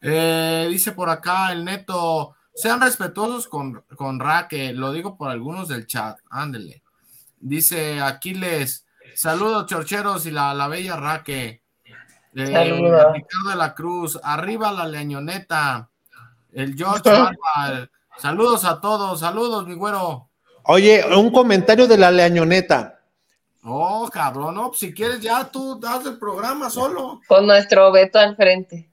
[0.01, 5.69] Eh, dice por acá el neto, sean respetuosos con, con Raque, lo digo por algunos
[5.69, 6.83] del chat, ándele.
[7.39, 8.85] Dice Aquiles,
[9.15, 11.62] saludos chorcheros y la, la bella Raque.
[12.35, 15.89] Eh, Ricardo de la Cruz, arriba la leñoneta,
[16.51, 17.03] el George
[18.17, 20.29] saludos a todos, saludos, mi güero.
[20.63, 22.99] Oye, un comentario de la leñoneta.
[23.65, 27.21] Oh, cabrón, no, si quieres ya tú das el programa solo.
[27.27, 28.89] Con nuestro Beto al frente.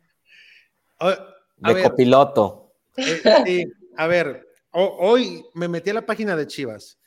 [1.56, 2.72] De ver, copiloto.
[2.96, 6.98] Eh, a ver, hoy me metí a la página de Chivas.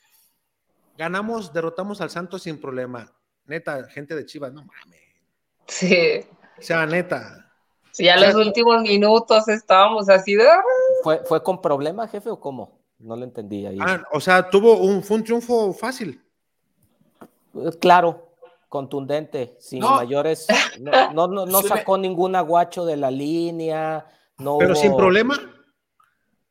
[0.98, 3.12] Ganamos, derrotamos al Santos sin problema.
[3.46, 5.13] Neta, gente de Chivas, no mames.
[5.68, 6.26] Sí.
[6.60, 7.52] O sea, neta.
[7.92, 10.48] Sí, a los últimos minutos estábamos así de...
[11.04, 12.80] ¿Fue, ¿Fue con problema, jefe, o cómo?
[12.98, 13.78] No lo entendí ahí.
[13.80, 16.24] Ah, o sea, tuvo un, fue un triunfo fácil.
[17.56, 18.30] Eh, Claro,
[18.70, 19.92] contundente, sin No.
[19.98, 20.48] mayores.
[21.14, 24.08] No, no, no, sacó ningún aguacho de la línea.
[24.40, 25.38] No Pero hubo- sin problema.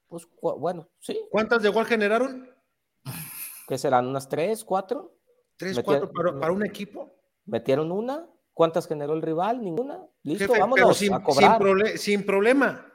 [0.08, 1.18] Pues bueno, sí.
[1.30, 2.48] ¿Cuántas de gol generaron?
[3.66, 4.06] ¿Qué serán?
[4.06, 5.16] ¿Unas tres, cuatro?
[5.56, 7.14] Tres, cuatro para, para un equipo.
[7.46, 8.26] ¿Metieron una?
[8.54, 9.62] ¿Cuántas generó el rival?
[9.62, 9.98] ¿Ninguna?
[10.22, 11.58] Listo, Jefe, vámonos sin, a sin, cobrar.
[11.60, 12.86] prole- sin problema.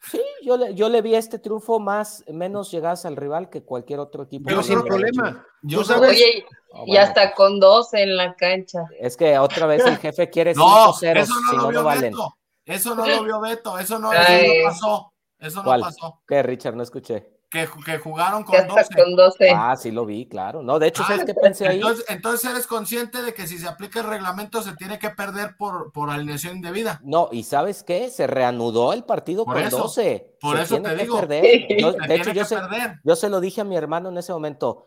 [0.00, 3.62] Sí, yo le, yo le vi a este triunfo más, menos llegadas al rival que
[3.62, 4.46] cualquier otro equipo.
[4.46, 5.46] Pero sin problema.
[5.62, 6.44] Yo sabes- Oye,
[6.74, 8.86] Ah, y hasta con 12 en la cancha.
[8.98, 11.68] Es que otra vez el jefe quiere No, 5 ceros, eso no si lo no,
[11.68, 12.12] vio no valen.
[12.12, 12.34] Beto.
[12.64, 13.78] Eso no lo vio Beto.
[13.78, 15.12] Eso no, eso no pasó.
[15.38, 15.80] Eso no ¿Cuál?
[15.82, 16.22] pasó.
[16.26, 16.74] ¿Qué, Richard?
[16.74, 17.28] No escuché.
[17.52, 18.94] Que, que jugaron con hasta 12.
[18.94, 19.50] con 12.
[19.54, 20.62] Ah, sí lo vi, claro.
[20.62, 21.76] No, de hecho, ¿sabes Ah, qué pensé ahí?
[21.76, 25.54] Entonces, entonces eres consciente de que si se aplica el reglamento se tiene que perder
[25.58, 26.98] por, por alineación indebida.
[27.04, 28.08] No, y ¿sabes qué?
[28.08, 30.34] Se reanudó el partido Por con eso, 12.
[30.40, 31.20] por Se eso tiene te que digo.
[31.20, 31.44] perder.
[31.78, 33.00] Yo- Se de tiene hecho, que yo se, perder.
[33.04, 34.86] yo se lo dije a mi hermano en ese momento.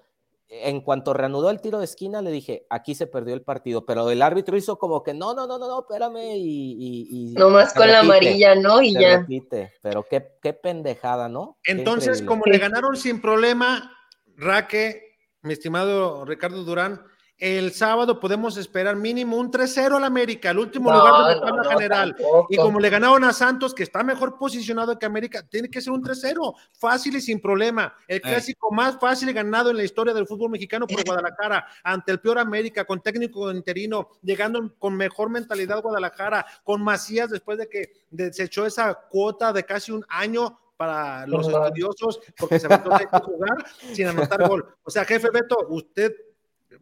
[0.63, 4.09] En cuanto reanudó el tiro de esquina, le dije, aquí se perdió el partido, pero
[4.09, 7.07] el árbitro hizo como que no, no, no, no, no, espérame, y...
[7.09, 8.81] y, y Nomás con la amarilla, ¿no?
[8.81, 9.17] Y se ya.
[9.19, 9.73] repite.
[9.81, 11.57] Pero qué, qué pendejada, ¿no?
[11.65, 13.91] Entonces, como le ganaron sin problema,
[14.37, 17.01] Raque, mi estimado Ricardo Durán,
[17.37, 21.35] el sábado podemos esperar mínimo un 3-0 al América, el último No, lugar de la
[21.35, 22.15] no, tabla no, general.
[22.15, 22.47] tampoco.
[22.49, 25.91] Y como le ganaron a Santos, que está mejor posicionado que América, tiene que ser
[25.91, 27.93] un 3-0, fácil y sin problema.
[28.07, 32.21] El clásico más fácil ganado en la historia del fútbol mexicano por Guadalajara, ante el
[32.21, 37.91] peor América, con técnico interino, llegando con mejor mentalidad Guadalajara, con Macías después de que
[38.11, 43.65] desechó esa cuota de casi un año para los estudiosos, porque se seis de jugar
[43.93, 44.65] sin anotar gol.
[44.83, 46.13] O sea, jefe Beto, usted,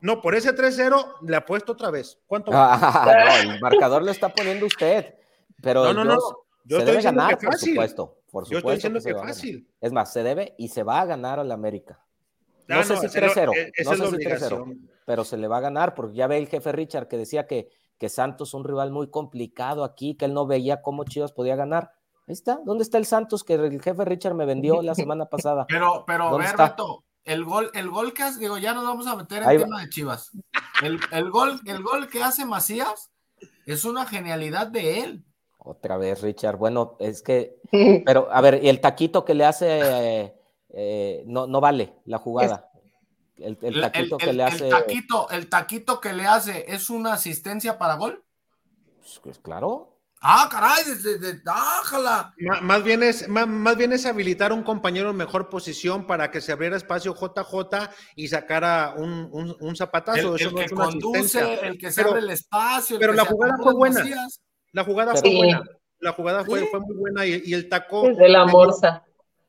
[0.02, 2.20] no, por ese 3-0 le apuesto otra vez.
[2.28, 2.52] ¿Cuánto?
[2.53, 3.06] Ah,
[3.45, 5.15] no, el marcador lo está poniendo usted.
[5.61, 6.38] Pero No, no, no, yo- no.
[6.65, 8.18] Yo se estoy debe diciendo ganar, que por supuesto.
[8.32, 9.28] Por Yo estoy diciendo que ganar.
[9.28, 9.68] fácil.
[9.82, 11.99] Es más, se debe y se va a ganar al América.
[12.70, 14.24] No Ah, sé si esa es 3-0, la- e- esa no es la sé si
[14.24, 14.90] 3-0, obligación.
[15.06, 17.70] pero se le va a ganar porque ya ve el jefe Richard que decía que,
[17.99, 21.57] que Santos es un rival muy complicado aquí, que él no veía cómo Chivas podía
[21.57, 21.91] ganar.
[22.26, 25.65] Ahí está, ¿dónde está el Santos que el jefe Richard me vendió la semana pasada?
[25.70, 26.70] Pero, pero, ¿Dónde ver, está?
[26.70, 29.58] Beto, el gol, el gol que hace, digo, ya nos vamos a meter en Ahí
[29.58, 29.64] va.
[29.66, 30.32] tema de Chivas.
[30.82, 33.12] El, el gol, el gol que hace Macías
[33.66, 35.26] es una genialidad de él.
[35.58, 36.58] Otra vez, Richard.
[36.58, 37.56] Bueno, es que,
[38.06, 40.34] pero a ver, y el taquito que le hace, eh,
[40.70, 42.70] eh, no, no vale la jugada.
[43.38, 44.70] El, el El, taquito el- que el- le el hace.
[44.70, 48.24] taquito, el taquito que le hace es una asistencia para gol.
[49.24, 49.93] Pues, claro.
[50.26, 52.34] Ah, caray, desde, de, ájala.
[52.62, 56.32] Más bien, es, ma- más, bien es habilitar a un compañero en mejor posición para
[56.32, 60.36] que se abriera espacio JJ y sacara un, un, un zapatazo.
[60.36, 61.68] El, Eso el no que es una conduce, asistencia.
[61.68, 62.95] el que se Pero- abre el espacio.
[62.95, 64.06] el pero que la jugada fue buena.
[64.72, 65.36] La jugada fue Sí.
[65.38, 65.64] buena.
[66.00, 66.68] La jugada fue, Sí.
[66.72, 68.08] fue muy buena y, y el taco.
[68.08, 69.04] Desde la morsa.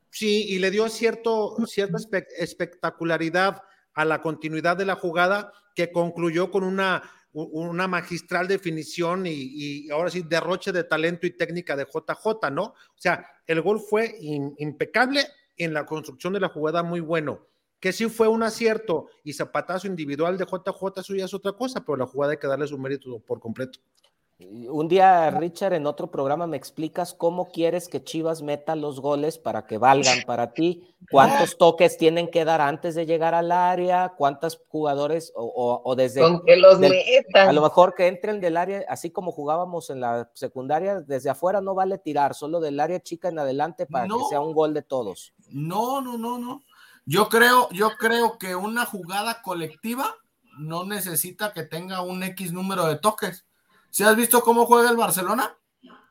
[0.09, 3.61] Sí, y le dio cierto, cierta espe- espectacularidad
[3.93, 7.01] a la continuidad de la jugada que concluyó con una,
[7.35, 12.63] una magistral definición y, ahora sí derroche de talento y técnica de JJ, ¿no?
[12.63, 14.15] O sea, el gol fue
[14.57, 15.25] impecable
[15.57, 17.45] en la construcción de la jugada, muy bueno.
[17.79, 21.83] Que sí fue un acierto y zapatazo individual de JJ, eso ya es otra cosa,
[21.85, 23.79] pero la jugada hay que darle su mérito por completo.
[24.37, 29.37] Un día, Richard, en otro programa me explicas cómo quieres que Chivas meta los goles
[29.37, 34.13] para que valgan para ti, cuántos toques tienen que dar antes de llegar al área,
[34.17, 36.19] cuántos jugadores o, o- o desde...
[36.19, 37.47] Con que los del- metan.
[37.47, 41.61] A lo mejor que entren del área, así como jugábamos en la secundaria, desde afuera
[41.61, 44.17] no vale tirar, solo del área chica en adelante para No.
[44.17, 45.33] que sea un gol de todos.
[45.47, 46.61] No, no, no, no.
[47.05, 50.13] Yo creo, yo creo que una jugada colectiva
[50.59, 53.45] no necesita que tenga un X número de toques.
[53.95, 55.57] ¿Si has visto cómo juega el Barcelona?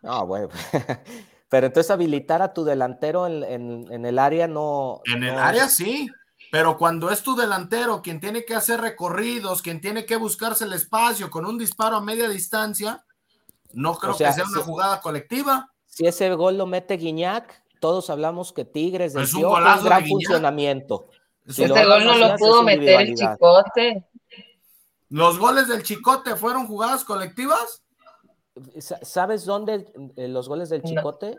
[0.01, 0.49] No, bueno.
[1.51, 5.03] Pero entonces habilitar a tu delantero en, en- en el área no.
[5.05, 6.09] En el no- área sí,
[6.51, 10.73] pero cuando es tu delantero quien tiene que hacer recorridos, quien tiene que buscarse el
[10.73, 13.05] espacio con un disparo a media distancia,
[13.75, 14.65] no creo O sea, que sea una sí.
[14.65, 15.71] jugada colectiva.
[15.85, 19.85] Si ese gol lo mete Guiñac, todos hablamos que Tigres del Es un Piojo, de
[19.85, 21.09] gran funcionamiento.
[21.47, 24.07] Si un Ese gol no lo pudo meter el chicote.
[25.09, 27.83] ¿Los goles del Chicote fueron jugadas colectivas?
[28.79, 30.89] Sa- ¿Sabes dónde eh, los goles del No.
[30.89, 31.37] Chicote?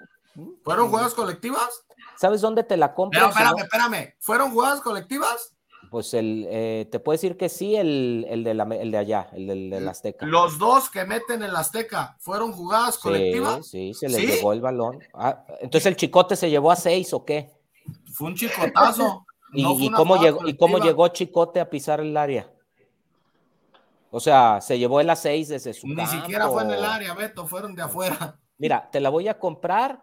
[0.63, 1.85] ¿Fueron jugadas colectivas?
[2.17, 3.29] ¿Sabes dónde te la Pero compras?
[3.29, 3.63] espérame, no?
[3.63, 4.13] espérame.
[4.19, 5.53] ¿Fueron jugadas colectivas?
[5.91, 9.29] Pues el, eh, te puedo decir que sí, el, el, de, la, el de allá,
[9.33, 10.25] el del, del Azteca.
[10.25, 13.67] Los dos que meten el Azteca, ¿fueron jugadas colectivas?
[13.67, 14.27] sí, se les ¿Sí?
[14.27, 14.99] llegó el balón.
[15.13, 17.51] Ah, entonces el Chicote se llevó a seis o qué?
[18.11, 19.25] Fue un chicotazo.
[19.53, 22.51] ¿Y, no cómo, llegó, ¿Y cómo llegó Chicote a pisar el área?
[24.15, 26.09] O sea, se llevó él a seis desde su Ni campo.
[26.09, 28.39] siquiera fue en el área, Beto, fueron de afuera.
[28.57, 30.01] Mira, te la voy a comprar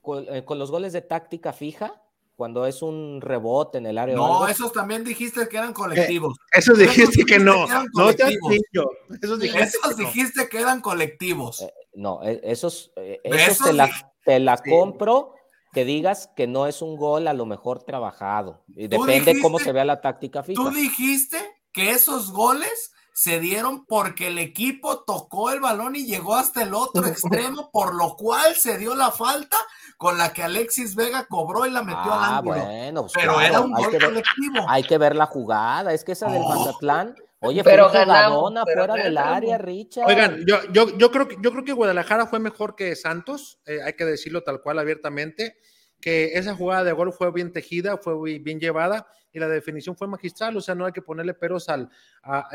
[0.00, 2.00] con, eh, con los goles de táctica fija
[2.36, 4.16] cuando es un rebote en el área.
[4.16, 6.38] No, esos también dijiste que eran colectivos.
[6.38, 7.66] Eh, esos dijiste que no.
[7.92, 11.60] No Esos dijiste, esos dijiste que eran colectivos.
[11.60, 13.90] Eh, no, esos, eh, esos, te, la,
[14.24, 15.34] te la compro
[15.74, 18.64] que digas que no es un gol a lo mejor trabajado.
[18.68, 20.62] Y depende cómo se vea la táctica fija.
[20.62, 21.36] Tú dijiste
[21.72, 26.74] que esos goles se dieron porque el equipo tocó el balón y llegó hasta el
[26.74, 29.56] otro extremo, por lo cual se dio la falta
[29.96, 32.64] con la que Alexis Vega cobró y la metió al ah, ángulo.
[32.64, 34.66] Bueno, pues Pero era un gol colectivo.
[34.68, 37.14] hay que ver la jugada, es que esa del Mazatlán.
[37.42, 40.06] Oye, pero fue una fuera del área, Richard.
[40.06, 43.78] Oigan, yo, yo, yo, creo que, yo creo que Guadalajara fue mejor que Santos, eh,
[43.82, 45.56] hay que decirlo tal cual abiertamente,
[46.00, 50.08] que esa jugada de gol fue bien tejida, fue bien llevada y la definición fue
[50.08, 51.88] magistral, o sea, no hay que ponerle peros al,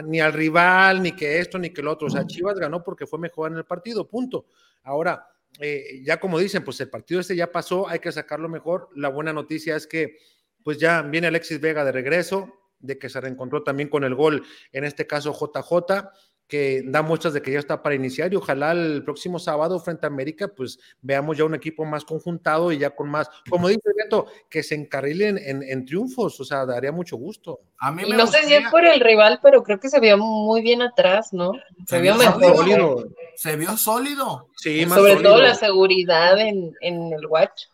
[0.05, 3.07] ni al rival, ni que esto, ni que lo otro, o sea, Chivas ganó porque
[3.07, 4.47] fue mejor en el partido, punto.
[4.83, 5.27] Ahora,
[5.59, 8.89] eh, ya como dicen, pues el partido este ya pasó, hay que sacarlo mejor.
[8.95, 10.17] La buena noticia es que
[10.63, 14.43] pues ya viene Alexis Vega de regreso, de que se reencontró también con el gol,
[14.71, 16.09] en este caso JJ,
[16.47, 20.05] que da muestras de que ya está para iniciar y ojalá el próximo sábado frente
[20.05, 23.89] a América pues veamos ya un equipo más conjuntado y ya con más, como dice
[23.97, 27.61] Beto, que se encarrilen en, triunfos, o sea, daría mucho gusto.
[27.79, 30.17] A mí y no sé si es por el rival, pero creo que se vio
[30.17, 31.51] muy bien atrás, ¿no?
[31.87, 32.55] Se, vio mejor.
[32.55, 33.05] Sólido.
[33.35, 34.49] Se vio sólido.
[34.55, 37.69] Sí, más Sobre todo la seguridad en, el guacho.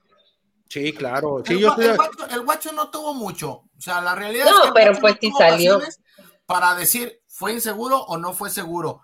[0.68, 1.44] Sí, claro.
[1.46, 3.50] el, guacho, no tuvo mucho.
[3.50, 5.82] O sea, la realidad es que pero pues sí salió.
[6.46, 9.02] Para decir, ¿Fue inseguro o no fue seguro?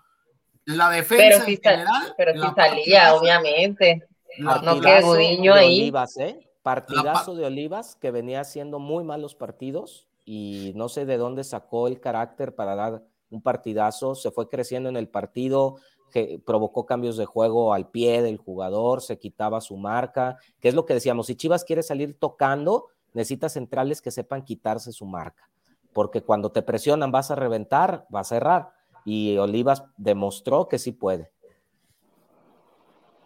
[0.64, 2.14] La defensa pero en general.
[2.16, 4.06] Pero sí salía, obviamente.
[4.38, 5.80] No que Gudiño ahí.
[5.80, 6.48] Olivas, ¿eh?
[6.62, 11.88] Partidazo de Olivas que venía haciendo muy malos partidos y no sé de dónde sacó
[11.88, 14.14] el carácter para dar un partidazo.
[14.14, 15.78] Se fue creciendo en el partido,
[16.12, 20.74] que provocó cambios de juego al pie del jugador, se quitaba su marca, que es
[20.74, 25.50] lo que decíamos, si Chivas quiere salir tocando, necesita centrales que sepan quitarse su marca
[25.98, 28.72] porque cuando te presionan vas a reventar, vas a errar.
[29.04, 31.32] Y Olivas demostró que sí puede.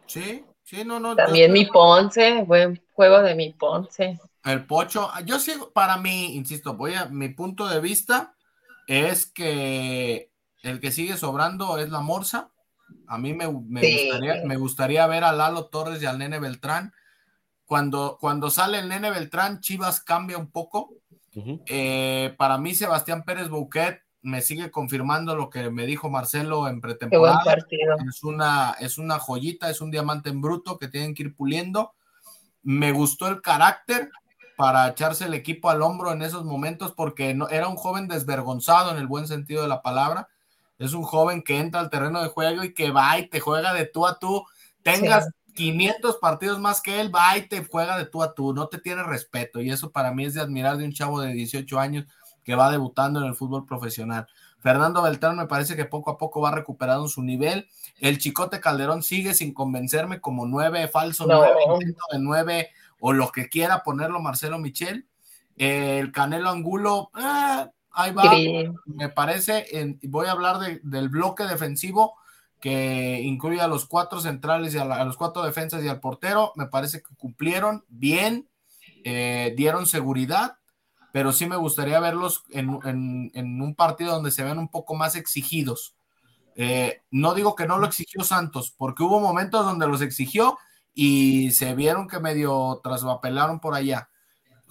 [0.07, 1.15] Sí, sí, no, no.
[1.15, 4.19] También mi Ponce, buen juego de mi Ponce.
[4.43, 8.36] El Pocho, yo sigo, para mí, insisto, voy a, mi punto de vista
[8.86, 10.31] es que
[10.62, 12.53] el que sigue sobrando es la Morsa.
[13.07, 16.94] A mí me, gustaría, me gustaría ver a Lalo Torres y al Nene Beltrán.
[17.66, 21.02] Cuando, cuando sale el Nene Beltrán, Chivas cambia un poco
[21.67, 26.81] eh, para mí, Sebastián Pérez Bouquet me sigue confirmando lo que me dijo Marcelo en
[26.81, 27.43] pretemporada.
[28.09, 31.95] Es una, es una joyita, es un diamante en bruto que tienen que ir puliendo.
[32.63, 34.11] Me gustó el carácter
[34.57, 38.93] para echarse el equipo al hombro en esos momentos porque no, era un joven desvergonzado
[38.93, 40.29] en el buen sentido de la palabra.
[40.79, 43.75] Es un joven que entra al terreno de juego y que va y te juega
[43.75, 44.45] de tú a tú.
[44.83, 48.69] Tengas 500 partidos más que él, va y te juega de tú a tú, no
[48.69, 51.79] te tiene respeto y eso para mí es de admirar de un chavo de 18
[51.79, 52.07] años
[52.45, 54.27] que va debutando en el fútbol profesional.
[54.61, 57.69] Fernando Beltrán me parece que poco a poco va recuperando su nivel.
[57.99, 62.70] El Chicote Calderón sigue sin convencerme como nueve, falso nueve, intento de nueve
[63.01, 65.07] o lo que quiera ponerlo Marcelo Michel.
[65.57, 68.33] el Canelo Angulo, eh, ahí va,
[68.87, 69.66] me parece,
[70.05, 72.15] voy a hablar del bloque defensivo
[72.63, 76.53] que incluye a los cuatro centrales y a, los cuatro defensas y al portero.
[76.55, 78.49] Me parece que cumplieron bien,
[79.05, 80.59] eh, dieron seguridad,
[81.13, 85.97] pero sí me gustaría verlos en, un partido donde se ven un poco más exigidos.
[86.55, 90.57] Eh, no digo que no lo exigió Santos, porque hubo momentos donde los exigió
[90.95, 94.09] y se vieron que medio trasvapelaron por allá.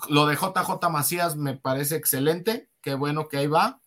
[0.08, 3.81] Lo de JJ Macías me parece excelente, qué bueno que ahí va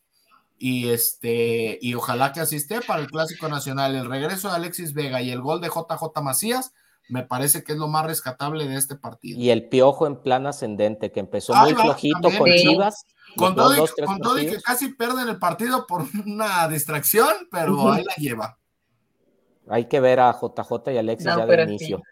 [0.65, 3.95] y este y ojalá que asiste para el clásico nacional.
[3.95, 6.73] El regreso de Alexis Vega y el gol de JJ Macías
[7.11, 9.39] me parece que es lo más rescatable de este partido.
[9.39, 13.05] Y el piojo en plan ascendente que empezó muy flojito con Chivas
[13.37, 13.75] con todo,
[14.39, 18.59] y, que casi pierden el partido por una distracción pero ahí la lleva.
[19.69, 22.03] Hay que ver a JJ y Alexis ya de inicio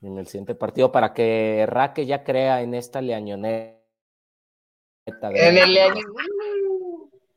[0.00, 3.78] en el siguiente partido para que Raque ya crea en esta leañoneta
[5.08, 5.74] en el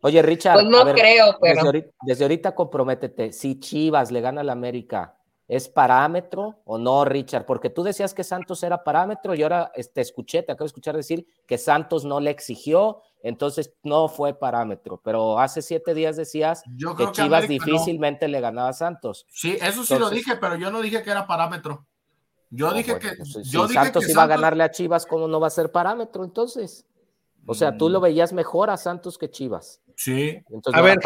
[0.01, 0.55] Oye, Richard.
[0.55, 1.71] Pues no creo, pero.
[2.01, 3.31] Desde ahorita, comprométete.
[3.31, 5.17] Si Chivas le gana al América,
[5.47, 7.45] ¿es parámetro o no, Richard?
[7.45, 10.69] Porque tú decías que Santos era parámetro y ahora te este, escuché, te acabo de
[10.69, 14.99] escuchar decir que Santos no le exigió, entonces no fue parámetro.
[15.03, 16.63] Pero hace siete días decías
[16.97, 19.27] que Chivas difícilmente le ganaba a Santos.
[19.29, 21.85] Sí, eso sí lo dije, pero yo no dije que era parámetro.
[22.49, 23.13] Yo dije que.
[23.13, 26.85] Pues, si Santos iba a ganarle a Chivas, ¿cómo no va a ser parámetro entonces?
[27.45, 28.03] O sea, tú lo mm.
[28.03, 29.81] veías mejor a Santos que Chivas.
[29.95, 30.41] Sí.
[30.73, 30.99] a ver,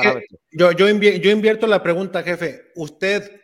[0.51, 2.71] yo, yo, invierto la pregunta, jefe.
[2.75, 3.41] ¿Usted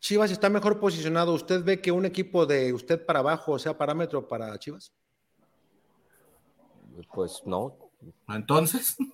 [0.00, 1.34] Chivas está mejor posicionado.
[1.34, 4.92] ¿Usted ve que un equipo de usted para abajo sea parámetro para Chivas?
[7.12, 7.76] Pues no.
[8.28, 8.96] Entonces.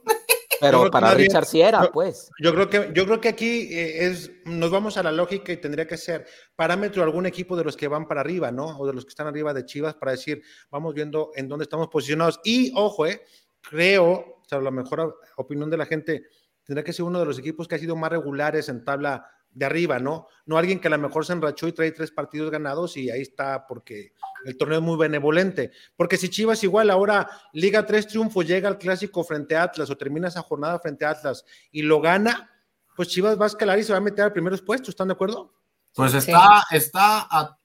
[0.61, 2.31] Pero para Richard sí era, pues.
[2.41, 5.57] Yo creo que, yo creo que aquí eh, es, nos vamos a la lógica y
[5.57, 6.27] tendría que ser
[6.57, 8.79] parámetro algún equipo de los que van para arriba, ¿no?
[8.79, 11.89] O de los que están arriba de Chivas para decir, vamos viendo en dónde estamos
[11.89, 12.41] posicionados.
[12.45, 13.23] Y ojo, eh,
[13.61, 16.25] creo, o sea, la mejor opinión de la gente,
[16.65, 19.65] tendría que ser uno de los equipos que ha sido más regulares en tabla de
[19.65, 20.27] arriba, ¿no?
[20.47, 23.23] No alguien que a lo mejor se enrachó y trae tres partidos ganados y ahí
[23.23, 24.13] está porque
[24.45, 25.71] el torneo es muy benevolente.
[25.97, 29.97] Porque si Chivas igual ahora liga tres triunfos, llega al clásico frente a Atlas o
[29.97, 32.51] termina esa jornada frente a Atlas y lo gana,
[32.97, 35.15] pues Chivas va a escalar y se va a meter a primeros puestos, ¿están de
[35.15, 35.55] acuerdo?
[35.95, 37.57] Pues está, está a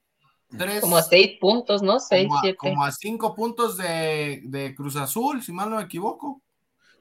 [0.56, 0.80] tres.
[0.80, 1.98] Como a seis puntos, ¿no?
[1.98, 2.56] Seis, como a, siete.
[2.56, 6.40] Como a cinco puntos de, de, Cruz Azul, si mal no me equivoco.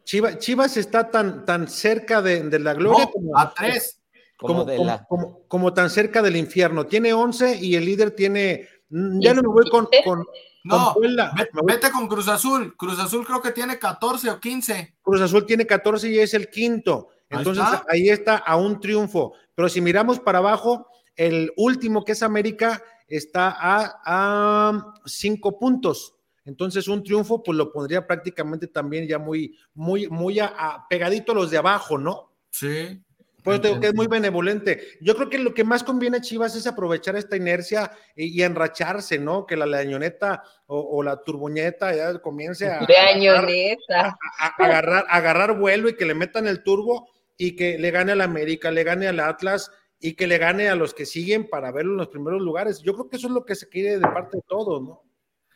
[0.03, 3.98] Chivas, Chivas está tan, tan cerca de, de la gloria no, como, a tres.
[4.39, 5.05] Como, como, la...
[5.05, 6.85] como, como, tan cerca del infierno.
[6.85, 8.67] Tiene 11 y el líder tiene.
[8.89, 9.87] Ya no me voy con.
[10.05, 10.25] con
[10.63, 11.03] no, con
[11.35, 12.75] vete, vete con Cruz Azul.
[12.77, 14.95] Cruz Azul creo que tiene 14 o 15.
[15.01, 17.09] Cruz Azul tiene 14 y es el quinto.
[17.29, 19.33] Entonces ahí está, ahí está a un triunfo.
[19.55, 26.15] Pero si miramos para abajo, el último que es América está a, a cinco puntos.
[26.45, 31.31] Entonces, un triunfo, pues lo pondría prácticamente también ya muy, muy, muy a, a pegadito
[31.31, 32.33] a los de abajo, ¿no?
[32.49, 33.03] Sí.
[33.49, 34.97] Pues tengo que es muy benevolente.
[35.01, 38.43] Yo creo que lo que más conviene a Chivas es aprovechar esta inercia y, y
[38.43, 39.45] enracharse, ¿no?
[39.45, 44.17] Que la leñoneta o, o, la turboñeta ya comience a, Leñoneta.
[44.39, 48.11] a, a, agarrar, agarrar vuelo y que le metan el turbo y que le gane
[48.11, 51.71] al América, le gane al Atlas y que le gane a los que siguen para
[51.71, 52.81] verlo en los primeros lugares.
[52.81, 55.03] Yo creo que eso es lo que se quiere de parte de todos, ¿no?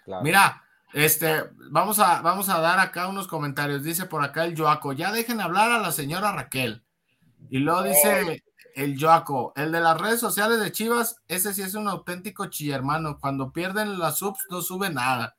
[0.06, 0.24] Claro.
[0.24, 0.64] Mira,
[0.94, 3.84] este, vamos a, vamos a dar acá unos comentarios.
[3.84, 6.83] Dice por acá el Joaco, ya dejen hablar a la señora Raquel.
[7.50, 8.44] Y luego dice
[8.76, 13.20] el Joaco, el de las redes sociales de Chivas, ese sí es un auténtico chillermano.
[13.20, 15.36] Cuando pierden las subs no sube nada.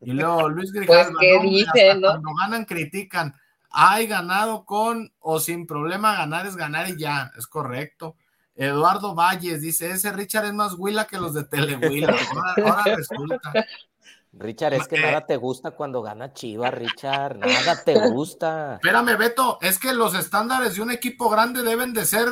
[0.00, 2.08] Y luego Luis Grijalva, pues, ¿qué no, dice, ¿no?
[2.08, 3.34] cuando ganan critican.
[3.70, 8.16] Hay ganado con o sin problema, ganar es ganar y ya, es correcto.
[8.56, 12.16] Eduardo Valles dice, ese Richard es más huila que los de Telehuila.
[12.34, 13.52] Ahora, ahora resulta.
[14.32, 15.02] Richard, es que Eh.
[15.02, 17.38] nada te gusta cuando gana Chivas, Richard.
[17.38, 18.74] Nada te gusta.
[18.74, 22.26] Espérame, Beto, es que los estándares de un equipo grande deben de ser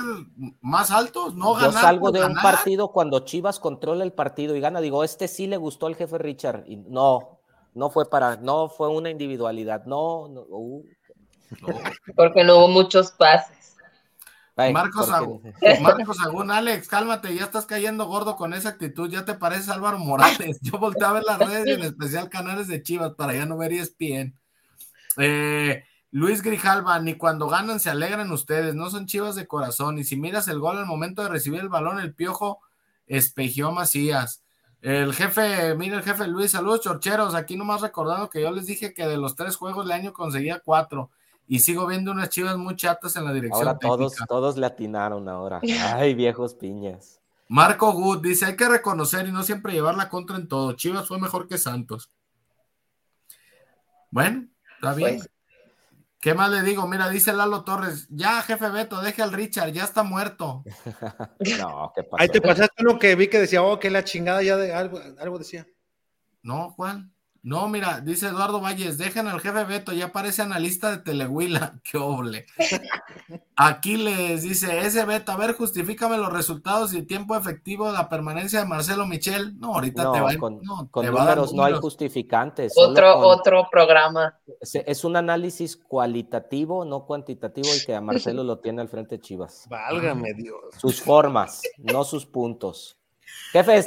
[0.61, 1.83] más altos, no Yo ganar.
[1.83, 4.81] salgo por de un partido cuando Chivas controla el partido y gana.
[4.81, 6.63] Digo, este sí le gustó al jefe Richard.
[6.67, 7.41] Y no,
[7.75, 9.85] no fue para, no fue una individualidad.
[9.87, 10.43] No, no.
[10.49, 10.85] uh,
[12.15, 13.58] Porque no hubo muchos pases.
[14.59, 15.43] Ay, Marcos, Agú-
[15.81, 19.99] Marcos Agún, Alex, cálmate, ya estás cayendo gordo con esa actitud, ya te pareces Álvaro
[19.99, 20.59] Morales.
[20.63, 23.57] Yo volteé a ver las redes y en especial canales de Chivas para ya no
[23.57, 24.35] ver ESPN.
[25.17, 29.99] Eh, Luis Grijalva, ni cuando ganan se alegran ustedes, no son Chivas de corazón.
[29.99, 32.61] Y si miras el gol al momento de recibir el balón, el piojo
[33.07, 34.43] espejió Macías.
[34.81, 38.95] El jefe, mira el jefe Luis, saludos chorcheros, aquí nomás recordando que yo les dije
[38.95, 41.11] que de los tres juegos del año conseguía cuatro
[41.49, 44.27] y sigo viendo unas chivas muy chatas en la dirección Ahora todos, técnica.
[44.27, 45.61] todos le atinaron ahora.
[45.95, 47.21] Ay, viejos piñas.
[47.49, 50.75] Marco Good dice, hay que reconocer y no siempre llevar la contra en todo.
[50.75, 52.11] Chivas fue mejor que Santos.
[54.11, 55.17] Bueno, está bien.
[55.17, 55.31] Pues.
[56.21, 56.87] ¿Qué más le digo?
[56.87, 60.65] Mira, dice Lalo Torres, ya jefe Beto, deje al Richard, ya está muerto.
[61.59, 62.23] No, ¿qué pasó?
[62.23, 65.01] Ahí te pasaste uno que vi que decía, oh, que la chingada ya de algo,
[65.19, 65.67] algo decía.
[66.43, 67.13] No, Juan.
[67.43, 71.97] No, mira, dice Eduardo Valles, dejen al jefe Beto, ya parece analista de Telehuila, qué
[71.97, 72.47] oble.
[73.57, 78.09] Aquí les dice, ese Beto, a ver, justifícame los resultados y tiempo efectivo de la
[78.09, 79.59] permanencia de Marcelo Michel.
[79.59, 81.75] No, ahorita No, te va, con, no, con te va a dar números no hay
[81.75, 82.73] justificantes.
[82.77, 84.39] Otro, con- otro programa.
[84.61, 89.67] Es un análisis cualitativo, no cuantitativo, y que a Marcelo lo tiene al frente Chivas.
[89.69, 90.59] Válgame Dios.
[90.77, 92.97] Sus formas, no sus puntos.
[93.53, 93.87] Jefes,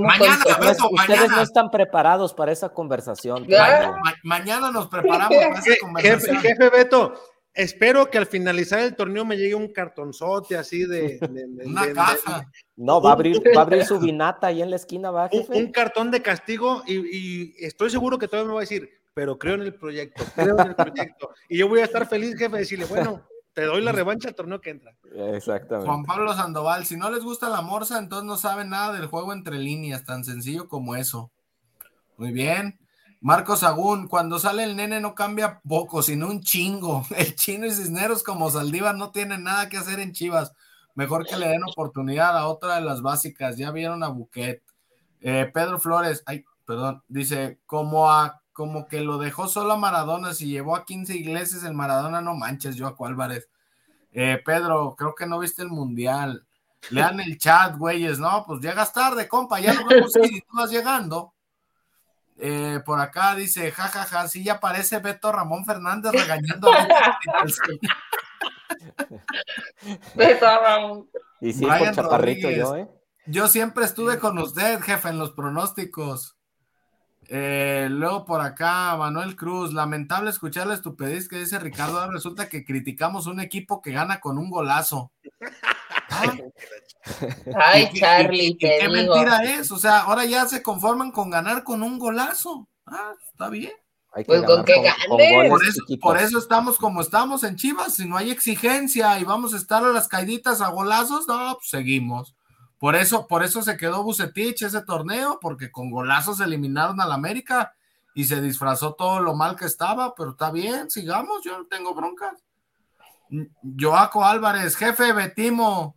[0.00, 1.36] Mañana, con- Beto, ustedes mañana.
[1.36, 3.46] no están preparados para esa conversación.
[3.48, 7.14] Ma- mañana nos preparamos para esa Je- Jefe, jefe Beto,
[7.52, 11.18] espero que al finalizar el torneo me llegue un cartonzote así de.
[11.18, 12.48] de- de- Una de- caja.
[12.76, 15.40] No, va a abrir, va a abrir su vinata ahí en la esquina, va, un,
[15.40, 15.52] jefe.
[15.56, 19.38] un cartón de castigo y, y estoy seguro que todavía me va a decir, pero
[19.38, 21.30] creo en el proyecto, creo en el proyecto.
[21.48, 23.22] Y yo voy a estar feliz, jefe, de decirle, bueno,
[23.56, 24.94] te doy la revancha al torneo que entra.
[25.32, 25.88] Exactamente.
[25.90, 29.32] Juan Pablo Sandoval, si no les gusta la morsa, entonces no saben nada del juego
[29.32, 31.32] entre líneas, tan sencillo como eso.
[32.18, 32.78] Muy bien.
[33.22, 37.06] Marcos Agún, cuando sale el nene no cambia poco, sino un chingo.
[37.16, 40.52] El chino y Cisneros como Saldívar no tienen nada que hacer en Chivas.
[40.94, 43.56] Mejor que le den oportunidad a otra de las básicas.
[43.56, 44.62] Ya vieron a Buquet.
[45.22, 50.32] Eh, Pedro Flores, ay, perdón, dice, como a como que lo dejó solo a Maradona,
[50.32, 53.50] si llevó a 15 iglesias el Maradona, no manches, Joaco Álvarez.
[54.12, 56.46] Eh, Pedro, creo que no viste el mundial.
[56.88, 58.44] Lean el chat, güeyes, ¿no?
[58.46, 61.34] Pues llegas tarde, compa, ya lo vemos si tú vas llegando.
[62.38, 66.88] Eh, por acá dice, jajaja, ja, ja, sí ya parece Beto Ramón Fernández regañando a
[70.14, 71.10] Beto Ramón.
[71.42, 72.88] Y sí, por chaparrito yo, ¿eh?
[73.26, 76.35] Yo siempre estuve con usted, jefe, en los pronósticos.
[77.28, 81.98] Eh, luego por acá, Manuel Cruz, lamentable escuchar la estupidez que dice Ricardo.
[81.98, 85.12] Ahora resulta que criticamos un equipo que gana con un golazo.
[87.54, 89.70] Ay, Charlie, te ¿Qué mentira es?
[89.70, 92.68] O sea, ahora ya se conforman con ganar con un golazo.
[92.86, 93.72] Ah, está bien.
[94.26, 95.48] pues con que gane.
[95.48, 97.94] por, eso, por, eso, estamos como estamos en Chivas.
[97.94, 101.68] Si no hay exigencia y vamos a estar a las caiditas a golazos, no, pues
[101.68, 102.34] seguimos.
[102.78, 107.74] Por eso, por eso se quedó Bucetich ese torneo, porque con golazos eliminaron al América
[108.14, 111.94] y se disfrazó todo lo mal que estaba, pero está bien, sigamos, yo no tengo
[111.94, 112.42] broncas.
[113.78, 115.96] Joaco Álvarez, jefe Betimo,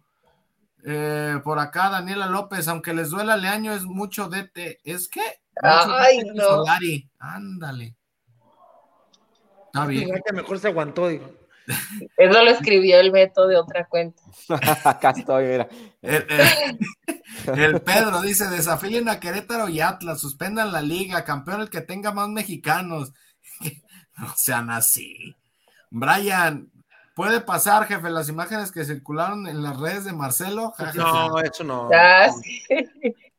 [0.84, 5.22] eh, por acá Daniela López, aunque les duela Leaño, es mucho DT, es que
[5.62, 6.44] Ay, no.
[6.44, 7.96] Solari, ándale.
[9.66, 10.10] Está bien.
[10.26, 11.30] que mejor se aguantó, dijo.
[12.18, 14.22] Eso lo escribió el Beto de otra cuenta.
[14.84, 15.70] Acá estoy, mira.
[16.02, 22.12] El, Pedro dice: desafíen a Querétaro y Atlas, suspendan la liga, campeón el que tenga
[22.12, 23.14] más mexicanos.
[24.18, 25.36] no sean así.
[25.92, 26.72] Brian,
[27.16, 30.74] ¿puede pasar, jefe, las imágenes que circularon en las redes de Marcelo?
[30.96, 31.90] No, eso no.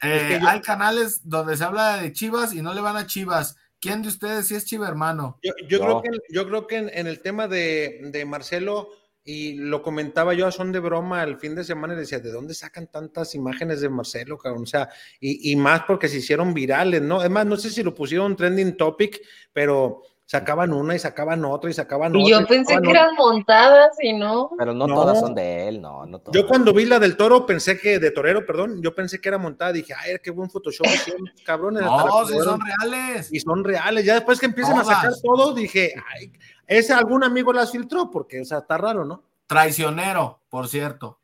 [0.03, 3.57] Eh, hay canales donde se habla de Chivas y no le van a Chivas.
[3.81, 5.39] ¿Quién de ustedes sí es chiva hermano?
[5.43, 8.91] Yo, creo, que, yo creo que en, el tema de, Marcelo,
[9.25, 12.31] y lo comentaba yo a son de broma el fin de semana y decía, ¿de
[12.31, 14.65] dónde sacan tantas imágenes de Marcelo, cabrón?
[14.65, 17.23] O sea, y, y más porque se hicieron virales, ¿no?
[17.23, 19.21] Es más, no sé si lo pusieron trending topic,
[19.53, 22.23] pero sacaban una y sacaban otra y sacaban otra.
[22.23, 24.53] Y yo pensé que eran montadas y no.
[24.57, 27.81] Pero no, todas son de él, no, no Yo cuando vi la del toro pensé
[27.81, 30.87] que, de torero, perdón, yo pensé que era montada, dije, ay, qué buen Photoshop
[31.45, 31.83] cabrones.
[31.83, 33.33] No, sí son reales.
[33.33, 36.33] Y son reales, ya después que empiezan a sacar todo, dije, ay,
[36.69, 39.25] ese algún amigo las filtró, porque, o sea, está raro, ¿no?
[39.49, 41.19] Traicionero, por cierto.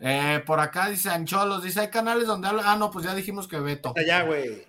[0.00, 3.46] Eh, por acá dice Ancholos, dice, hay canales donde habla, ah, no, pues ya dijimos
[3.46, 3.94] que Beto.
[3.96, 4.67] Allá, güey.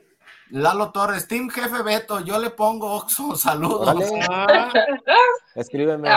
[0.49, 3.95] Lalo Torres, Team Jefe Beto, yo le pongo Oxo, saludos.
[5.55, 6.09] Escríbeme.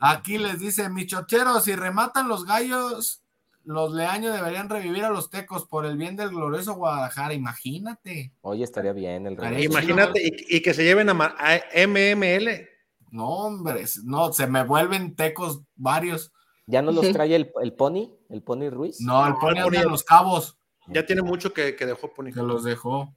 [0.00, 3.22] Aquí les dice, michocheros, si rematan los gallos,
[3.64, 8.32] los leaños deberían revivir a los tecos por el bien del glorioso Guadalajara, imagínate.
[8.40, 12.68] Oye, estaría bien el Imagínate, y, que se lleven a, MML.
[13.10, 16.32] No, hombre, no, se me vuelven tecos varios.
[16.66, 18.10] ¿Ya no los trae el, el Pony?
[18.30, 19.00] ¿El Pony Ruiz?
[19.00, 20.58] No, el Pony anda en los cabos.
[20.88, 22.32] Ya tiene mucho que, que dejó Pony.
[22.32, 23.14] Que los dejó.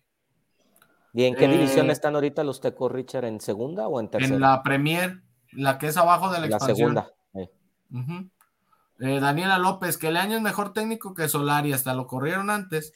[1.15, 3.23] ¿Y en qué división eh, están ahorita los Tecos Richard?
[3.23, 4.35] ¿En segunda o en tercera?
[4.35, 5.21] En la Premier,
[5.53, 7.09] la que es abajo de la, la segunda.
[7.33, 12.93] Eh, Daniela López, que el año es mejor técnico que Solari, hasta lo corrieron antes.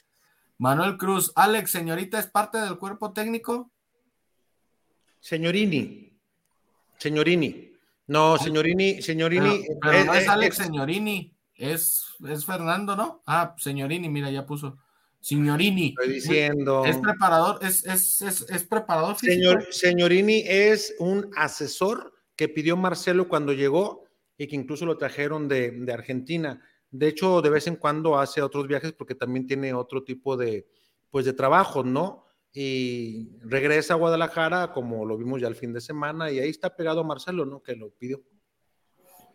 [0.58, 3.70] Manuel Cruz, Alex, señorita, ¿es parte del cuerpo técnico?
[5.18, 6.12] Señorini.
[6.98, 7.72] Señorini.
[8.06, 9.64] No, señorini, señorini.
[9.80, 13.22] Pero, no es Alex Señorini, es, es Fernando, ¿no?
[13.24, 14.78] Ah, Señorini, mira, ya puso.
[15.20, 15.88] Signorini.
[15.88, 16.84] Estoy diciendo.
[16.84, 23.52] Es preparador, es, es, es, preparador Señor, señorini es un asesor que pidió Marcelo cuando
[23.52, 24.04] llegó
[24.38, 26.62] y que incluso lo trajeron de, Argentina.
[26.90, 30.66] De hecho, de vez en cuando hace otros viajes porque también tiene otro tipo de,
[31.10, 32.24] pues, de trabajo, ¿no?
[32.52, 36.74] Y regresa a Guadalajara, como lo vimos ya el fin de semana, y ahí está
[36.74, 37.62] pegado Marcelo, ¿no?
[37.62, 38.22] Que lo pidió.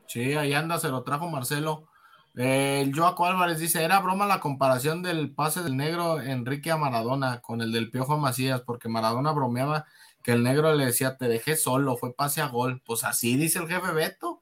[0.07, 1.87] Sí, ahí anda, se lo trajo Marcelo.
[2.35, 7.39] El Joaco Álvarez dice, era broma la comparación del pase del negro Enrique a Maradona
[7.39, 9.85] con el del Piojo Macías, porque Maradona bromeaba
[10.21, 12.81] que el negro le decía, te dejé solo, fue pase a gol.
[12.85, 14.41] Pues así dice el jefe Beto.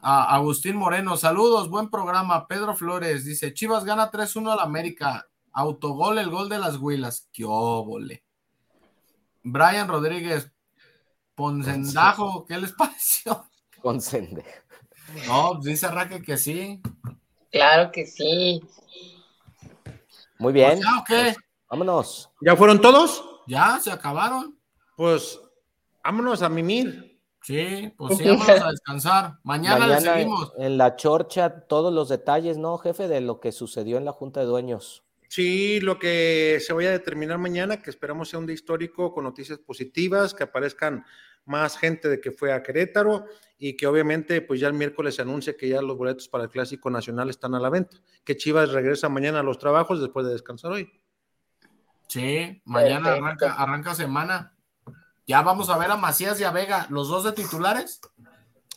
[0.00, 2.48] A Agustín Moreno, saludos, buen programa.
[2.48, 5.28] Pedro Flores dice, Chivas gana 3-1 al América.
[5.52, 7.28] Autogol, el gol de las Huilas.
[7.32, 8.24] ¡Qué óvole!
[9.44, 10.50] Brian Rodríguez,
[11.34, 13.46] Poncendajo, ¿qué les pareció?
[13.80, 14.63] Poncendejo.
[15.26, 16.80] No, pues dice Raque que sí.
[17.50, 18.62] Claro que sí.
[20.38, 20.80] Muy bien.
[20.80, 21.34] ¿Ya o qué?
[21.70, 22.30] Vámonos.
[22.40, 23.24] ¿Ya fueron todos?
[23.46, 24.58] Ya, se acabaron.
[24.96, 25.40] Pues
[26.02, 27.20] vámonos a mimir.
[27.42, 29.38] Sí, pues sí, vamos a descansar.
[29.42, 30.52] Mañana, le seguimos.
[30.56, 33.06] En la chorcha, todos los detalles, ¿no, jefe?
[33.06, 35.03] De lo que sucedió en la Junta de Dueños.
[35.34, 39.24] Sí, lo que se vaya a determinar mañana, que esperamos sea un día histórico con
[39.24, 41.04] noticias positivas, que aparezcan
[41.44, 43.24] más gente de que fue a Querétaro
[43.58, 46.50] y que obviamente pues ya el miércoles se anuncia que ya los boletos para el
[46.50, 50.34] Clásico Nacional están a la venta, que Chivas regresa mañana a los trabajos después de
[50.34, 50.88] descansar hoy.
[52.06, 54.54] Sí, mañana arranca, arranca semana.
[55.26, 58.00] Ya vamos a ver a Macías y a Vega, los dos de titulares.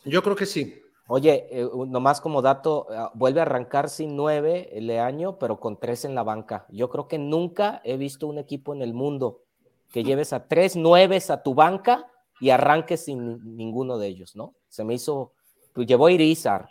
[0.04, 0.82] Yo creo que sí.
[1.10, 5.78] Oye, eh, nomás como dato, ah, vuelve a arrancar sin nueve el año, pero con
[5.78, 6.66] tres en la banca.
[6.68, 9.40] Yo creo que nunca he visto un equipo en el mundo
[9.90, 12.06] que lleves a tres nueves a tu banca
[12.40, 14.54] y arranques sin ninguno de ellos, ¿no?
[14.68, 15.32] Se me hizo,
[15.72, 16.68] pues llevó a Irizar,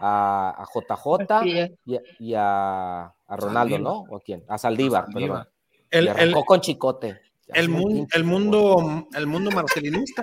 [0.00, 1.76] a, JJ
[2.18, 4.04] y, a, Ronaldo, ¿no?
[4.10, 4.44] ¿O a quién?
[4.48, 5.46] A Saldívar, perdón.
[5.92, 7.20] El, arrancó con Chicote.
[7.48, 10.22] El, mundo, el mundo, el mundo marcelinista.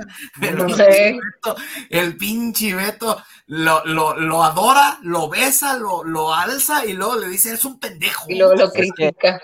[1.89, 3.17] El, pinche Beto
[3.47, 8.25] lo, lo, adora, lo besa, lo, lo, alza y luego le dice, es un pendejo.
[8.27, 9.41] Y luego lo critica.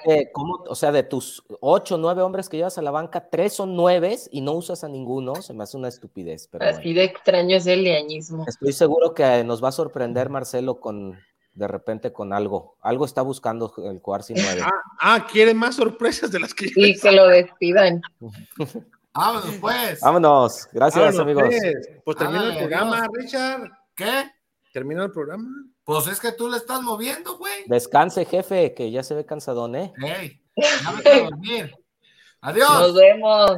[0.68, 4.30] O sea, de tus ocho, nueve hombres que llevas a la banca, tres son nueves
[4.32, 6.50] y no usas a ninguno, se me hace una estupidez.
[6.60, 8.46] Así de extraño es el leañismo.
[8.48, 11.18] Estoy seguro que nos va a sorprender Marcelo con,
[11.60, 12.78] de repente con algo.
[12.82, 14.62] Algo está buscando el Cuarzi 9.
[15.02, 18.02] Ah, ah, quiere más sorpresas de las que Y que lo despidan.
[19.14, 20.00] Vámonos, pues.
[20.02, 20.68] Vámonos.
[20.72, 21.44] Gracias, amigos.
[21.44, 23.70] Pues, pues termina el programa, Richard.
[23.96, 24.30] ¿Qué?
[24.74, 25.50] ¿Termina el programa?
[25.84, 27.64] Pues es que tú le estás moviendo, güey.
[27.68, 29.94] Descanse, jefe, que ya se ve cansadón, ¿eh?
[29.98, 31.76] Hey, ya me a dormir.
[32.42, 32.80] Adiós.
[32.80, 33.52] Nos vemos.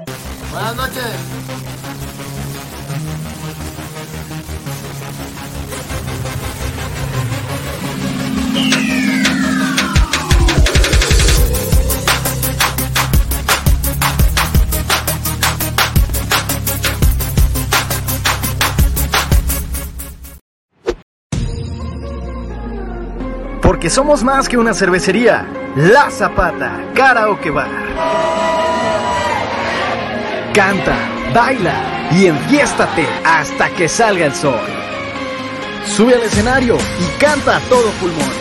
[0.52, 1.71] Buenas noches.
[23.82, 25.48] Porque somos más que una cervecería.
[25.76, 27.70] La Zapata, Karaoke Bar.
[30.54, 30.96] Canta,
[31.34, 34.60] baila y enfiéstate hasta que salga el sol.
[35.86, 38.41] Sube al escenario y canta a todo pulmón.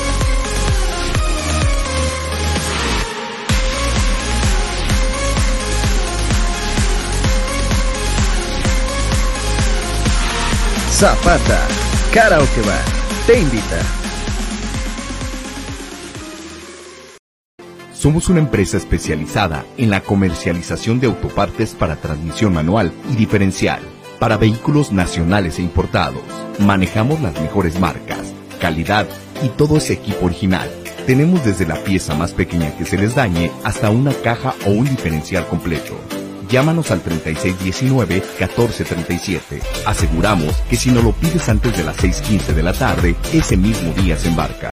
[11.01, 11.59] Zapata,
[12.13, 12.85] Karaoke Bar,
[13.25, 13.79] te invita.
[17.91, 23.79] Somos una empresa especializada en la comercialización de autopartes para transmisión manual y diferencial
[24.19, 26.21] para vehículos nacionales e importados.
[26.59, 29.07] Manejamos las mejores marcas, calidad
[29.41, 30.69] y todo ese equipo original.
[31.07, 34.85] Tenemos desde la pieza más pequeña que se les dañe hasta una caja o un
[34.85, 35.99] diferencial completo.
[36.51, 39.61] Llámanos al 3619-1437.
[39.85, 43.93] Aseguramos que si no lo pides antes de las 6.15 de la tarde, ese mismo
[43.93, 44.70] día se embarca.